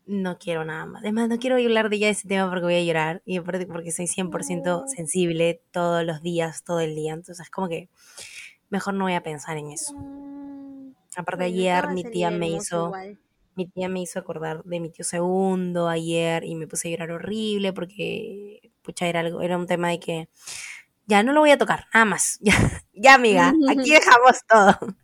no 0.06 0.38
quiero 0.38 0.64
nada 0.64 0.86
más. 0.86 1.02
Además, 1.02 1.28
no 1.28 1.38
quiero 1.38 1.56
hablar 1.56 1.88
de 1.90 1.98
ya 1.98 2.06
de 2.06 2.12
ese 2.12 2.28
tema 2.28 2.48
porque 2.48 2.64
voy 2.64 2.74
a 2.74 2.82
llorar. 2.84 3.22
Y 3.24 3.36
aparte 3.36 3.66
porque 3.66 3.92
soy 3.92 4.06
100% 4.06 4.80
No. 4.82 4.88
sensible 4.88 5.62
todos 5.70 6.04
los 6.04 6.22
días, 6.22 6.64
todo 6.64 6.80
el 6.80 6.94
día. 6.94 7.12
Entonces, 7.14 7.48
como 7.50 7.68
que 7.68 7.88
mejor 8.70 8.94
no 8.94 9.04
voy 9.04 9.14
a 9.14 9.22
pensar 9.22 9.56
en 9.58 9.70
eso. 9.72 9.94
Mm, 9.94 10.92
Aparte, 11.16 11.44
bueno, 11.44 11.56
ayer 11.58 11.88
mi 11.88 12.04
tía 12.04 12.30
me 12.30 12.48
hizo, 12.48 12.86
igual. 12.86 13.18
mi 13.56 13.66
tía 13.68 13.88
me 13.88 14.00
hizo 14.02 14.18
acordar 14.18 14.62
de 14.64 14.80
mi 14.80 14.90
tío 14.90 15.04
segundo 15.04 15.88
ayer 15.88 16.44
y 16.44 16.54
me 16.56 16.66
puse 16.68 16.88
a 16.88 16.90
llorar 16.92 17.12
horrible 17.12 17.72
porque, 17.72 18.72
pucha, 18.82 19.06
era 19.08 19.20
algo, 19.20 19.42
era 19.42 19.58
un 19.58 19.66
tema 19.66 19.88
de 19.90 20.00
que 20.00 20.28
ya 21.10 21.22
no 21.22 21.32
lo 21.32 21.40
voy 21.40 21.50
a 21.50 21.58
tocar, 21.58 21.86
nada 21.92 22.06
más. 22.06 22.38
Ya, 22.42 22.54
ya 22.94 23.14
amiga, 23.14 23.52
aquí 23.68 23.90
dejamos 23.90 24.40
todo. 24.48 24.96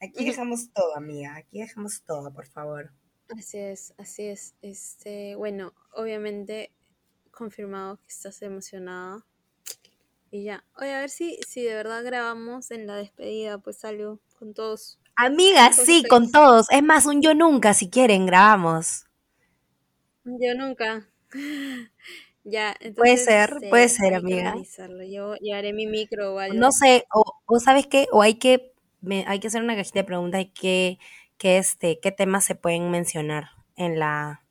Aquí 0.00 0.24
dejamos 0.24 0.72
todo, 0.72 0.96
amiga. 0.96 1.36
Aquí 1.36 1.60
dejamos 1.60 2.02
todo, 2.04 2.32
por 2.32 2.46
favor. 2.46 2.92
Así 3.38 3.58
es, 3.58 3.94
así 3.96 4.24
es. 4.24 4.54
Este, 4.60 5.34
bueno, 5.36 5.72
obviamente 5.92 6.72
confirmado 7.30 7.96
que 7.98 8.08
estás 8.08 8.42
emocionada. 8.42 9.24
Y 10.30 10.44
ya. 10.44 10.64
Oye, 10.76 10.92
a 10.94 11.00
ver 11.00 11.10
si, 11.10 11.38
si 11.46 11.62
de 11.62 11.74
verdad 11.74 12.04
grabamos 12.04 12.70
en 12.70 12.86
la 12.86 12.96
despedida, 12.96 13.58
pues 13.58 13.84
algo 13.84 14.20
con 14.38 14.52
todos. 14.52 14.98
Amiga, 15.16 15.70
Con 15.74 15.86
sí, 15.86 16.04
con 16.08 16.32
todos. 16.32 16.66
Es 16.70 16.82
más, 16.82 17.06
un 17.06 17.22
yo 17.22 17.34
nunca, 17.34 17.72
si 17.72 17.88
quieren, 17.88 18.26
grabamos. 18.26 19.06
Yo 20.24 20.54
nunca. 20.56 21.08
Ya, 22.44 22.76
Puede 22.78 22.88
entonces 22.88 23.24
ser, 23.24 23.50
este, 23.54 23.70
puede 23.70 23.88
ser, 23.88 24.04
hay 24.06 24.10
que 24.10 24.16
amiga. 24.16 24.48
organizarlo. 24.50 25.02
Yo 25.04 25.34
llevaré 25.36 25.72
mi 25.72 25.86
micro 25.86 26.34
o 26.34 26.38
algo. 26.38 26.54
No 26.54 26.72
sé, 26.72 27.06
o, 27.14 27.24
o 27.46 27.60
sabes 27.60 27.86
qué, 27.86 28.06
o 28.12 28.22
hay 28.22 28.34
que, 28.34 28.72
me- 29.00 29.24
hay 29.26 29.40
que 29.40 29.48
hacer 29.48 29.62
una 29.62 29.76
cajita 29.76 30.00
de 30.00 30.04
preguntas 30.04 30.38
de 30.40 30.52
qué, 30.52 30.98
qué, 31.38 31.58
este, 31.58 31.98
qué 32.00 32.12
temas 32.12 32.44
se 32.44 32.54
pueden 32.54 32.90
mencionar 32.90 33.48
en 33.76 33.98
la, 33.98 34.42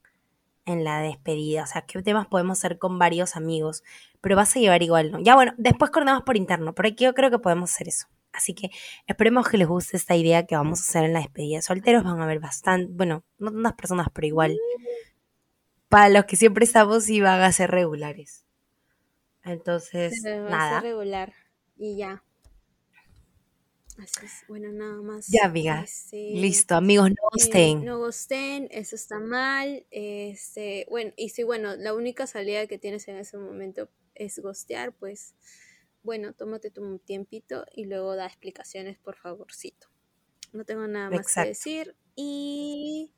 en 0.65 0.83
la 0.83 1.01
despedida. 1.01 1.63
O 1.63 1.67
sea, 1.67 1.83
qué 1.83 2.01
temas 2.03 2.27
podemos 2.27 2.59
hacer 2.59 2.79
con 2.79 2.99
varios 2.99 3.35
amigos. 3.35 3.83
Pero 4.21 4.35
vas 4.37 4.55
a 4.55 4.59
llevar 4.59 4.83
igual, 4.83 5.11
¿no? 5.11 5.19
Ya 5.21 5.35
bueno, 5.35 5.53
después 5.57 5.91
coordinamos 5.91 6.23
por 6.23 6.37
interno, 6.37 6.73
pero 6.75 6.89
aquí 6.89 7.03
yo 7.05 7.13
creo 7.13 7.31
que 7.31 7.39
podemos 7.39 7.71
hacer 7.73 7.89
eso. 7.89 8.07
Así 8.33 8.53
que 8.55 8.69
esperemos 9.07 9.47
que 9.49 9.57
les 9.57 9.67
guste 9.67 9.97
esta 9.97 10.15
idea 10.15 10.45
que 10.47 10.55
vamos 10.55 10.79
a 10.79 10.83
hacer 10.83 11.03
en 11.05 11.13
la 11.13 11.19
despedida 11.19 11.57
de 11.57 11.61
solteros. 11.63 12.03
Van 12.03 12.19
a 12.21 12.23
haber 12.25 12.39
bastante, 12.39 12.87
bueno, 12.91 13.23
no 13.39 13.51
tantas 13.51 13.73
personas, 13.73 14.07
pero 14.13 14.27
igual. 14.27 14.57
Para 15.93 16.09
los 16.09 16.25
que 16.25 16.35
siempre 16.35 16.65
estamos 16.65 17.07
y 17.09 17.21
van 17.21 17.41
a 17.41 17.51
ser 17.51 17.69
regulares. 17.71 18.45
Entonces, 19.43 20.21
Se 20.21 20.39
va 20.39 20.47
a 20.47 20.49
nada. 20.49 20.77
hacer 20.79 20.89
regular. 20.89 21.33
Y 21.77 21.97
ya. 21.97 22.23
Así 23.99 24.25
es. 24.25 24.31
Bueno, 24.47 24.71
nada 24.71 25.01
más. 25.03 25.27
Ya, 25.27 25.45
amiga. 25.45 25.81
Este, 25.83 26.31
Listo, 26.33 26.73
amigos, 26.75 27.09
no 27.11 27.15
eh, 27.15 27.37
estén. 27.37 27.85
no 27.85 27.99
gosten, 27.99 28.67
eso 28.71 28.95
está 28.95 29.19
mal. 29.19 29.85
Este, 29.91 30.87
bueno, 30.89 31.13
y 31.15 31.29
si 31.29 31.43
bueno, 31.43 31.75
la 31.75 31.93
única 31.93 32.25
salida 32.25 32.65
que 32.65 32.79
tienes 32.79 33.07
en 33.07 33.17
ese 33.17 33.37
momento 33.37 33.89
es 34.15 34.39
gostear, 34.39 34.93
pues 34.93 35.35
bueno, 36.01 36.33
tómate 36.33 36.71
tu 36.71 36.97
tiempito 36.99 37.65
y 37.71 37.85
luego 37.85 38.15
da 38.15 38.25
explicaciones, 38.25 38.97
por 38.97 39.15
favorcito. 39.15 39.87
No 40.53 40.65
tengo 40.65 40.87
nada 40.87 41.11
más 41.11 41.19
Exacto. 41.19 41.45
que 41.45 41.49
decir. 41.49 41.95
Y 42.15 43.11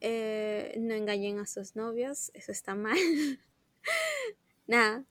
eh, 0.00 0.74
no 0.78 0.94
engañen 0.94 1.38
a 1.38 1.46
sus 1.46 1.76
novios, 1.76 2.30
eso 2.34 2.52
está 2.52 2.74
mal. 2.74 2.96
nada, 4.66 5.04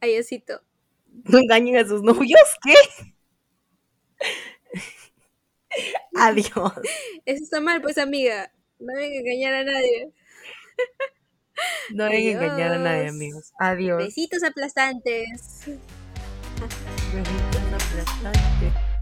adiósito. 0.00 0.62
No 1.06 1.38
engañen 1.38 1.76
a 1.76 1.86
sus 1.86 2.02
novios, 2.02 2.56
¿qué? 2.62 2.74
Adiós. 6.16 6.72
Eso 7.24 7.42
está 7.42 7.60
mal, 7.60 7.82
pues 7.82 7.98
amiga. 7.98 8.52
No 8.78 8.92
deben 8.94 9.14
engañar 9.14 9.54
a 9.54 9.64
nadie. 9.64 10.12
No 11.90 12.04
deben 12.04 12.36
engañar 12.36 12.72
a 12.72 12.78
nadie, 12.78 13.08
amigos. 13.08 13.52
Adiós. 13.58 13.98
Besitos 13.98 14.42
aplastantes. 14.42 15.64
Besitos 17.12 17.72
aplastantes. 17.72 18.93